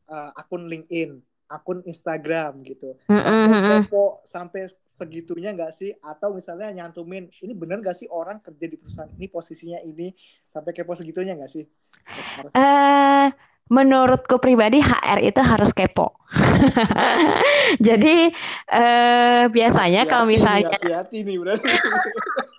uh, 0.09 0.31
akun 0.33 0.65
LinkedIn 0.65 1.21
akun 1.51 1.83
Instagram 1.83 2.63
gitu. 2.63 2.95
Sampai 3.11 3.83
kepo 3.83 4.23
sampai 4.23 4.61
segitunya 4.87 5.51
nggak 5.51 5.75
sih? 5.75 5.91
Atau 5.99 6.31
misalnya 6.31 6.71
nyantumin 6.71 7.27
ini 7.43 7.51
bener 7.51 7.83
nggak 7.83 7.97
sih 7.99 8.07
orang 8.07 8.39
kerja 8.39 8.65
di 8.71 8.77
perusahaan 8.79 9.11
ini 9.11 9.27
posisinya 9.27 9.79
ini 9.83 10.15
sampai 10.47 10.71
kepo 10.71 10.95
segitunya 10.95 11.35
nggak 11.35 11.51
sih? 11.51 11.67
Eh 11.67 12.59
uh, 12.59 13.27
menurutku 13.71 14.39
pribadi 14.39 14.79
HR 14.79 15.19
itu 15.27 15.39
harus 15.43 15.75
kepo. 15.75 16.15
Jadi 17.87 18.31
uh, 18.71 19.51
biasanya 19.51 20.07
hati 20.07 20.11
kalau 20.11 20.25
misalnya 20.27 20.71
hati-hati 20.71 21.27
nih 21.27 21.35
berarti. 21.39 21.67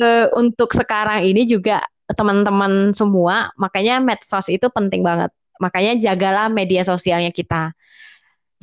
uh, 0.00 0.28
untuk 0.36 0.72
sekarang 0.76 1.24
ini 1.24 1.48
juga 1.48 1.80
teman-teman 2.12 2.92
semua 2.92 3.48
makanya 3.56 3.96
medsos 3.96 4.52
itu 4.52 4.68
penting 4.68 5.00
banget 5.00 5.32
makanya 5.56 5.96
jagalah 5.96 6.52
media 6.52 6.84
sosialnya 6.84 7.32
kita 7.32 7.72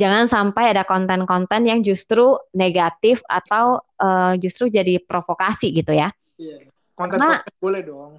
jangan 0.02 0.26
sampai 0.26 0.74
ada 0.74 0.82
konten-konten 0.82 1.70
yang 1.70 1.86
justru 1.86 2.34
negatif 2.58 3.22
atau 3.30 3.78
uh, 4.02 4.34
justru 4.42 4.74
jadi 4.74 4.98
provokasi 5.06 5.70
gitu 5.78 5.94
ya. 5.94 6.10
Iya. 6.42 6.66
Konten 6.98 7.22
karena, 7.22 7.46
boleh 7.62 7.82
dong. 7.86 8.12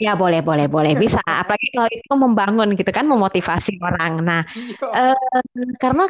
Ya 0.00 0.16
boleh 0.16 0.40
boleh 0.40 0.64
boleh 0.68 0.96
bisa 1.04 1.20
apalagi 1.28 1.68
kalau 1.76 1.88
itu 1.92 2.14
membangun 2.16 2.72
gitu 2.72 2.88
kan 2.88 3.04
memotivasi 3.04 3.76
orang. 3.84 4.24
Nah 4.24 4.42
uh, 4.80 5.16
karena 5.76 6.08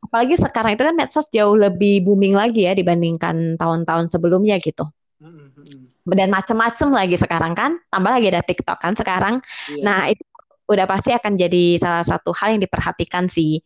apalagi 0.00 0.40
sekarang 0.40 0.80
itu 0.80 0.84
kan 0.88 0.96
medsos 0.96 1.28
jauh 1.28 1.56
lebih 1.58 2.00
booming 2.00 2.32
lagi 2.32 2.64
ya 2.64 2.72
dibandingkan 2.72 3.60
tahun-tahun 3.60 4.08
sebelumnya 4.08 4.56
gitu. 4.64 4.88
Dan 6.04 6.28
macem-macem 6.28 6.92
lagi 6.92 7.16
sekarang 7.16 7.56
kan, 7.56 7.80
tambah 7.88 8.12
lagi 8.12 8.28
ada 8.28 8.44
TikTok 8.44 8.76
kan 8.76 8.92
sekarang. 8.92 9.40
Iya. 9.72 9.80
Nah 9.80 9.98
itu 10.12 10.20
udah 10.68 10.84
pasti 10.84 11.16
akan 11.16 11.32
jadi 11.36 11.80
salah 11.80 12.04
satu 12.04 12.32
hal 12.36 12.56
yang 12.56 12.62
diperhatikan 12.64 13.24
sih. 13.28 13.64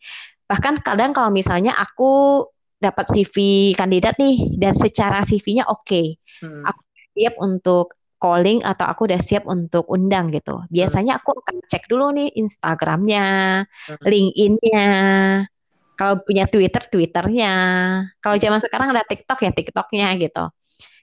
Bahkan 0.49 0.80
kadang 0.80 1.12
kalau 1.12 1.28
misalnya 1.28 1.76
aku 1.76 2.44
dapat 2.80 3.11
CV 3.12 3.36
kandidat 3.76 4.16
nih 4.16 4.57
dan 4.57 4.72
secara 4.72 5.22
CV-nya 5.26 5.68
oke, 5.68 5.84
okay, 5.84 6.07
hmm. 6.40 6.64
aku 6.64 6.80
siap 7.12 7.34
untuk 7.42 7.86
calling 8.18 8.62
atau 8.66 8.86
aku 8.86 9.07
udah 9.07 9.20
siap 9.22 9.46
untuk 9.46 9.86
undang 9.92 10.32
gitu. 10.34 10.64
Biasanya 10.72 11.22
aku 11.22 11.38
akan 11.38 11.62
cek 11.68 11.86
dulu 11.86 12.11
nih 12.16 12.34
Instagramnya, 12.34 13.26
hmm. 13.66 14.03
LinkedIn-nya, 14.03 14.88
kalau 15.99 16.22
punya 16.22 16.46
Twitter, 16.46 16.82
Twitternya. 16.86 17.55
Kalau 18.22 18.36
hmm. 18.38 18.44
zaman 18.46 18.61
sekarang 18.62 18.88
ada 18.94 19.03
TikTok 19.03 19.38
ya 19.42 19.51
TikToknya 19.51 20.09
gitu. 20.22 20.44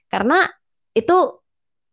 Karena 0.08 0.48
itu 0.96 1.16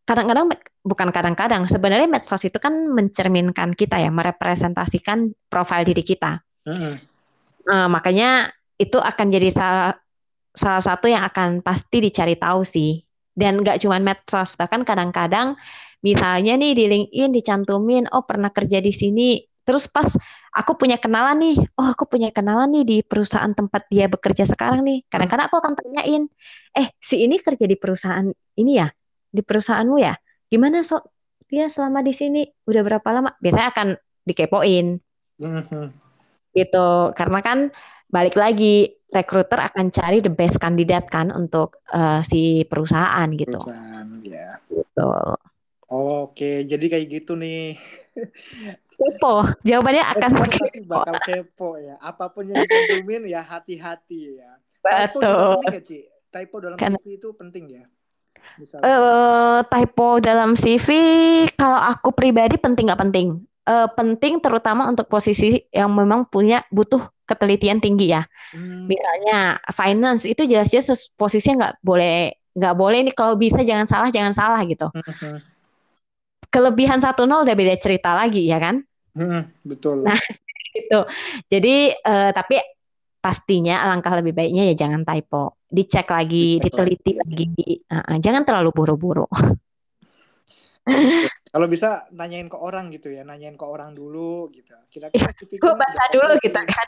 kadang-kadang 0.07 0.51
bukan 0.83 1.09
kadang-kadang 1.11 1.63
sebenarnya 1.67 2.07
medsos 2.07 2.43
itu 2.43 2.59
kan 2.59 2.91
mencerminkan 2.91 3.75
kita 3.75 3.99
ya, 3.99 4.11
merepresentasikan 4.11 5.35
profil 5.51 5.83
diri 5.83 6.03
kita. 6.03 6.39
Hmm. 6.63 6.95
Uh, 7.63 7.87
makanya 7.87 8.51
itu 8.75 8.99
akan 8.99 9.31
jadi 9.31 9.49
salah 9.53 9.95
salah 10.53 10.83
satu 10.83 11.09
yang 11.09 11.25
akan 11.25 11.63
pasti 11.65 12.03
dicari 12.03 12.37
tahu 12.37 12.61
sih. 12.63 13.01
Dan 13.33 13.65
nggak 13.65 13.81
cuma 13.81 13.97
medsos, 13.97 14.53
bahkan 14.53 14.85
kadang-kadang 14.85 15.57
misalnya 16.05 16.53
nih 16.53 16.77
di 16.77 16.85
LinkedIn 16.85 17.33
dicantumin, 17.33 18.05
oh 18.13 18.21
pernah 18.21 18.53
kerja 18.53 18.77
di 18.77 18.93
sini. 18.93 19.41
Terus 19.63 19.89
pas 19.89 20.05
aku 20.53 20.77
punya 20.77 21.01
kenalan 21.01 21.41
nih, 21.41 21.57
oh 21.81 21.87
aku 21.89 22.05
punya 22.05 22.29
kenalan 22.29 22.69
nih 22.69 22.85
di 22.85 22.97
perusahaan 23.01 23.49
tempat 23.55 23.89
dia 23.89 24.05
bekerja 24.05 24.45
sekarang 24.45 24.85
nih. 24.85 25.01
Kadang-kadang 25.09 25.49
aku 25.49 25.57
akan 25.57 25.73
tanyain, 25.73 26.29
eh 26.77 26.87
si 27.01 27.25
ini 27.25 27.41
kerja 27.41 27.65
di 27.65 27.73
perusahaan 27.73 28.27
ini 28.59 28.71
ya, 28.77 28.91
di 29.33 29.41
perusahaanmu 29.41 29.97
ya? 29.97 30.13
Gimana 30.51 30.85
sok 30.85 31.09
dia 31.49 31.71
selama 31.73 32.05
di 32.05 32.13
sini? 32.13 32.45
Udah 32.69 32.85
berapa 32.85 33.07
lama? 33.09 33.33
Biasanya 33.41 33.67
akan 33.73 33.87
dikepoin. 34.29 35.01
-hmm 35.41 36.02
gitu 36.53 37.11
karena 37.17 37.39
kan 37.41 37.73
balik 38.13 38.37
lagi 38.37 38.93
rekruter 39.09 39.57
akan 39.61 39.93
cari 39.93 40.21
the 40.21 40.33
best 40.33 40.57
kandidat 40.57 41.05
kan 41.09 41.29
untuk 41.29 41.81
uh, 41.93 42.21
si 42.25 42.65
perusahaan 42.65 43.29
gitu. 43.33 43.57
Perusahaan 43.61 44.07
ya. 44.25 44.57
Betul. 44.69 45.37
Oke, 45.93 46.65
jadi 46.65 46.85
kayak 46.89 47.05
gitu 47.21 47.37
nih. 47.37 47.77
kepo. 48.97 49.45
Jawabannya 49.61 50.03
akan 50.17 50.29
HR 50.33 50.49
kepo. 50.49 50.61
pasti 50.65 50.79
bakal 50.81 51.15
kepo 51.21 51.69
ya. 51.77 51.95
Apa 52.01 52.33
pun 52.33 52.49
yang 52.49 52.65
dicantumin 52.65 53.29
ya 53.29 53.45
hati-hati 53.45 54.41
ya. 54.41 54.57
Typo 54.81 55.21
juga 55.21 55.33
Betul. 55.33 55.51
penting 55.61 55.73
ya, 55.73 55.81
Ci? 55.85 55.99
Typo 56.33 56.55
dalam 56.57 56.77
Kan- 56.81 56.97
CV 56.97 57.07
itu 57.21 57.29
penting 57.37 57.65
ya. 57.69 57.83
Misalnya. 58.57 58.85
Eh, 58.89 59.59
typo 59.69 60.07
dalam 60.19 60.57
CV 60.57 60.89
kalau 61.53 61.79
aku 61.79 62.09
pribadi 62.11 62.57
penting 62.57 62.89
nggak 62.89 63.01
penting? 63.01 63.27
Eh, 63.63 63.87
penting 63.95 64.43
terutama 64.43 64.91
untuk 64.91 65.07
posisi 65.07 65.63
yang 65.71 65.95
memang 65.95 66.27
punya 66.27 66.67
butuh 66.67 66.99
ketelitian 67.23 67.79
tinggi 67.79 68.11
ya. 68.11 68.27
Hmm, 68.51 68.91
Misalnya 68.91 69.63
finance 69.71 70.27
itu 70.27 70.43
jelas-jelas 70.43 71.07
posisinya 71.15 71.55
nggak 71.55 71.73
boleh 71.79 72.35
nggak 72.53 72.75
boleh 72.75 72.99
nih 73.07 73.15
kalau 73.15 73.39
bisa 73.39 73.63
jangan 73.63 73.87
salah 73.87 74.11
jangan 74.11 74.35
salah 74.35 74.59
gitu. 74.67 74.91
hmm, 74.91 75.39
Kelebihan 76.51 76.99
1-0 76.99 77.47
udah 77.47 77.55
beda 77.55 77.75
cerita 77.79 78.11
lagi 78.13 78.45
ya 78.45 78.59
kan? 78.59 78.83
hmm, 79.15 79.41
betul. 79.63 80.03
Nah, 80.03 80.19
Gitu. 80.73 80.99
Jadi 81.53 81.93
eh, 81.93 82.31
tapi 82.33 82.57
pastinya 83.21 83.85
alangkah 83.85 84.17
lebih 84.19 84.33
baiknya 84.33 84.73
ya 84.73 84.85
jangan 84.85 85.05
typo. 85.05 85.61
Dicek 85.69 86.09
lagi, 86.09 86.57
Dicek 86.57 86.73
diteliti 86.73 87.11
lagi. 87.13 87.45
Eh, 87.87 87.93
eh, 87.93 88.17
jangan 88.19 88.43
terlalu 88.43 88.73
buru-buru. 88.73 89.29
Kalau 91.53 91.69
bisa 91.69 92.09
nanyain 92.09 92.49
ke 92.49 92.57
orang 92.57 92.89
gitu 92.89 93.13
ya, 93.13 93.21
nanyain 93.21 93.53
ke 93.53 93.61
orang 93.61 93.93
dulu 93.93 94.49
gitu. 94.49 94.73
Kira-kira 94.89 95.29
CV 95.37 95.61
Gue 95.61 95.69
ini 95.69 95.81
baca 95.85 96.03
dulu 96.09 96.33
gitu 96.41 96.57
belum? 96.57 96.65
kan. 96.65 96.87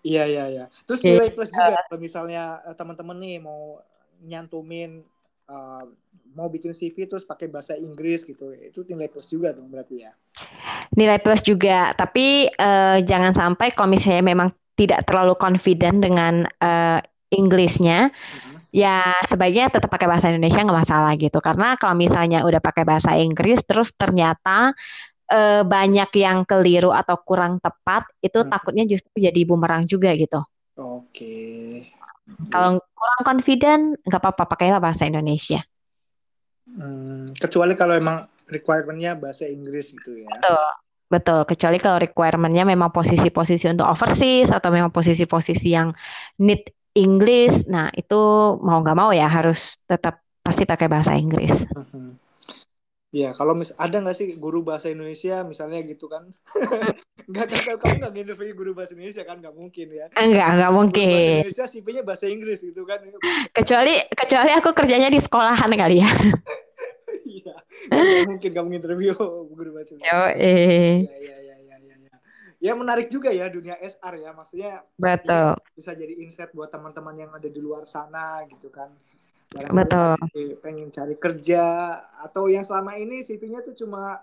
Iya 0.00 0.22
iya 0.24 0.44
iya. 0.48 0.64
Terus 0.88 1.04
nilai 1.04 1.28
plus 1.36 1.52
juga 1.52 1.76
kalau 1.84 2.00
misalnya 2.00 2.64
eh, 2.64 2.72
teman-teman 2.72 3.16
nih 3.20 3.36
mau 3.44 3.84
nyantumin 4.24 5.04
eh, 5.46 5.84
mau 6.32 6.48
bikin 6.48 6.72
CV 6.72 7.04
terus 7.04 7.28
pakai 7.28 7.52
bahasa 7.52 7.76
Inggris 7.76 8.24
gitu. 8.24 8.56
Itu 8.56 8.80
nilai 8.88 9.12
plus 9.12 9.28
juga 9.28 9.52
dong 9.52 9.68
berarti 9.68 10.00
ya. 10.00 10.16
Nilai 10.96 11.20
plus 11.20 11.44
juga, 11.44 11.92
tapi 11.92 12.48
eh, 12.48 12.98
jangan 13.04 13.36
sampai 13.36 13.68
kalau 13.76 13.92
misalnya 13.92 14.24
memang 14.24 14.48
tidak 14.80 15.04
terlalu 15.04 15.36
confident 15.36 16.00
dengan 16.00 16.48
eh, 16.48 17.00
Inggrisnya, 17.36 18.08
Mhm. 18.14 18.55
Ya 18.76 19.16
sebaiknya 19.24 19.72
tetap 19.72 19.88
pakai 19.88 20.04
bahasa 20.04 20.28
Indonesia 20.28 20.60
nggak 20.60 20.80
masalah 20.84 21.16
gitu. 21.16 21.40
Karena 21.40 21.80
kalau 21.80 21.96
misalnya 21.96 22.44
udah 22.44 22.60
pakai 22.60 22.84
bahasa 22.84 23.16
Inggris, 23.16 23.64
terus 23.64 23.96
ternyata 23.96 24.76
eh, 25.26 25.66
banyak 25.66 26.10
yang 26.22 26.46
keliru 26.46 26.94
atau 26.94 27.18
kurang 27.24 27.58
tepat, 27.58 28.06
itu 28.22 28.44
Hmm. 28.44 28.52
takutnya 28.52 28.84
justru 28.86 29.10
jadi 29.18 29.40
bumerang 29.42 29.88
juga 29.88 30.14
gitu. 30.14 30.38
Oke. 30.76 31.82
Kalau 32.52 32.78
kurang 32.94 33.22
confident, 33.26 33.82
nggak 34.06 34.20
apa-apa 34.22 34.44
pakailah 34.46 34.78
bahasa 34.78 35.08
Indonesia. 35.08 35.64
Hmm, 36.66 37.34
kecuali 37.34 37.74
kalau 37.78 37.94
emang 37.98 38.26
requirement-nya 38.46 39.18
bahasa 39.18 39.50
Inggris 39.50 39.94
gitu 39.94 40.14
ya. 40.14 40.30
Betul, 40.30 40.66
betul. 41.10 41.40
Kecuali 41.46 41.78
kalau 41.82 41.98
requirement-nya 42.02 42.62
memang 42.62 42.94
posisi-posisi 42.94 43.66
untuk 43.70 43.86
overseas 43.86 44.54
atau 44.54 44.70
memang 44.70 44.94
posisi-posisi 44.94 45.74
yang 45.74 45.90
need 46.38 46.66
English, 46.96 47.68
nah 47.68 47.92
itu 47.92 48.16
mau 48.64 48.80
nggak 48.80 48.96
mau 48.96 49.10
ya 49.12 49.28
harus 49.28 49.76
tetap 49.84 50.24
pasti 50.40 50.64
pakai 50.64 50.88
bahasa 50.88 51.12
Inggris. 51.12 51.68
Iya, 53.14 53.32
kalau 53.32 53.54
mis 53.56 53.70
ada 53.78 53.96
nggak 54.02 54.16
sih 54.16 54.26
guru 54.36 54.60
bahasa 54.66 54.90
Indonesia 54.90 55.40
misalnya 55.46 55.80
gitu 55.86 56.10
kan? 56.10 56.26
Nggak 57.26 57.46
kan 57.58 57.74
kamu 57.82 57.94
nggak 57.98 58.12
interview 58.22 58.54
guru 58.54 58.70
bahasa 58.70 58.94
Indonesia 58.94 59.26
kan 59.26 59.42
nggak 59.42 59.54
mungkin 59.56 59.86
ya. 59.90 60.06
Enggak, 60.14 60.46
enggak 60.46 60.70
Guru 60.70 60.78
bahasa 60.78 60.78
mungkin. 60.78 61.34
Indonesia 61.42 61.64
CV-nya 61.66 62.02
bahasa 62.06 62.24
Inggris 62.30 62.58
gitu 62.62 62.82
kan? 62.86 62.98
Kecuali 63.50 63.94
kecuali 64.14 64.50
aku 64.54 64.70
kerjanya 64.70 65.10
di 65.10 65.18
sekolahan 65.18 65.70
kali 65.74 65.96
ya. 66.02 66.10
Iya, 67.26 67.54
nggak 67.90 68.26
mungkin 68.30 68.50
kamu 68.54 68.68
interview 68.78 69.12
guru 69.50 69.70
bahasa 69.74 69.98
Indonesia. 69.98 70.14
Yo, 70.14 70.22
eh, 70.38 70.94
iya 71.02 71.16
iya 71.18 71.36
iya. 71.42 71.45
Ya. 72.60 72.72
menarik 72.72 73.12
juga 73.12 73.30
ya 73.30 73.46
dunia 73.48 73.76
SR 73.78 74.14
ya, 74.20 74.30
maksudnya 74.32 74.82
betul, 74.96 75.54
bisa 75.76 75.92
jadi 75.92 76.14
insight 76.20 76.52
buat 76.56 76.72
teman-teman 76.72 77.14
yang 77.16 77.30
ada 77.36 77.48
di 77.48 77.60
luar 77.60 77.84
sana 77.84 78.42
gitu 78.48 78.72
kan. 78.72 78.90
Barangkali 79.52 79.78
betul. 79.78 80.16
pengen 80.58 80.88
cari 80.90 81.14
kerja 81.14 81.64
atau 82.26 82.50
yang 82.50 82.66
selama 82.66 82.98
ini 82.98 83.22
CV-nya 83.22 83.62
tuh 83.62 83.78
cuma 83.78 84.18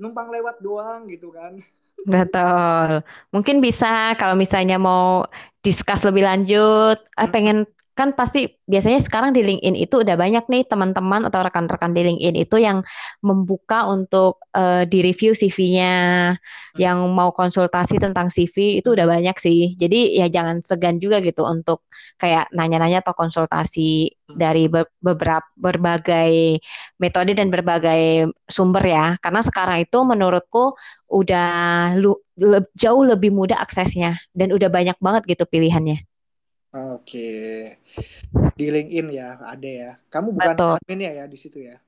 numpang 0.00 0.32
lewat 0.32 0.58
doang 0.64 1.06
gitu 1.06 1.30
kan. 1.30 1.60
Betul. 2.04 3.06
Mungkin 3.30 3.62
bisa 3.62 4.18
kalau 4.18 4.34
misalnya 4.34 4.76
mau 4.76 5.24
discuss 5.64 6.04
lebih 6.04 6.26
lanjut, 6.26 6.98
eh, 7.00 7.28
pengen 7.30 7.64
kan 7.94 8.10
pasti 8.18 8.50
biasanya 8.66 8.98
sekarang 8.98 9.30
di 9.30 9.46
LinkedIn 9.46 9.78
itu 9.78 10.02
udah 10.02 10.18
banyak 10.18 10.44
nih 10.50 10.62
teman-teman 10.66 11.26
atau 11.30 11.40
rekan-rekan 11.46 11.94
di 11.94 12.02
LinkedIn 12.02 12.36
itu 12.42 12.56
yang 12.58 12.82
membuka 13.22 13.86
untuk 13.86 14.42
eh, 14.50 14.82
di-review 14.90 15.32
CV-nya, 15.38 15.94
yang 16.74 16.98
mau 17.14 17.30
konsultasi 17.30 18.02
tentang 18.02 18.28
CV 18.34 18.82
itu 18.82 18.94
udah 18.98 19.06
banyak 19.06 19.36
sih. 19.38 19.78
Jadi 19.78 20.18
ya 20.18 20.26
jangan 20.26 20.60
segan 20.66 20.98
juga 20.98 21.22
gitu 21.22 21.46
untuk 21.46 21.86
kayak 22.18 22.50
nanya-nanya 22.54 23.02
atau 23.04 23.14
konsultasi 23.14 24.10
Hmm. 24.24 24.40
dari 24.40 24.72
be- 24.72 24.88
beberapa 25.04 25.44
berbagai 25.54 26.56
metode 26.96 27.36
dan 27.36 27.48
berbagai 27.52 28.32
sumber 28.48 28.84
ya. 28.84 29.06
Karena 29.20 29.40
sekarang 29.44 29.84
itu 29.84 29.98
menurutku 30.02 30.74
udah 31.12 31.48
lu, 32.00 32.16
le- 32.40 32.66
jauh 32.74 33.04
lebih 33.04 33.30
mudah 33.30 33.60
aksesnya 33.60 34.16
dan 34.32 34.48
udah 34.56 34.68
banyak 34.72 34.96
banget 34.98 35.22
gitu 35.36 35.44
pilihannya. 35.44 36.13
Oke. 36.74 37.30
Di 38.58 38.66
LinkedIn 38.66 39.06
ya 39.14 39.38
ada 39.38 39.70
ya. 39.70 39.90
Kamu 40.10 40.34
bukan 40.34 40.54
Betul. 40.58 40.74
adminnya 40.82 41.10
ya 41.22 41.24
di 41.30 41.38
situ 41.38 41.62
ya. 41.62 41.78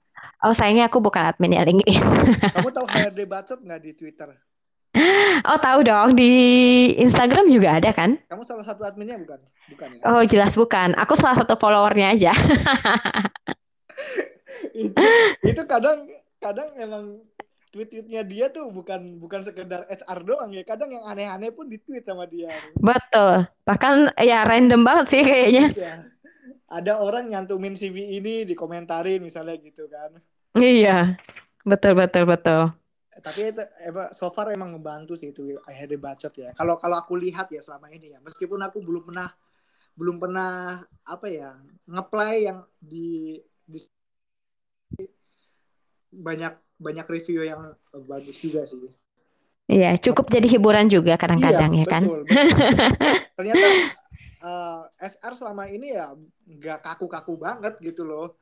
Oh 0.47 0.55
sayangnya 0.55 0.87
aku 0.87 1.03
bukan 1.03 1.26
admin 1.26 1.59
ya 1.59 1.66
LinkedIn. 1.66 2.03
Kamu 2.57 2.70
tahu 2.70 2.87
HRD 2.87 3.20
Bacot 3.26 3.59
nggak 3.66 3.80
di 3.82 3.93
Twitter? 3.99 4.30
Oh 5.45 5.59
tahu 5.61 5.84
dong 5.84 6.16
di 6.16 6.32
Instagram 6.97 7.51
juga 7.51 7.82
ada 7.82 7.93
kan? 7.93 8.16
Kamu 8.30 8.47
salah 8.47 8.64
satu 8.64 8.87
adminnya 8.87 9.18
bukan? 9.18 9.43
Bukan 9.74 9.89
ya. 9.99 10.01
Oh 10.07 10.22
jelas 10.24 10.55
bukan. 10.55 10.95
Aku 10.97 11.18
salah 11.18 11.37
satu 11.37 11.59
followernya 11.59 12.14
aja. 12.14 12.32
itu 14.87 15.03
itu 15.45 15.62
kadang 15.66 16.07
kadang 16.39 16.68
emang 16.78 17.05
tweet-tweetnya 17.76 18.24
dia 18.24 18.48
tuh 18.48 18.72
bukan 18.72 19.20
bukan 19.20 19.44
sekedar 19.44 19.84
HR 19.84 20.24
doang 20.24 20.48
ya. 20.56 20.64
Kadang 20.64 20.88
yang 20.88 21.04
aneh-aneh 21.04 21.52
pun 21.52 21.68
di-tweet 21.68 22.08
sama 22.08 22.24
dia. 22.24 22.48
Betul. 22.80 23.44
Bahkan 23.68 24.16
ya 24.24 24.48
random 24.48 24.80
banget 24.80 25.06
sih 25.12 25.20
kayaknya. 25.20 25.66
Iya. 25.76 25.94
Ada 26.72 26.96
orang 26.96 27.28
nyantumin 27.28 27.76
CV 27.76 28.16
ini 28.16 28.48
dikomentarin 28.48 29.20
misalnya 29.20 29.60
gitu 29.60 29.84
kan. 29.92 30.16
Iya. 30.56 31.20
Betul 31.68 32.00
betul 32.00 32.24
betul. 32.24 32.72
Tapi 33.20 33.52
itu 33.52 33.62
so 34.16 34.32
far 34.32 34.56
emang 34.56 34.72
ngebantu 34.72 35.12
sih 35.12 35.36
itu 35.36 35.60
HRD 35.68 36.00
Bacot 36.00 36.32
ya. 36.32 36.56
Kalau 36.56 36.80
kalau 36.80 36.96
aku 36.96 37.12
lihat 37.20 37.52
ya 37.52 37.60
selama 37.60 37.92
ini 37.92 38.16
ya, 38.16 38.24
meskipun 38.24 38.64
aku 38.64 38.80
belum 38.80 39.04
pernah 39.04 39.28
belum 39.96 40.16
pernah 40.16 40.80
apa 41.08 41.26
ya 41.28 41.56
ngeplay 41.88 42.48
yang 42.48 42.64
di, 42.76 43.40
di 43.64 43.80
banyak 46.12 46.65
banyak 46.76 47.06
review 47.08 47.44
yang 47.44 47.72
bagus 48.04 48.36
juga 48.40 48.64
sih. 48.68 48.92
Iya, 49.66 49.98
cukup 49.98 50.30
jadi 50.30 50.46
hiburan 50.46 50.86
juga 50.86 51.18
kadang-kadang 51.18 51.74
Iya, 51.74 51.82
ya 51.82 51.86
kan. 51.90 52.02
betul, 52.06 52.20
betul. 52.22 52.48
Ternyata 53.34 53.66
eh, 54.46 54.82
SR 55.10 55.32
selama 55.34 55.66
ini 55.66 55.90
ya 55.90 56.14
nggak 56.46 56.86
kaku-kaku 56.86 57.34
banget 57.34 57.74
gitu 57.82 58.06
loh. 58.06 58.38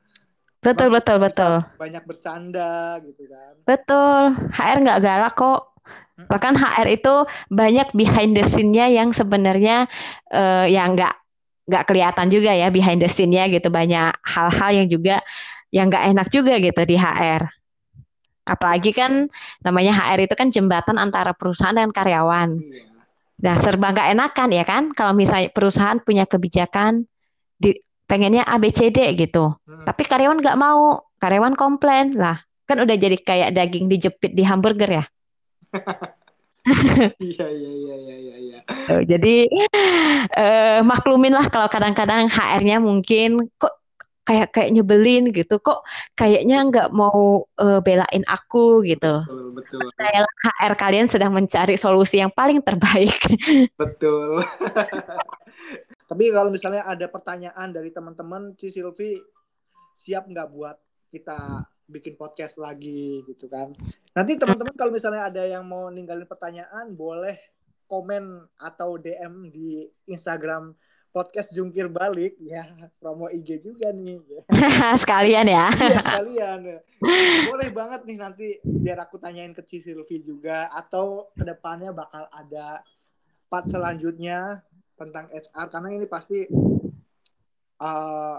Betul 0.61 0.89
betul 0.93 1.16
Bisa 1.20 1.24
betul. 1.28 1.55
banyak 1.80 2.05
bercanda 2.05 3.01
gitu 3.05 3.24
kan. 3.28 3.53
Betul. 3.64 4.22
HR 4.53 4.76
nggak 4.85 5.01
galak 5.01 5.35
kok. 5.37 5.61
Mm. 6.20 6.28
Bahkan 6.28 6.55
HR 6.57 6.89
itu 6.93 7.14
banyak 7.49 7.89
behind 7.97 8.32
the 8.37 8.45
scene-nya 8.45 8.87
yang 8.93 9.12
sebenarnya 9.16 9.89
eh, 10.28 10.66
yang 10.72 10.93
nggak 10.93 11.14
nggak 11.64 11.85
kelihatan 11.89 12.28
juga 12.28 12.53
ya 12.53 12.68
behind 12.68 13.01
the 13.01 13.09
scene-nya 13.09 13.49
gitu. 13.49 13.72
Banyak 13.72 14.12
hal-hal 14.24 14.70
yang 14.72 14.89
juga 14.93 15.24
yang 15.72 15.89
nggak 15.89 16.05
enak 16.12 16.28
juga 16.28 16.61
gitu 16.61 16.85
di 16.85 16.97
HR. 17.01 17.49
Apalagi 18.45 18.93
kan 18.93 19.33
namanya 19.65 19.97
HR 19.97 20.29
itu 20.29 20.35
kan 20.37 20.49
jembatan 20.53 21.01
antara 21.01 21.33
perusahaan 21.33 21.73
dan 21.73 21.89
karyawan. 21.89 22.61
Iya. 22.61 22.93
Nah, 23.45 23.57
serba 23.59 23.91
nggak 23.91 24.09
enakan 24.15 24.49
ya 24.53 24.65
kan? 24.65 24.83
Kalau 24.93 25.17
misalnya 25.17 25.51
perusahaan 25.51 25.99
punya 25.99 26.29
kebijakan 26.29 27.09
di 27.59 27.75
pengennya 28.05 28.45
A 28.45 28.61
B 28.61 28.71
C 28.71 28.93
D 28.93 29.17
gitu. 29.17 29.57
Hmm. 29.65 29.85
Tapi 29.89 30.03
karyawan 30.05 30.39
nggak 30.39 30.59
mau, 30.61 31.09
karyawan 31.19 31.57
komplain 31.57 32.13
lah. 32.15 32.45
Kan 32.65 32.81
udah 32.81 32.97
jadi 32.97 33.17
kayak 33.17 33.51
daging 33.57 33.89
dijepit 33.89 34.33
di 34.37 34.45
hamburger 34.45 35.03
ya. 35.03 35.05
Iya 36.65 37.45
iya 37.53 37.71
iya 37.77 37.97
iya 38.01 38.17
iya. 38.17 38.37
iya. 38.41 38.59
Jadi 39.05 39.45
eh, 40.33 40.81
maklumin 40.81 41.37
lah 41.37 41.53
kalau 41.53 41.69
kadang-kadang 41.69 42.25
HR-nya 42.33 42.81
mungkin 42.81 43.53
kok 43.61 43.84
kayak 44.25 44.57
kayak 44.57 44.72
nyebelin 44.72 45.31
gitu, 45.31 45.61
kok 45.61 45.85
kayaknya 46.16 46.64
nggak 46.68 46.89
mau 46.91 47.45
eh, 47.61 47.81
belain 47.85 48.25
aku 48.25 48.81
gitu. 48.89 49.25
Betul 49.25 49.49
betul 49.53 49.81
Saya 50.01 50.25
HR 50.25 50.75
kalian 50.81 51.07
sedang 51.09 51.33
mencari 51.37 51.77
solusi 51.77 52.18
yang 52.18 52.33
paling 52.33 52.64
terbaik. 52.64 53.16
betul. 53.81 54.41
Tapi 56.11 56.25
kalau 56.33 56.49
misalnya 56.53 56.85
ada 56.85 57.07
pertanyaan 57.09 57.68
dari 57.72 57.93
teman-teman, 57.93 58.57
Ci 58.57 58.72
Silvi 58.72 59.16
siap 59.95 60.27
nggak 60.27 60.49
buat 60.51 60.77
kita 61.12 61.64
bikin 61.85 62.16
podcast 62.16 62.57
lagi 62.57 63.22
gitu 63.29 63.47
kan. 63.47 63.72
Nanti 64.16 64.41
teman-teman 64.41 64.72
kalau 64.75 64.93
misalnya 64.93 65.29
ada 65.29 65.45
yang 65.45 65.64
mau 65.68 65.93
ninggalin 65.93 66.25
pertanyaan 66.25 66.93
boleh 66.97 67.37
komen 67.85 68.49
atau 68.57 68.97
DM 68.97 69.53
di 69.53 69.85
Instagram 70.09 70.72
podcast 71.15 71.55
jungkir 71.55 71.87
balik 71.87 72.35
ya 72.43 72.67
promo 72.99 73.31
IG 73.31 73.62
juga 73.62 73.95
nih. 73.95 74.19
Sekalian 75.03 75.47
ya. 75.47 75.71
Iya 75.71 75.99
sekalian. 76.03 76.59
Boleh 77.47 77.71
banget 77.71 78.03
nih 78.03 78.19
nanti 78.19 78.47
biar 78.67 79.07
aku 79.07 79.23
tanyain 79.23 79.55
ke 79.55 79.62
Ci 79.62 79.79
Silvi 79.79 80.27
juga 80.27 80.67
atau 80.75 81.31
ke 81.39 81.47
depannya 81.47 81.95
bakal 81.95 82.27
ada 82.35 82.83
part 83.47 83.71
selanjutnya 83.71 84.67
tentang 84.99 85.31
HR 85.31 85.67
karena 85.71 85.89
ini 85.95 86.07
pasti 86.11 86.51
uh, 87.79 88.39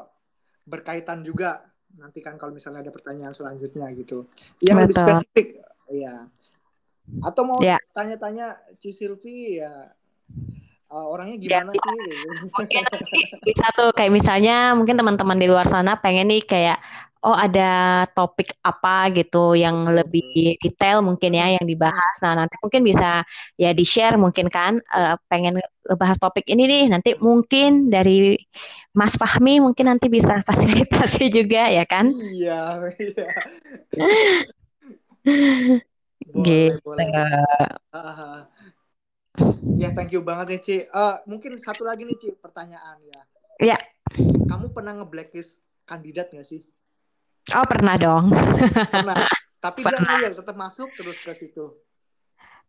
berkaitan 0.67 1.23
juga 1.23 1.63
nanti 1.95 2.19
kan 2.19 2.35
kalau 2.35 2.51
misalnya 2.51 2.83
ada 2.83 2.91
pertanyaan 2.91 3.31
selanjutnya 3.31 3.87
gitu. 3.95 4.27
Yang 4.59 4.75
Betul. 4.75 4.83
lebih 4.83 4.95
spesifik. 4.99 5.47
Ya 5.95 6.27
atau 7.21 7.43
mau 7.45 7.61
tanya 7.61 7.79
tanya-tanya 7.93 8.47
Ci 8.81 8.89
Silvi 8.89 9.61
ya 9.61 9.93
uh, 10.95 11.05
orangnya 11.11 11.35
ya, 11.35 11.59
gimana 11.59 11.71
ya, 11.75 11.83
sih? 11.83 11.97
Mungkin 12.55 12.83
bisa 13.43 13.65
tuh 13.75 13.89
kayak 13.91 14.11
misalnya 14.15 14.71
mungkin 14.79 14.95
teman-teman 14.95 15.35
di 15.35 15.47
luar 15.51 15.67
sana 15.67 15.99
pengen 15.99 16.31
nih 16.31 16.41
kayak 16.47 16.79
oh 17.25 17.33
ada 17.33 18.05
topik 18.13 18.53
apa 18.61 19.09
gitu 19.09 19.57
yang 19.57 19.89
lebih 19.89 20.61
detail 20.61 21.01
mungkin 21.01 21.33
ya 21.33 21.57
yang 21.57 21.65
dibahas. 21.65 22.15
Nah 22.21 22.37
nanti 22.37 22.53
mungkin 22.61 22.85
bisa 22.85 23.25
ya 23.57 23.73
di 23.73 23.81
share 23.81 24.15
mungkin 24.21 24.45
kan 24.45 24.77
uh, 24.93 25.17
pengen 25.25 25.57
bahas 25.97 26.21
topik 26.21 26.45
ini 26.45 26.69
nih 26.69 26.83
nanti 26.93 27.17
mungkin 27.17 27.89
dari 27.89 28.37
Mas 28.93 29.17
Fahmi 29.17 29.57
mungkin 29.57 29.89
nanti 29.89 30.05
bisa 30.07 30.37
fasilitasi 30.47 31.33
juga 31.33 31.65
ya 31.67 31.83
kan? 31.89 32.13
Iya. 32.13 32.93
iya. 33.01 33.27
boleh, 36.35 36.45
gitu. 36.45 36.79
Boleh. 36.85 37.09
Ya, 39.75 39.89
thank 39.91 40.11
you 40.13 40.21
banget 40.23 40.45
nih, 40.55 40.61
Ci. 40.61 40.77
Uh, 40.91 41.19
mungkin 41.29 41.57
satu 41.59 41.83
lagi 41.83 42.07
nih, 42.07 42.17
Ci, 42.17 42.29
pertanyaan 42.37 42.97
ya. 43.03 43.21
Iya. 43.59 43.77
Kamu 44.47 44.71
pernah 44.71 44.95
nge-blacklist 45.01 45.63
kandidat 45.87 46.31
gak 46.31 46.47
sih? 46.47 46.63
Oh, 47.53 47.65
pernah 47.69 47.95
dong. 47.99 48.33
Pernah. 48.93 49.27
Tapi 49.65 49.81
pernah. 49.81 50.01
dia 50.01 50.09
ngeyel, 50.21 50.33
tetap 50.37 50.55
masuk 50.57 50.89
terus 50.93 51.17
ke 51.21 51.33
situ. 51.33 51.73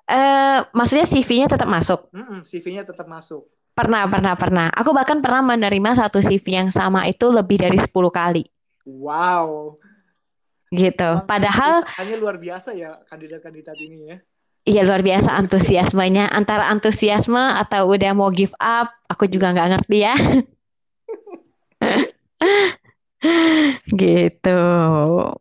Eh, 0.06 0.14
uh, 0.16 0.64
maksudnya 0.72 1.04
CV-nya 1.04 1.50
tetap 1.50 1.68
masuk? 1.68 2.08
Mm 2.14 2.24
-mm, 2.24 2.38
CV-nya 2.46 2.82
tetap 2.86 3.04
masuk. 3.10 3.44
Pernah, 3.76 4.08
pernah, 4.08 4.32
pernah. 4.32 4.66
Aku 4.72 4.96
bahkan 4.96 5.20
pernah 5.20 5.44
menerima 5.44 5.92
satu 5.92 6.24
CV 6.24 6.48
yang 6.48 6.70
sama 6.72 7.04
itu 7.04 7.28
lebih 7.28 7.60
dari 7.60 7.76
10 7.76 7.92
kali. 7.92 8.48
Wow. 8.88 9.76
Gitu. 10.72 11.10
Padahal 11.28 11.84
hanya 12.00 12.16
luar 12.16 12.40
biasa 12.40 12.72
ya 12.72 12.96
kandidat-kandidat 13.04 13.76
ini 13.76 13.98
ya. 14.08 14.16
Iya 14.66 14.82
luar 14.82 15.06
biasa 15.06 15.30
antusiasmenya. 15.30 16.26
Antara 16.34 16.66
antusiasme 16.66 17.38
atau 17.38 17.86
udah 17.86 18.10
mau 18.18 18.34
give 18.34 18.50
up 18.58 18.90
aku 19.06 19.30
juga 19.30 19.54
nggak 19.54 19.70
ngerti 19.78 19.98
ya. 20.02 20.14
Gitu. 23.94 24.62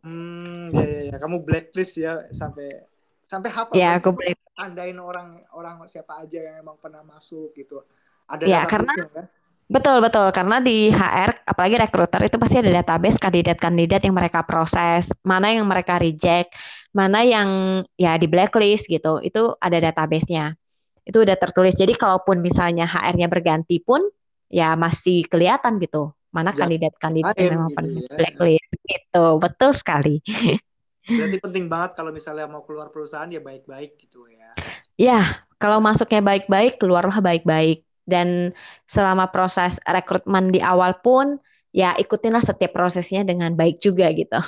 Hmm 0.06 0.70
ya, 0.70 0.86
ya, 0.86 1.00
ya. 1.10 1.16
Kamu 1.18 1.42
blacklist 1.42 1.98
ya 1.98 2.22
sampai 2.30 2.86
sampai 3.26 3.50
apa 3.50 3.74
ya 3.74 3.98
aku 3.98 4.14
black 4.14 4.38
andain 4.54 4.94
orang 5.02 5.42
orang 5.58 5.82
siapa 5.90 6.22
aja 6.22 6.38
yang 6.46 6.62
emang 6.62 6.78
pernah 6.78 7.02
masuk 7.02 7.50
gitu. 7.58 7.82
Ada 8.30 8.46
ya 8.46 8.62
karena 8.70 8.94
kan? 9.10 9.26
Betul, 9.66 9.98
betul. 9.98 10.30
Karena 10.30 10.62
di 10.62 10.94
HR, 10.94 11.42
apalagi 11.42 11.74
rekruter 11.74 12.22
itu 12.22 12.38
pasti 12.38 12.62
ada 12.62 12.70
database 12.70 13.18
kandidat-kandidat 13.18 13.98
yang 14.06 14.14
mereka 14.14 14.46
proses, 14.46 15.10
mana 15.26 15.50
yang 15.50 15.66
mereka 15.66 15.98
reject, 15.98 16.54
mana 16.94 17.26
yang 17.26 17.82
ya 17.98 18.14
di 18.14 18.30
blacklist 18.30 18.86
gitu. 18.86 19.18
Itu 19.18 19.58
ada 19.58 19.82
databasenya. 19.82 20.54
Itu 21.02 21.26
udah 21.26 21.34
tertulis. 21.34 21.74
Jadi 21.74 21.98
kalaupun 21.98 22.38
misalnya 22.38 22.86
HR-nya 22.86 23.26
berganti 23.26 23.82
pun 23.82 24.06
ya 24.46 24.78
masih 24.78 25.26
kelihatan 25.26 25.82
gitu. 25.82 26.14
Mana 26.30 26.54
ya, 26.54 26.62
kandidat-kandidat 26.62 27.34
yang 27.34 27.58
memang 27.58 27.70
gitu 27.74 28.06
ya. 28.06 28.16
blacklist 28.22 28.70
gitu. 28.86 29.26
Betul 29.42 29.70
sekali. 29.74 30.14
Berarti 31.06 31.38
penting 31.38 31.70
banget 31.70 31.94
kalau 31.94 32.10
misalnya 32.10 32.50
mau 32.50 32.66
keluar 32.66 32.90
perusahaan 32.90 33.30
ya 33.30 33.38
baik-baik 33.38 33.94
gitu 33.98 34.26
ya. 34.26 34.50
Ya, 34.98 35.46
kalau 35.62 35.78
masuknya 35.78 36.18
baik-baik, 36.18 36.82
keluarlah 36.82 37.22
baik-baik 37.22 37.85
dan 38.06 38.54
selama 38.86 39.28
proses 39.34 39.82
rekrutmen 39.84 40.48
di 40.48 40.62
awal 40.62 40.96
pun 41.02 41.42
ya 41.74 41.92
ikutinlah 41.98 42.40
setiap 42.40 42.72
prosesnya 42.72 43.26
dengan 43.26 43.52
baik 43.52 43.82
juga 43.82 44.08
gitu. 44.14 44.40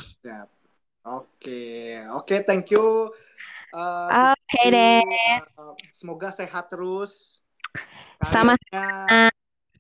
Oke, 1.05 1.99
oke, 2.15 2.35
thank 2.47 2.73
you. 2.73 3.13
Uh, 3.69 4.33
oke 4.33 4.41
okay, 4.49 4.67
deh. 4.73 5.05
Uh, 5.59 5.77
semoga 5.93 6.33
sehat 6.33 6.73
terus. 6.73 7.45
Sama 8.25 8.57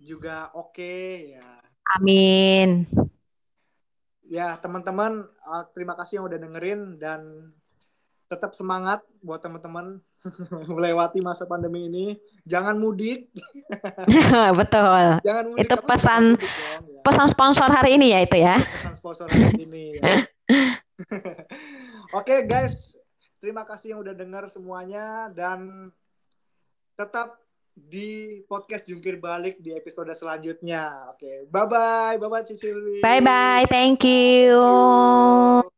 juga 0.02 0.52
oke 0.52 0.76
okay, 0.76 1.40
ya. 1.40 1.48
Amin. 1.96 2.84
Ya 4.28 4.60
teman-teman, 4.60 5.24
uh, 5.48 5.64
terima 5.72 5.96
kasih 5.96 6.20
yang 6.20 6.28
udah 6.28 6.36
dengerin 6.36 7.00
dan 7.00 7.52
tetap 8.28 8.52
semangat 8.52 9.00
buat 9.24 9.40
teman-teman 9.40 10.04
melewati 10.72 11.18
masa 11.22 11.46
pandemi 11.46 11.86
ini. 11.86 12.06
Jangan 12.44 12.76
mudik. 12.78 13.30
Betul. 14.60 15.22
Jangan 15.22 15.44
mudik. 15.52 15.62
Itu 15.66 15.76
pesan 15.84 16.22
mudik 16.36 16.50
ya. 16.50 16.78
pesan 17.06 17.26
sponsor 17.30 17.68
hari 17.70 17.96
ini 17.96 18.12
ya 18.12 18.20
itu 18.24 18.36
ya. 18.38 18.56
Pesan 18.62 18.94
sponsor 18.98 19.26
hari 19.30 19.64
ini. 19.64 19.84
Ya. 19.98 20.02
Oke 22.18 22.34
okay, 22.34 22.38
guys, 22.48 22.96
terima 23.38 23.62
kasih 23.62 23.94
yang 23.94 24.00
udah 24.02 24.16
dengar 24.16 24.48
semuanya 24.50 25.30
dan 25.30 25.90
tetap 26.98 27.38
di 27.78 28.42
podcast 28.50 28.90
jungkir 28.90 29.22
balik 29.22 29.62
di 29.62 29.70
episode 29.70 30.10
selanjutnya. 30.10 31.14
Oke, 31.14 31.22
okay. 31.22 31.36
bye 31.46 31.68
bye, 31.70 32.18
bye 32.18 32.26
bye 32.26 32.42
Cicil. 32.42 32.98
Bye 32.98 33.22
bye, 33.22 33.68
thank 33.70 34.02
you. 34.02 34.50
Thank 34.50 35.70
you. 35.70 35.77